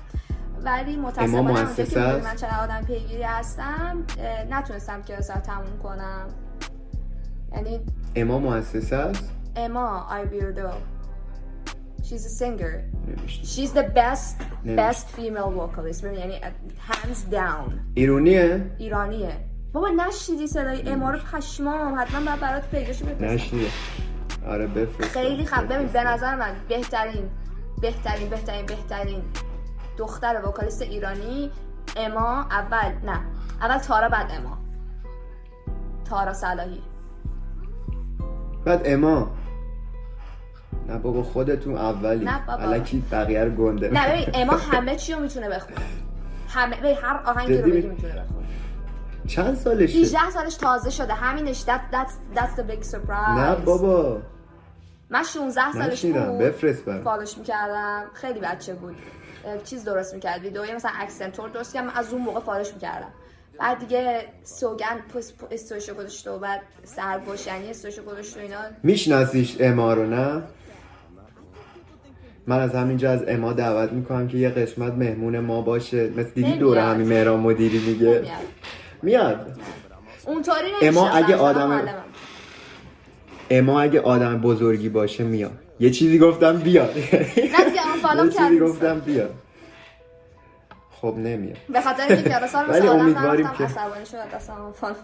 ولی 0.63 0.97
متاسفانه 0.97 1.37
اونجا 1.37 1.83
که؟ 1.85 1.99
من 1.99 2.35
چقدر 2.35 2.63
آدم 2.63 2.81
پیگیری 2.81 3.23
هستم 3.23 4.05
نتونستم 4.49 5.01
کلاس 5.01 5.31
رو 5.31 5.41
تموم 5.41 5.79
کنم. 5.83 6.27
یعنی 7.55 7.79
اما 8.15 8.39
مؤسسه 8.39 8.95
است؟ 8.95 9.31
اما 9.55 10.07
آی 10.09 10.25
بیردو. 10.25 10.69
She's 12.09 12.25
a 12.25 12.29
singer. 12.39 12.73
نمی‌شناسم. 13.07 13.65
she's 13.65 13.69
the 13.69 13.83
best 13.95 14.41
نمی‌شناسم. 14.65 14.91
best 14.91 15.05
female 15.15 15.51
vocalist. 15.59 16.03
ببین 16.03 16.19
یعنی 16.19 16.39
hands 16.89 17.33
down. 17.33 17.71
ایرونیه 17.95 18.71
ایرانیه. 18.77 19.31
بابا 19.73 19.89
نشیدی 19.89 20.47
صدای 20.47 20.89
اما 20.89 21.11
رو 21.11 21.19
پشمام. 21.19 21.99
حتما 21.99 22.25
باید 22.25 22.39
برات 22.39 22.69
پیداشو 22.71 23.05
بفرستم. 23.05 23.25
نشنیده 23.25 23.67
آره 24.47 24.67
بفرست. 24.67 25.09
خیلی 25.11 25.45
خب. 25.45 25.73
ببین 25.73 25.87
به 25.87 26.03
نظر 26.03 26.35
من 26.35 26.51
بهترین 26.69 27.29
بهترین 27.81 28.29
بهترین 28.29 28.65
بهترین 28.65 29.21
دختر 29.97 30.41
وکالیست 30.45 30.81
ایرانی 30.81 31.51
اما 31.97 32.41
اول 32.41 32.91
نه. 33.05 33.19
اول 33.61 33.77
تارا 33.77 34.09
بعد 34.09 34.31
اما. 34.31 34.57
تارا 36.09 36.33
صلاحی. 36.33 36.81
بعد 38.65 38.81
اما. 38.85 39.31
نه 40.89 40.97
بابا 40.97 41.23
خودتون 41.23 41.75
اولی. 41.75 42.25
نه 42.25 42.45
بابا. 42.47 42.63
الکی 42.63 43.03
بقیه 43.11 43.43
رو 43.43 43.51
گنده 43.51 43.89
نه 43.89 44.11
ببین 44.11 44.29
اما 44.33 44.57
همه 44.57 44.95
چی 44.95 45.13
رو 45.13 45.19
می‌تونه 45.19 45.49
بخونه. 45.49 45.77
همه 46.49 46.75
ببین 46.75 46.97
هر 47.01 47.21
آهنگی 47.25 47.57
رو 47.57 47.71
بگی 47.71 47.87
می‌تونه 47.87 48.13
بخونه. 48.13 48.47
چند 49.27 49.57
سالشه؟ 49.57 49.99
18 49.99 50.29
سالش 50.29 50.55
تازه 50.55 50.89
شده. 50.89 51.13
همینش 51.13 51.61
that, 51.61 51.95
that's, 51.95 52.37
that's 52.37 52.59
the 52.59 52.71
big 52.71 52.83
surprise. 52.91 53.37
نه 53.37 53.55
بابا. 53.55 54.21
من 55.09 55.23
16 55.23 55.71
سالش 55.73 56.05
بود. 56.05 56.13
بفرست 56.15 56.85
برام. 56.85 57.03
follow 57.03 57.29
ش 57.29 57.37
می‌کردم. 57.37 58.03
خیلی 58.13 58.39
بچه 58.39 58.73
بود. 58.73 58.95
چیز 59.63 59.83
درست 59.83 60.13
می‌کرد. 60.13 60.41
ویدئوی 60.41 60.73
مثلا 60.73 60.91
accent 60.99 61.29
tour 61.29 61.49
درست 61.49 61.73
کردم 61.73 61.89
از 61.95 62.13
اون 62.13 62.21
موقع 62.21 62.39
follow 62.39 62.65
ش 62.65 62.73
می‌کردم. 62.73 63.11
بعد 63.59 63.79
دیگه 63.79 64.21
سوگن 64.43 64.99
پس 65.15 65.33
استوریشو 65.51 65.93
گذاشته 65.93 66.31
و 66.31 66.39
بعد 66.39 66.61
سرگوشنی 66.83 67.69
استوریشو 67.69 68.03
گذاشته 68.03 68.39
و 68.39 68.43
اینا. 68.43 68.57
میشناسیش 68.83 69.57
اما 69.59 69.93
رو 69.93 70.05
نه؟ 70.05 70.43
من 72.49 72.59
از 72.59 72.75
همینجا 72.75 73.11
از 73.11 73.23
اما 73.27 73.53
دعوت 73.53 73.91
می‌کنم 73.91 74.27
که 74.27 74.37
یه 74.37 74.49
قسمت 74.49 74.93
مهمون 74.93 75.39
ما 75.39 75.61
باشه. 75.61 76.09
مثل 76.17 76.29
دیدی. 76.35 76.57
دوره 76.57 76.81
همین 76.81 77.07
مهران 77.07 77.39
مدیری 77.39 77.79
میگه. 77.79 78.23
میاد. 79.01 79.57
اونطوری 80.25 80.67
اما 80.81 81.09
اگه 81.09 81.35
آدم-. 81.35 81.81
اما 83.49 83.81
اگه 83.81 84.01
آدم 84.01 84.41
بزرگی 84.41 84.89
باشه 84.89 85.23
میاد. 85.23 85.51
یه 85.79 85.89
چیزی 85.89 86.19
گفتم 86.19 86.57
بیاد. 86.57 86.95
نه 86.97 88.29
چیزی 88.29 88.59
گفتم 88.59 88.99
بیاد. 88.99 89.33
خب 91.01 91.15
نمیاد. 91.17 91.57
به 91.69 91.81
خاطر 91.81 92.03
اینکه 92.13 92.29
کلاسا 92.29 92.61
رو 92.61 92.71
ولی 92.71 92.87
مثل 92.87 93.25
آدم 93.27 93.53
که- 93.57 93.63
عصبانی 93.63 94.05
شد 94.05 94.17
فالو 94.73 94.95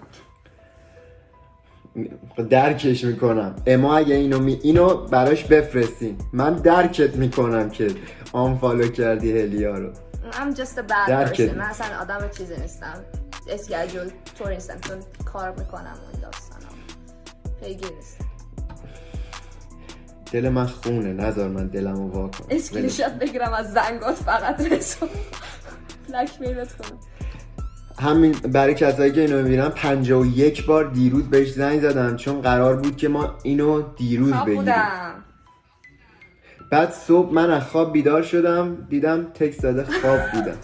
درکش 2.50 3.04
می‌کنم. 3.04 3.56
اما 3.68 3.98
اگه 3.98 4.16
اینو 4.16 4.40
می... 4.40 4.60
اینو 4.64 4.96
براش 4.96 5.44
بفرستین. 5.44 6.18
من 6.34 6.56
درکت 6.56 7.16
می‌کنم 7.16 7.70
که 7.70 7.88
آنفالو 8.34 8.88
کردی 8.88 9.40
هلیا 9.40 9.78
رو. 9.78 9.94
I'm 10.32 10.56
just 10.56 10.78
a 10.78 10.82
bad 10.82 11.08
person. 11.10 11.42
من 11.42 11.62
اصلا 11.62 11.88
آدم 12.02 12.30
چیزی 12.38 12.56
نیستم. 12.62 13.04
اسکیجول 13.50 14.10
طور 14.38 14.54
نیستم. 14.54 14.82
چون 14.82 14.98
کار 15.26 15.52
می‌کنم 15.52 15.82
و 15.82 16.12
این 16.12 16.22
داستانم 16.22 16.76
پیگیر 17.64 17.92
نیستم. 17.96 18.26
دل 20.32 20.50
من 20.50 20.66
خونه. 20.66 21.14
نذار 21.14 21.50
من 21.50 21.68
دلم 21.68 21.96
رو 21.96 22.08
وا 22.08 22.28
کنم. 22.28 22.48
اسکرین 22.50 22.90
شات 22.90 23.14
بگیرم 23.14 23.54
از 23.54 23.74
زنگات. 23.74 24.16
فقط 24.16 24.62
رسو. 24.72 25.08
blackmail 26.10 26.42
ت 26.42 26.74
کنم 26.78 27.00
همین 28.00 28.32
برای 28.32 28.74
کسایی 28.74 29.12
که 29.12 29.22
اینو 29.22 29.38
می‌بینن 29.44 29.70
51 29.70 30.66
بار 30.66 30.84
دیروز 30.84 31.24
بهش 31.30 31.52
زنگ 31.52 31.82
زدم 31.82 32.16
چون 32.16 32.42
قرار 32.42 32.76
بود 32.76 32.98
که 32.98 33.08
ما 33.08 33.36
اینو 33.44 33.82
دیروز 33.98 34.34
بگیریم. 34.34 34.74
بعد 36.72 36.92
صبح 36.92 37.34
من 37.34 37.50
از 37.50 37.64
خواب 37.64 37.94
بیدار 37.94 38.24
شدم 38.24 38.78
دیدم 38.90 39.24
text 39.24 39.64
داده 39.64 39.84
خواب 39.84 40.20
بودم. 40.34 40.58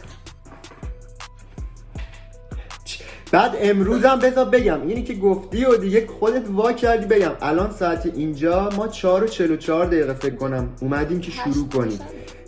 بعد 3.32 3.52
امروزم 3.60 4.20
بذار 4.20 4.46
بگم 4.46 4.82
اینی 4.88 5.04
که 5.04 5.14
گفتی 5.14 5.66
و 5.66 5.78
دیگه 5.78 6.08
خودت 6.08 6.50
وا 6.50 6.74
کردی 6.74 7.06
بگم. 7.06 7.32
الان 7.42 7.72
ساعت 7.72 8.06
اینجا 8.06 8.70
ما 8.78 8.88
4 8.88 9.24
و 9.24 9.28
44 9.28 9.86
دقیقه 9.86 10.14
فکر 10.14 10.36
کنم 10.36 10.70
اومدیم 10.82 11.22
که 11.22 11.32
شروع 11.32 11.70
کنیم. 11.70 12.00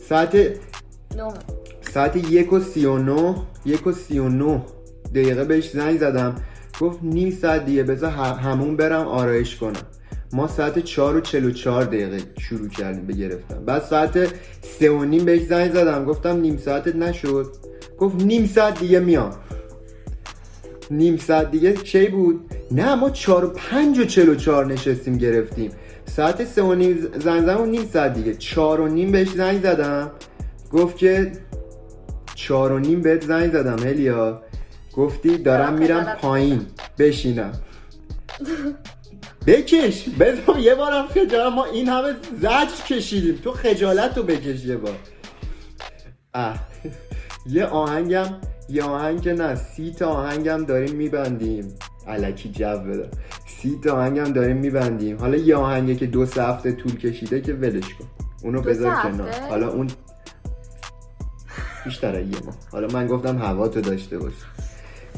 ساعت 0.10 0.36
نه. 0.36 1.34
ساعت 1.94 2.16
یک 2.16 2.54
و 2.54 2.60
سی 2.60 2.86
و 2.86 2.98
نو 2.98 3.36
یک 3.66 3.88
و 3.88 3.92
سی 3.92 4.20
و 4.20 4.30
نو 4.30 4.62
دقیقه 5.14 5.44
بهش 5.44 5.70
زنگ 5.70 6.00
زدم. 6.00 6.36
گفت 6.80 7.00
نیم 7.04 7.32
ساعت 7.32 7.66
دیگه 7.66 7.84
بذار 7.84 8.12
همون 8.12 8.78
برم 8.78 9.08
آرایش 9.08 9.56
کنم. 9.56 9.82
ما 10.34 10.48
ساعت 10.48 10.80
چهار 10.80 11.16
و 11.16 11.22
چل 11.22 11.46
و 11.46 11.52
چهار 11.52 11.84
دقیقه 11.84 12.18
شروع 12.40 12.70
کردیم 12.70 13.06
به 13.06 13.14
گرفتن. 13.14 13.66
بعد 13.66 13.82
ساعت 13.82 14.34
سه 14.62 14.92
و 14.92 15.04
نیم 15.04 15.26
بهش 15.26 15.42
زنگ 15.42 15.72
زدم. 15.72 16.06
گفتم 16.06 16.38
نیم 16.38 16.58
ساعتت 16.58 16.96
نشد. 16.96 17.48
گفت 17.98 18.24
نیم 18.24 18.46
ساعت 18.46 18.80
دیگه 18.80 19.00
میام. 19.00 19.32
نیم 20.92 21.18
ساعت 21.18 21.52
دیگه 21.52 21.74
کی 21.74 22.08
بود؟ 22.08 22.42
نه 22.72 22.96
ما 22.96 23.10
چهار 23.10 23.46
و 23.46 23.50
پنج 23.50 24.00
و 24.00 24.06
چل 24.06 24.30
و 24.30 24.36
چهار 24.36 24.66
نشستیم 24.66 25.18
گرفتیم. 25.18 25.72
ساعت 26.06 26.46
سه 26.46 26.62
و 26.62 26.74
نیم 26.74 27.08
زنگ 27.20 27.42
زدم 27.42 27.66
نیم 27.66 27.86
ساعت 27.94 28.14
دیگه. 28.14 28.34
چهار 28.34 28.82
و 28.82 28.88
نیم 28.88 29.12
بهش 29.12 29.30
زنگ 29.30 29.64
زدم. 29.64 30.12
گفت 30.72 30.98
که 30.98 31.32
چهار 32.36 32.72
و 32.72 32.80
نیم 32.80 33.02
بهت 33.02 33.26
زنگ 33.26 33.52
زدم 33.52 33.80
هلیا 33.88 34.42
گفتی 34.94 35.38
دارم 35.38 35.74
میرم 35.74 36.18
پایین. 36.22 36.66
بشینم. 37.00 37.52
بکش. 39.48 40.10
بذار 40.10 40.60
یه 40.60 40.76
بارم 40.76 41.08
خجالت. 41.08 41.54
ما 41.54 41.66
این 41.66 41.90
همه 41.90 42.14
زجر 42.42 42.86
کشیدیم. 42.88 43.40
تو 43.44 43.52
خجالت 43.52 44.18
رو 44.18 44.24
بکش 44.24 44.66
یه 44.66 44.78
بار. 44.78 44.96
اه. 46.34 46.60
یه 47.46 47.66
آهنگم 47.66 48.26
یه 48.70 48.84
آهنگ 48.84 49.30
نه 49.30 49.56
سی 49.56 49.92
تا 49.92 50.10
آهنگم 50.10 50.66
داریم 50.66 50.96
میبندیم. 50.96 51.76
علکی 52.08 52.50
جو 52.50 52.78
بده. 52.78 53.10
سی 53.48 53.80
تا 53.84 53.94
آهنگم 53.98 54.24
داریم 54.34 54.58
میبندیم. 54.58 55.18
حالا 55.18 55.38
یه 55.38 55.56
آهنگه 55.56 55.96
که 55.96 56.06
دو 56.06 56.26
سه 56.26 56.44
هفته 56.44 56.72
طول 56.72 56.98
کشیده 56.98 57.42
که 57.42 57.54
ولش 57.54 57.84
کن. 57.94 58.06
اونو 58.44 58.62
بذار 58.62 58.96
کنار؟ 58.96 59.32
حالا 59.50 59.70
اون 59.72 59.88
بیشتر 61.86 62.16
از 62.16 62.28
یه 62.28 62.46
ماه. 62.46 62.56
حالا 62.72 62.88
من 62.88 63.08
گفتم 63.08 63.38
هوا 63.38 63.68
تو 63.68 63.82
داشته 63.82 64.18
باش. 64.18 64.34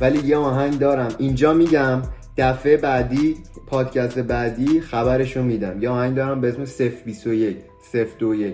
ولی 0.01 0.27
یه 0.27 0.37
آهنگ 0.37 0.79
دارم. 0.79 1.15
اینجا 1.17 1.53
میگم 1.53 2.01
دفعه 2.37 2.77
بعدی 2.77 3.37
پادکست 3.67 4.19
بعدی 4.19 4.81
خبرشو 4.81 5.43
میدم. 5.43 5.81
یه 5.81 5.89
آهنگ 5.89 6.15
دارم 6.15 6.41
به 6.41 6.47
اسم 6.47 6.85
021 7.05 7.57
021 7.93 8.53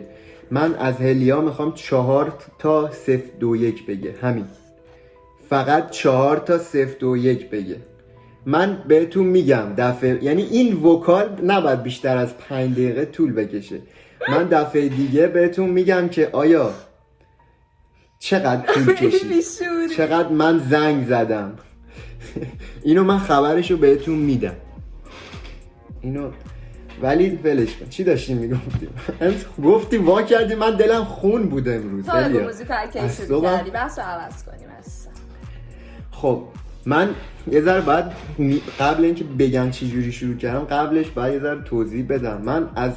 من 0.52 0.76
از 0.76 0.96
هلیا 0.96 1.42
می‌خوام 1.42 1.74
چهار 1.74 2.34
تا 2.60 2.90
021 3.08 3.86
بگه. 3.86 4.16
همین. 4.22 4.46
فقط 5.50 5.90
چهار 5.90 6.38
تا 6.38 6.58
021 6.58 7.50
بگه. 7.50 7.78
من 8.46 8.84
بهتون 8.88 9.28
میگم 9.28 9.74
دفعه 9.78 10.24
یعنی 10.24 10.42
این 10.42 10.74
وکال 10.74 11.38
نباید 11.44 11.84
بیشتر 11.84 12.18
از 12.18 12.38
پنج 12.38 12.72
دقیقه 12.72 13.06
طول 13.06 13.34
بکشه. 13.34 13.80
من 14.30 14.48
دفعه 14.48 14.90
دیگه 14.90 15.28
بهتون 15.28 15.70
میگم 15.70 16.08
که 16.08 16.30
آیا 16.32 16.72
چقدر 18.22 18.74
طول 18.74 18.96
کشید؟ 18.96 19.44
چقدر 19.98 20.28
من 20.28 20.60
زنگ 20.70 21.08
زدم. 21.08 21.54
اینو 22.84 23.04
من 23.04 23.20
خبرشو 23.20 23.78
بهتون 23.78 24.16
میدم. 24.16 24.56
اینو 26.02 26.32
ولی 27.02 27.30
ولش 27.30 27.76
کن. 27.76 27.90
چی 27.90 28.04
داشتیم 28.04 28.38
می‌گفتیم؟ 28.38 28.90
گفتی 29.64 29.98
وا 29.98 30.22
کردی 30.22 30.56
من 30.56 30.76
دلم 30.76 31.04
خون 31.04 31.50
بود 31.50 31.70
امروز 31.70 32.06
تو 32.06 32.18
بگو. 32.18 32.40
موزیک 32.40 32.68
کردی 32.68 33.72
بس 33.72 34.00
رو 34.00 34.06
عوض 34.06 34.44
کنیم 34.44 34.68
خب 36.12 36.44
من 36.86 37.10
یه 37.52 37.62
ذره 37.62 37.82
بعد 37.82 38.14
قبل 38.80 39.04
اینکه 39.04 39.24
بگم 39.24 39.72
چی 39.72 39.92
جوری 39.92 40.12
شروع 40.12 40.36
کردم 40.36 40.66
قبلش 40.66 41.10
باید 41.10 41.34
یه 41.34 41.40
ذره 41.40 41.64
توضیح 41.64 42.06
بدم. 42.10 42.42
من 42.42 42.70
از 42.76 42.92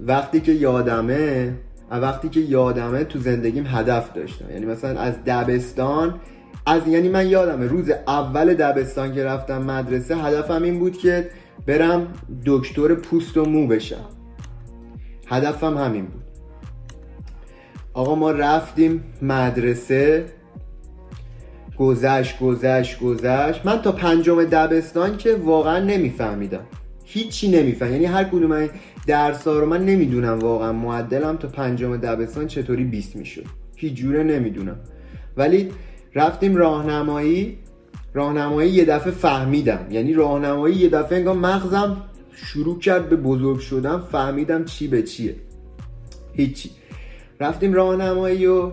وقتی 0.00 0.40
که 0.40 0.52
یادمه 0.52 1.52
وقتی 2.00 2.28
که 2.28 2.40
یادمه 2.40 3.04
تو 3.04 3.18
زندگیم 3.18 3.66
هدف 3.66 4.12
داشتم. 4.12 4.50
یعنی 4.50 4.66
مثلا 4.66 5.00
از 5.00 5.14
دبستان 5.26 6.20
از 6.66 6.88
یعنی 6.88 7.08
من 7.08 7.28
یادمه 7.28 7.66
روز 7.66 7.90
اول 8.08 8.54
دبستان 8.54 9.14
که 9.14 9.24
رفتم 9.24 9.62
مدرسه 9.62 10.16
هدفم 10.16 10.62
این 10.62 10.78
بود 10.78 10.98
که 10.98 11.30
برم 11.66 12.06
دکتر 12.46 12.94
پوست 12.94 13.36
و 13.36 13.44
مو 13.44 13.66
بشم. 13.66 14.04
هدفم 15.28 15.78
همین 15.78 16.06
بود. 16.06 16.22
آقا 17.94 18.14
ما 18.14 18.30
رفتیم 18.30 19.04
مدرسه. 19.22 20.24
گذشت 21.78 22.38
گذشت 22.38 23.00
گذشت. 23.00 23.66
من 23.66 23.82
تا 23.82 23.92
پنجم 23.92 24.44
دبستان 24.44 25.16
که 25.16 25.34
واقعا 25.34 25.78
نمیفهمیدم. 25.78 26.66
هیچی 27.14 27.48
نمیفهم. 27.48 27.92
یعنی 27.92 28.04
هر 28.04 28.24
کدوم 28.24 28.52
این 28.52 28.70
درس 29.06 29.46
رو 29.46 29.66
من 29.66 29.84
نمی‌دونم 29.84 30.38
واقعا. 30.38 30.72
معدلم 30.72 31.36
تا 31.36 31.48
پنجم 31.48 31.96
دبستان 31.96 32.46
چطوری 32.46 32.84
20 32.84 33.16
می‌شد. 33.16 33.44
هیچ 33.76 33.94
جوره 33.94 34.22
نمی‌دونم. 34.22 34.76
ولی 35.36 35.70
رفتیم 36.14 36.56
راهنمایی. 36.56 37.58
راهنمایی 38.14 38.70
یه 38.70 38.84
دفعه 38.84 39.10
فهمیدم. 39.12 39.86
یعنی 39.90 40.12
راهنمایی 40.12 40.76
یه 40.76 40.88
دفعه 40.88 41.18
انگار 41.18 41.34
مغزم 41.34 41.96
شروع 42.32 42.78
کرد 42.78 43.08
به 43.08 43.16
بزرگ 43.16 43.58
شدن. 43.58 43.98
فهمیدم 43.98 44.64
چی 44.64 44.88
به 44.88 45.02
چیه. 45.02 45.36
هیچی. 46.32 46.70
رفتیم 47.40 47.72
راهنمایی 47.72 48.46
و 48.46 48.70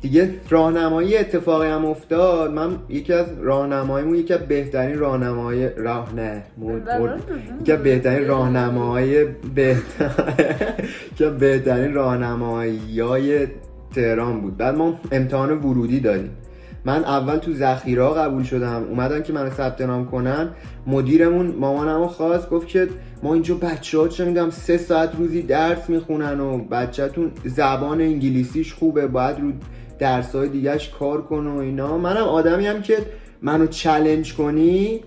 دیگه 0.00 0.34
راهنمایی 0.50 1.16
اتفاقی 1.16 1.68
هم 1.68 1.84
افتاد. 1.84 2.50
من 2.50 2.76
یکی 2.88 3.12
از 3.12 3.26
راهنماییمون 3.40 4.14
یکی 4.14 4.34
از 4.34 4.40
بهترین 4.40 4.98
راهنمای 4.98 5.68
راه 5.68 6.14
نه 6.14 6.42
یکی 7.60 7.72
از 7.72 7.82
بهترین 7.82 8.28
راهنمای 8.28 9.24
از 11.20 11.38
بهترین 11.38 11.94
راهنمایی 11.94 13.46
تهران 13.94 14.40
بود. 14.40 14.56
بعد 14.56 14.76
ما 14.76 15.00
امتحان 15.12 15.50
ورودی 15.50 16.00
دادیم. 16.00 16.30
من 16.84 17.04
اول 17.04 17.36
تو 17.36 17.52
ذخیره 17.52 18.04
قبول 18.04 18.42
شدم. 18.42 18.86
اومدن 18.90 19.22
که 19.22 19.32
منو 19.32 19.50
ثبت 19.50 19.80
نام 19.80 20.06
کنن. 20.06 20.48
مدیرمون 20.86 21.46
مامانمو 21.46 22.06
خواست 22.06 22.50
گفت 22.50 22.68
که 22.68 22.88
ما 23.22 23.34
اینجا 23.34 23.54
بچه 23.54 23.98
ها 23.98 24.08
چه 24.08 24.24
می‌دونم 24.24 24.50
سه 24.50 24.76
ساعت 24.76 25.16
روزی 25.18 25.42
درس 25.42 25.90
می‌خونن 25.90 26.40
و 26.40 26.58
بچهتون 26.58 27.30
زبان 27.44 28.00
انگلیسیش 28.00 28.72
خوبه. 28.72 29.06
باید 29.06 29.40
رو 29.40 29.52
درس 30.02 30.34
های 30.34 30.48
دیگهش 30.48 30.88
کار 30.88 31.22
کن 31.22 31.46
و 31.46 31.58
اینا. 31.58 31.98
منم 31.98 32.24
آدمی 32.24 32.66
هم 32.66 32.82
که 32.82 32.98
منو 33.42 33.66
چلنج 33.66 34.34
کنی 34.34 35.00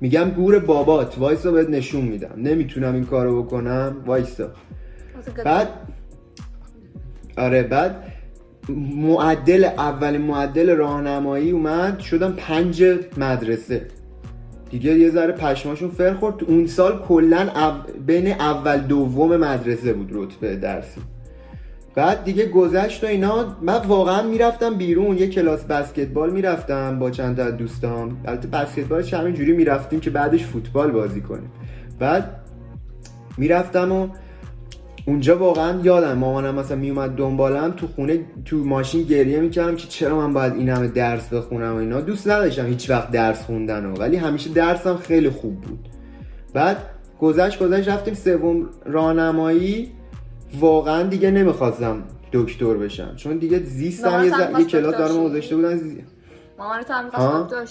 میگم 0.00 0.30
گور 0.30 0.58
بابات 0.58 1.18
وایسا 1.18 1.50
بهت 1.50 1.70
نشون 1.70 2.00
میدم. 2.00 2.34
نمی‌تونم 2.36 2.94
این 2.94 3.04
کارو 3.04 3.42
بکنم 3.42 3.96
وایسا. 4.06 4.50
بعد 5.44 5.68
آره 7.36 7.62
بعد 7.62 8.04
معدل 8.96 9.64
اول 9.64 10.18
معدل 10.18 10.76
راهنمایی 10.76 11.50
اومد 11.50 11.98
شدم 11.98 12.32
پنج 12.32 12.84
مدرسه. 13.16 13.86
دیگه 14.70 14.98
یه 14.98 15.10
ذره 15.10 15.32
پشماشون 15.32 15.90
فر 15.90 16.14
خورد. 16.14 16.44
اون 16.44 16.66
سال 16.66 16.98
کلا 16.98 17.48
بین 18.06 18.32
اول 18.32 18.78
دوم 18.78 19.36
مدرسه 19.36 19.92
بود 19.92 20.10
رتبه 20.12 20.56
درسی. 20.56 21.00
بعد 21.96 22.24
دیگه 22.24 22.46
گذشت 22.46 23.04
و 23.04 23.06
اینا 23.06 23.56
من 23.62 23.78
واقعا 23.78 24.22
می‌رفتم 24.22 24.74
بیرون 24.74 25.18
یه 25.18 25.26
کلاس 25.26 25.64
بسکتبال 25.64 26.30
می‌رفتم 26.30 26.98
با 26.98 27.10
چند 27.10 27.36
تا 27.36 27.50
دوستام. 27.50 28.16
البته 28.26 28.48
بسکتبالش 28.48 29.14
همینجوری 29.14 29.52
می‌رفتیم 29.52 30.00
که 30.00 30.10
بعدش 30.10 30.44
فوتبال 30.44 30.90
بازی 30.90 31.20
کنیم. 31.20 31.50
بعد 31.98 32.40
می‌رفتم 33.38 33.92
و 33.92 34.08
اونجا 35.06 35.38
واقعا 35.38 35.80
یادم 35.82 36.18
مامانم 36.18 36.54
مثلا 36.54 36.76
میومد 36.76 37.10
دنبالم 37.10 37.70
تو 37.70 37.86
خونه 37.86 38.20
تو 38.44 38.56
ماشین 38.56 39.02
گریه 39.02 39.40
می‌کردم 39.40 39.76
که 39.76 39.86
چرا 39.88 40.16
من 40.16 40.32
باید 40.32 40.54
این 40.54 40.68
همه 40.68 40.88
درس 40.88 41.28
بخونم 41.28 41.74
و 41.74 41.76
اینا. 41.76 42.00
دوست 42.00 42.28
نداشتم 42.28 42.66
هیچ 42.66 42.90
وقت 42.90 43.10
درس 43.10 43.42
خوندن 43.42 43.86
و 43.86 43.94
ولی 43.94 44.16
همیشه 44.16 44.50
درسم 44.50 44.96
خیلی 44.96 45.30
خوب 45.30 45.60
بود. 45.60 45.88
بعد 46.54 46.76
گذشت 47.20 47.58
گذشت 47.58 47.88
رفتیم 47.88 48.14
سوم 48.14 48.66
راهنمایی. 48.84 49.92
واقعا 50.60 51.02
دیگه 51.02 51.30
نمی‌خواستم 51.30 52.02
دکتر 52.32 52.74
بشم. 52.74 53.16
چون 53.16 53.38
دیگه 53.38 53.58
زیستم 53.58 54.24
یه, 54.24 54.60
یه 54.60 54.66
کلاس 54.66 54.94
دارم 54.94 55.24
گذاشته 55.24 55.56
بودن 55.56 55.76
زی... 55.76 56.04
مامان 56.58 56.82
تو 56.82 56.92
هم 56.92 57.08
دکتر 57.42 57.66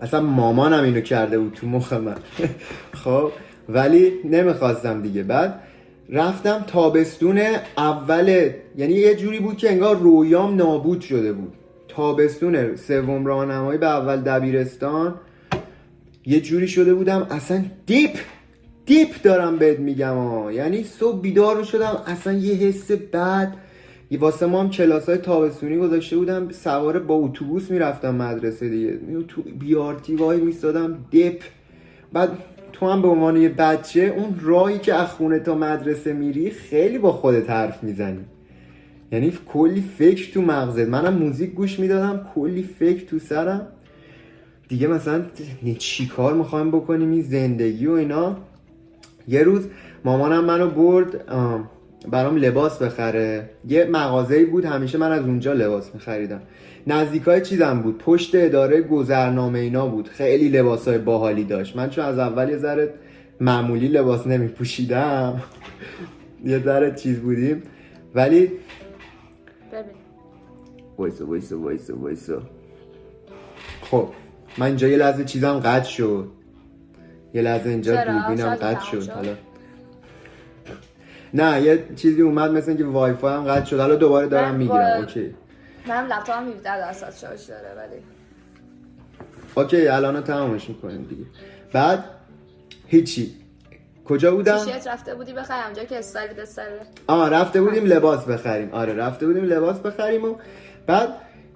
اصلا 0.00 0.20
مامانم 0.20 0.84
اینو 0.84 1.00
کرده 1.00 1.38
بود 1.38 1.52
تو 1.52 1.66
مخ 1.66 1.92
من. 1.92 2.16
خب 3.04 3.32
ولی 3.68 4.12
نمی‌خواستم 4.24 5.02
دیگه. 5.02 5.22
بعد 5.22 5.60
رفتم 6.08 6.64
تابستون 6.66 7.40
اول 7.76 8.50
یعنی 8.76 8.94
یه 8.94 9.14
جوری 9.14 9.40
بود 9.40 9.56
که 9.56 9.70
انگار 9.70 9.96
رویام 9.96 10.56
نابود 10.56 11.00
شده 11.00 11.32
بود. 11.32 11.52
تابستون 11.88 12.76
سوم 12.76 13.26
راهنمایی 13.26 13.78
به 13.78 13.86
اول 13.86 14.16
دبیرستان. 14.16 15.14
یه 16.26 16.40
جوری 16.40 16.68
شده 16.68 16.94
بودم 16.94 17.26
اصلا 17.30 17.64
deep 17.86 18.10
deep 18.88 19.22
دارم 19.22 19.56
بهت 19.56 19.78
میگم 19.78 20.14
ها 20.14 20.52
یعنی 20.52 20.82
صبح 20.84 21.20
بیدار 21.20 21.62
شدم 21.62 22.02
اصلا 22.06 22.32
یه 22.32 22.54
حس 22.54 22.90
بد. 22.90 23.54
واسه 24.18 24.46
ما 24.46 24.60
هم 24.60 24.70
کلاس 24.70 25.08
های 25.08 25.18
تابستونی 25.18 25.78
گذاشته 25.78 26.16
بودم 26.16 26.50
سواره 26.50 26.98
با 26.98 27.14
اتوبوس 27.14 27.70
می‌رفتم 27.70 28.14
مدرسه 28.14 28.68
دیگه. 28.68 28.98
تو 29.28 29.42
BRT 29.42 30.16
وای 30.16 30.40
میستادم 30.40 30.98
deep. 31.10 31.42
بعد 32.12 32.30
تو 32.72 32.86
هم 32.86 33.02
به 33.02 33.08
عنوان 33.08 33.36
یه 33.36 33.48
بچه 33.48 34.00
اون 34.00 34.40
راهی 34.42 34.78
که 34.78 34.94
از 34.94 35.08
خونه 35.08 35.38
تا 35.38 35.54
مدرسه 35.54 36.12
میری 36.12 36.50
خیلی 36.50 36.98
با 36.98 37.12
خودت 37.12 37.50
حرف 37.50 37.84
می‌زنی. 37.84 38.24
یعنی 39.12 39.32
کلی 39.46 39.84
فکر 39.98 40.32
تو 40.32 40.42
مغزت. 40.42 40.88
منم 40.88 41.14
موزیک 41.14 41.54
گوش 41.54 41.78
می‌دادم 41.78 42.26
کلی 42.34 42.62
فکر 42.62 43.04
تو 43.06 43.18
سرم. 43.18 43.66
دیگه 44.68 44.86
مثلا 44.86 45.22
چی 45.78 46.06
کار 46.06 46.34
می‌خوایم 46.34 46.70
بکنیم؟ 46.70 47.10
این 47.10 47.22
زندگی 47.22 47.86
و 47.86 47.92
اینا. 47.92 48.36
یه 49.28 49.42
روز 49.42 49.66
مامانم 50.04 50.44
منو 50.44 50.70
برد 50.70 51.24
برام 52.10 52.36
لباس 52.36 52.82
بخره. 52.82 53.50
یه 53.68 53.84
مغازه 53.84 54.44
بود 54.44 54.64
همیشه 54.64 54.98
من 54.98 55.12
از 55.12 55.24
اونجا 55.24 55.52
لباس 55.52 55.94
میخریدم. 55.94 56.42
نزدیکای 56.86 57.40
چیزم 57.40 57.80
بود 57.80 57.98
پشت 57.98 58.34
اداره 58.34 58.82
گذرنامه 58.82 59.58
اینا 59.58 59.86
بود. 59.86 60.08
خیلی 60.08 60.48
لباس 60.48 60.88
های 60.88 60.98
باحالی 60.98 61.44
داشت. 61.44 61.76
من 61.76 61.90
چون 61.90 62.04
از 62.04 62.18
اول 62.18 62.48
یه 62.48 62.56
ذره 62.56 62.94
معمولی 63.40 63.88
لباس 63.88 64.26
نمی 64.26 64.48
پوشیدم 64.48 65.42
یه 66.44 66.58
ذره 66.58 66.94
چیز 66.94 67.20
بودیم. 67.20 67.62
ولی 68.14 68.46
ببین. 68.46 69.98
وایسا 70.98 71.26
وایسا 71.26 71.60
وایسا 71.60 71.96
وایسا. 71.96 72.42
خب 73.82 74.08
من 74.58 74.66
اینجا 74.66 74.88
یه 74.88 74.96
لحظه 74.96 75.24
چیزم 75.24 75.58
قطع 75.58 75.88
شد. 75.88 76.37
یه 77.34 77.42
لحظه 77.42 77.68
اینجا 77.70 78.04
دوربینم 78.04 78.54
قطع 78.54 78.80
شد 78.80 79.10
حالا. 79.10 79.34
نه 81.34 81.62
یه 81.62 81.84
چیزی 81.96 82.22
اومد 82.22 82.50
مثل 82.50 82.68
اینکه 82.68 82.84
وای 82.84 83.14
فای 83.14 83.34
هم 83.34 83.44
قطع 83.44 83.64
شد. 83.64 83.80
حالا 83.80 83.94
دوباره 83.94 84.26
دارم 84.26 84.54
می‌گیرم 84.54 84.96
OK. 85.00 85.34
من 85.88 86.06
لپتاپم 86.06 86.48
17 86.48 86.62
درصد 86.62 87.14
شارژ 87.14 87.46
داره 87.46 87.74
ولی. 87.76 88.02
OK 89.54 89.88
الان 89.88 90.24
تمامش 90.24 90.68
می‌کنیم 90.68 91.02
دیگه. 91.02 91.24
بعد 91.72 92.04
هیچی. 92.86 93.34
کجا 94.04 94.34
بودم؟ 94.34 94.58
تیشرت 94.58 94.86
رفته 94.86 95.14
بودی 95.14 95.32
بخریم 95.32 95.64
اونجا 95.64 95.84
که 95.84 95.98
استایل 95.98 96.32
دستره 96.32 96.80
آه 97.06 97.30
رفته 97.30 97.62
بودیم 97.62 97.84
لباس 97.84 98.24
بخریم. 98.24 98.70
آره 98.72 98.94
رفته 98.94 99.26
بودیم 99.26 99.44
لباس 99.44 99.78
بخریم 99.78 100.24
و 100.24 100.34
بعد 100.86 101.08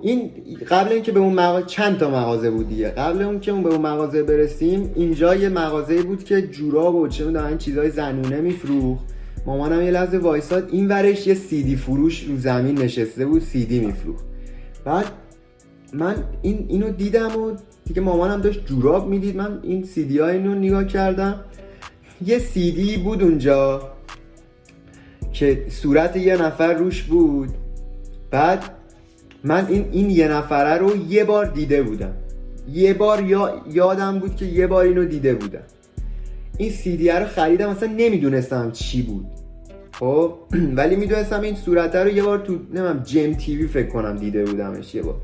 این 0.03 0.31
قبل 0.71 0.93
اینکه 0.93 1.13
به 1.13 1.21
اون 1.21 1.33
مغازه 1.33 1.67
چند 1.67 1.99
تا 1.99 2.11
مغازه 2.11 2.51
بود 2.51 2.69
دیگه. 2.69 2.89
قبل 2.89 3.23
اون 3.23 3.41
که 3.41 3.53
اون 3.53 3.63
به 3.63 3.69
اون 3.69 3.81
مغازه 3.81 4.23
برسیم 4.23 4.93
اینجا 4.95 5.35
یه 5.35 5.49
مغازه 5.49 6.03
بود 6.03 6.25
که 6.25 6.43
جوراب 6.43 6.95
و 6.95 7.09
چه 7.09 7.25
می‌دونم 7.25 7.59
چیزای 7.59 7.91
زنونه 7.91 8.41
میفروخت. 8.41 9.05
مامانم 9.47 9.83
یه 9.83 9.91
لحظه 9.91 10.19
وایساد 10.19 10.69
این 10.73 10.89
ورش 10.89 11.27
یه 11.27 11.35
سیدی 11.35 11.77
فروش 11.77 12.25
رو 12.25 12.37
زمین 12.37 12.79
نشسته 12.79 13.27
بود 13.27 13.43
سیدی 13.43 13.81
میفروخت. 13.81 14.25
بعد 14.85 15.07
من 15.93 16.15
این 16.43 16.67
اینو 16.69 16.91
دیدم 16.91 17.37
و 17.37 17.53
دیگه 17.85 18.01
مامانم 18.01 18.41
داشت 18.41 18.67
جوراب 18.67 19.09
می‌دید. 19.09 19.37
من 19.37 19.59
این 19.63 19.85
سیدی 19.85 20.19
ها 20.19 20.29
اینو 20.29 20.55
نگاه 20.55 20.85
کردم. 20.85 21.41
یه 22.27 22.39
سیدی 22.39 22.97
بود 22.97 23.23
اونجا 23.23 23.83
که 25.33 25.67
صورت 25.69 26.17
یه 26.17 26.43
نفر 26.43 26.73
روش 26.73 27.03
بود. 27.03 27.49
بعد 28.31 28.65
من 29.45 29.67
این 29.67 29.85
این 29.93 30.11
یه 30.11 30.29
نفره 30.29 30.79
رو 30.79 30.97
یه 31.09 31.25
بار 31.25 31.47
دیده 31.47 31.83
بودم. 31.83 32.13
یه 32.73 32.95
بار 32.95 33.23
یا 33.23 33.63
یادم 33.73 34.19
بود 34.19 34.37
که 34.37 34.45
یه 34.45 34.67
بار 34.67 34.85
اینو 34.85 35.05
دیده 35.05 35.35
بودم. 35.35 35.63
این 36.59 36.71
سیدی 36.71 37.09
رو 37.09 37.25
خریدم 37.25 37.69
اصلا 37.69 37.93
نمی‌دونستم 37.97 38.71
چی 38.71 39.03
بود. 39.03 39.27
خب؟ 39.93 40.35
ولی 40.77 40.97
می‌دونستم 40.97 41.41
این 41.41 41.55
صورت 41.55 41.95
رو 41.95 42.09
یه 42.09 42.23
بار 42.23 42.39
تو 42.39 42.59
نمیم 42.75 43.03
جم 43.03 43.35
تیوی 43.35 43.67
فکر 43.67 43.89
کنم 43.89 44.17
دیده 44.17 44.45
بودمش 44.45 44.95
یه 44.95 45.03
بار. 45.03 45.17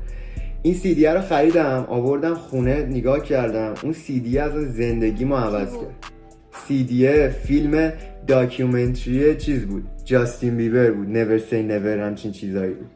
این 0.61 0.73
سیدی 0.73 1.05
رو 1.05 1.21
خریدم 1.21 1.85
آوردم 1.89 2.33
خونه 2.33 2.85
نگاه 2.85 3.23
کردم. 3.23 3.73
اون 3.83 3.93
سیدی 3.93 4.37
از 4.37 4.51
زندگی 4.51 5.25
ما 5.25 5.37
عوض 5.37 5.73
کرد. 5.73 5.95
سیدی 6.67 7.29
فیلم 7.29 7.93
documentary 8.27 9.35
چیز 9.35 9.65
بود. 9.65 9.83
جاستین 10.05 10.57
بیبر 10.57 10.91
بود. 10.91 11.09
Never 11.09 11.37
Say 11.37 11.63
Never 11.63 11.99
همچین 11.99 12.31
چیزایی 12.31 12.73
بود. 12.73 12.87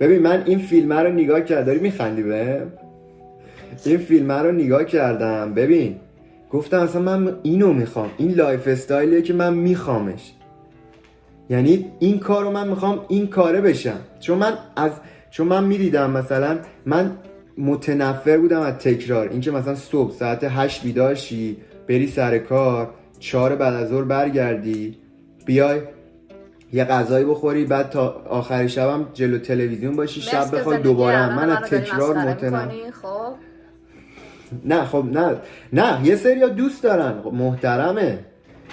ببین 0.00 0.22
من 0.22 0.42
این 0.46 0.58
فیلم 0.58 0.92
رو 0.92 1.12
نگاه 1.12 1.40
کردم. 1.40 1.64
داری 1.66 1.78
میخندی 1.78 2.22
به؟ 2.22 2.62
این 3.84 3.96
فیلم 3.98 4.32
رو 4.32 4.52
نگاه 4.52 4.84
کردم. 4.84 5.54
ببین 5.54 5.96
گفتم 6.50 6.80
اصلا 6.80 7.02
من 7.02 7.36
اینو 7.42 7.72
می‌خوام. 7.72 8.10
این 8.18 8.30
lifestyle 8.30 8.68
یه 8.68 9.22
که 9.22 9.32
من 9.32 9.54
میخوامش. 9.54 10.32
یعنی 11.50 11.86
این 11.98 12.18
کار 12.18 12.44
رو 12.44 12.50
من 12.50 12.68
می‌خوام 12.68 13.04
این 13.08 13.26
کاره 13.26 13.60
بشم. 13.60 14.00
چون 14.20 14.38
من 14.38 14.52
از 14.76 14.92
چون 15.30 15.46
من 15.46 15.64
می‌دیدم 15.64 16.10
مثلا 16.10 16.58
من 16.86 17.10
متنفر 17.58 18.38
بودم 18.38 18.60
از 18.60 18.74
تکرار. 18.74 19.28
اینکه 19.28 19.50
مثلا 19.50 19.74
صبح 19.74 20.12
ساعت 20.12 20.44
هشت 20.44 20.82
بیدار 20.82 21.24
شی 21.24 21.56
بری 21.88 22.06
سر 22.06 22.38
کار 22.38 22.90
چهار 23.18 23.56
بعد 23.56 23.74
از 23.74 23.88
ظهر 23.88 24.04
برگردی 24.04 24.96
بیای 25.46 25.80
یه 26.74 26.84
غذایی 26.84 27.24
بخوری 27.24 27.64
بعد 27.64 27.90
تا 27.90 28.22
آخر 28.28 28.66
شبم 28.66 29.06
جلو 29.14 29.38
تلویزیون 29.38 29.96
باشی 29.96 30.20
شب 30.20 30.58
بخوای 30.58 30.78
دوباره 30.78 31.36
من 31.36 31.50
از 31.50 31.58
تکرار 31.70 32.18
متنفر 32.18 32.68
خب؟ 33.02 33.34
نه 34.64 34.84
خب 34.84 35.04
نه. 35.12 35.36
نه 35.72 36.00
یه 36.04 36.16
سری 36.16 36.50
دوست 36.50 36.82
دارن. 36.82 37.20
خب 37.24 37.32
محترمه. 37.32 38.18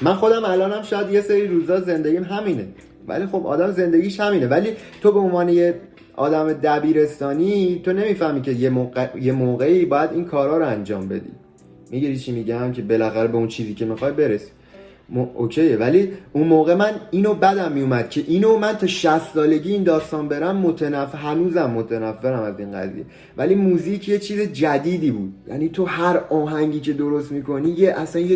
من 0.02 0.14
خودم 0.14 0.46
الانم 0.46 0.82
شاید 0.82 1.10
یه 1.10 1.22
سری 1.22 1.48
روزا 1.48 1.80
زندگیم 1.80 2.24
همینه. 2.24 2.68
ولی 3.08 3.26
خب 3.26 3.48
آدم 3.48 3.72
زندگیش 3.72 4.20
همینه. 4.20 4.48
ولی 4.48 4.70
تو 5.02 5.12
به 5.12 5.20
عنوان 5.20 5.50
یه 5.50 5.76
آدم 6.16 6.54
دبیرستانی 6.54 7.82
تو 7.86 7.94
نمی‌فهمی 7.94 8.42
که 8.42 8.52
یه, 8.52 8.70
موقع... 8.70 9.08
یه 9.22 9.32
موقعی 9.32 9.86
باید 9.86 10.10
این 10.14 10.26
کارا 10.26 10.58
رو 10.58 10.66
انجام 10.66 11.08
بدی. 11.08 11.32
می‌گیری 11.92 12.20
چی 12.20 12.32
میگم؟ 12.32 12.72
که 12.72 12.82
بالاخره 12.82 13.28
به 13.28 13.38
اون 13.38 13.48
چیزی 13.48 13.74
که 13.74 13.86
می‌خوای 13.86 14.12
برسی. 14.12 14.52
اوکیه 15.16 15.78
ولی 15.78 16.12
اون 16.34 16.48
موقع 16.48 16.76
من 16.76 16.92
اینو 17.12 17.34
بدم 17.34 17.72
میومد 17.72 18.10
که 18.10 18.24
اینو 18.28 18.58
من 18.58 18.74
تا 18.74 18.88
60 18.88 19.20
سالگی 19.34 19.72
این 19.72 19.84
داستان 19.84 20.28
برم 20.28 20.58
متنف 20.58 21.16
هنوزم 21.16 21.70
متنفرم 21.70 22.44
از 22.44 22.60
این 22.60 22.72
قضیه. 22.72 23.06
ولی 23.38 23.56
موزیک 23.56 24.10
یه 24.10 24.20
چیز 24.20 24.42
جدیدی 24.42 25.12
بود. 25.12 25.34
یعنی 25.48 25.70
تو 25.70 25.86
هر 25.86 26.18
آهنگی 26.30 26.80
که 26.80 26.94
درست 26.94 27.32
می‌کنی 27.32 27.70
یه 27.70 27.92
اصلا 27.92 28.22
یه 28.22 28.36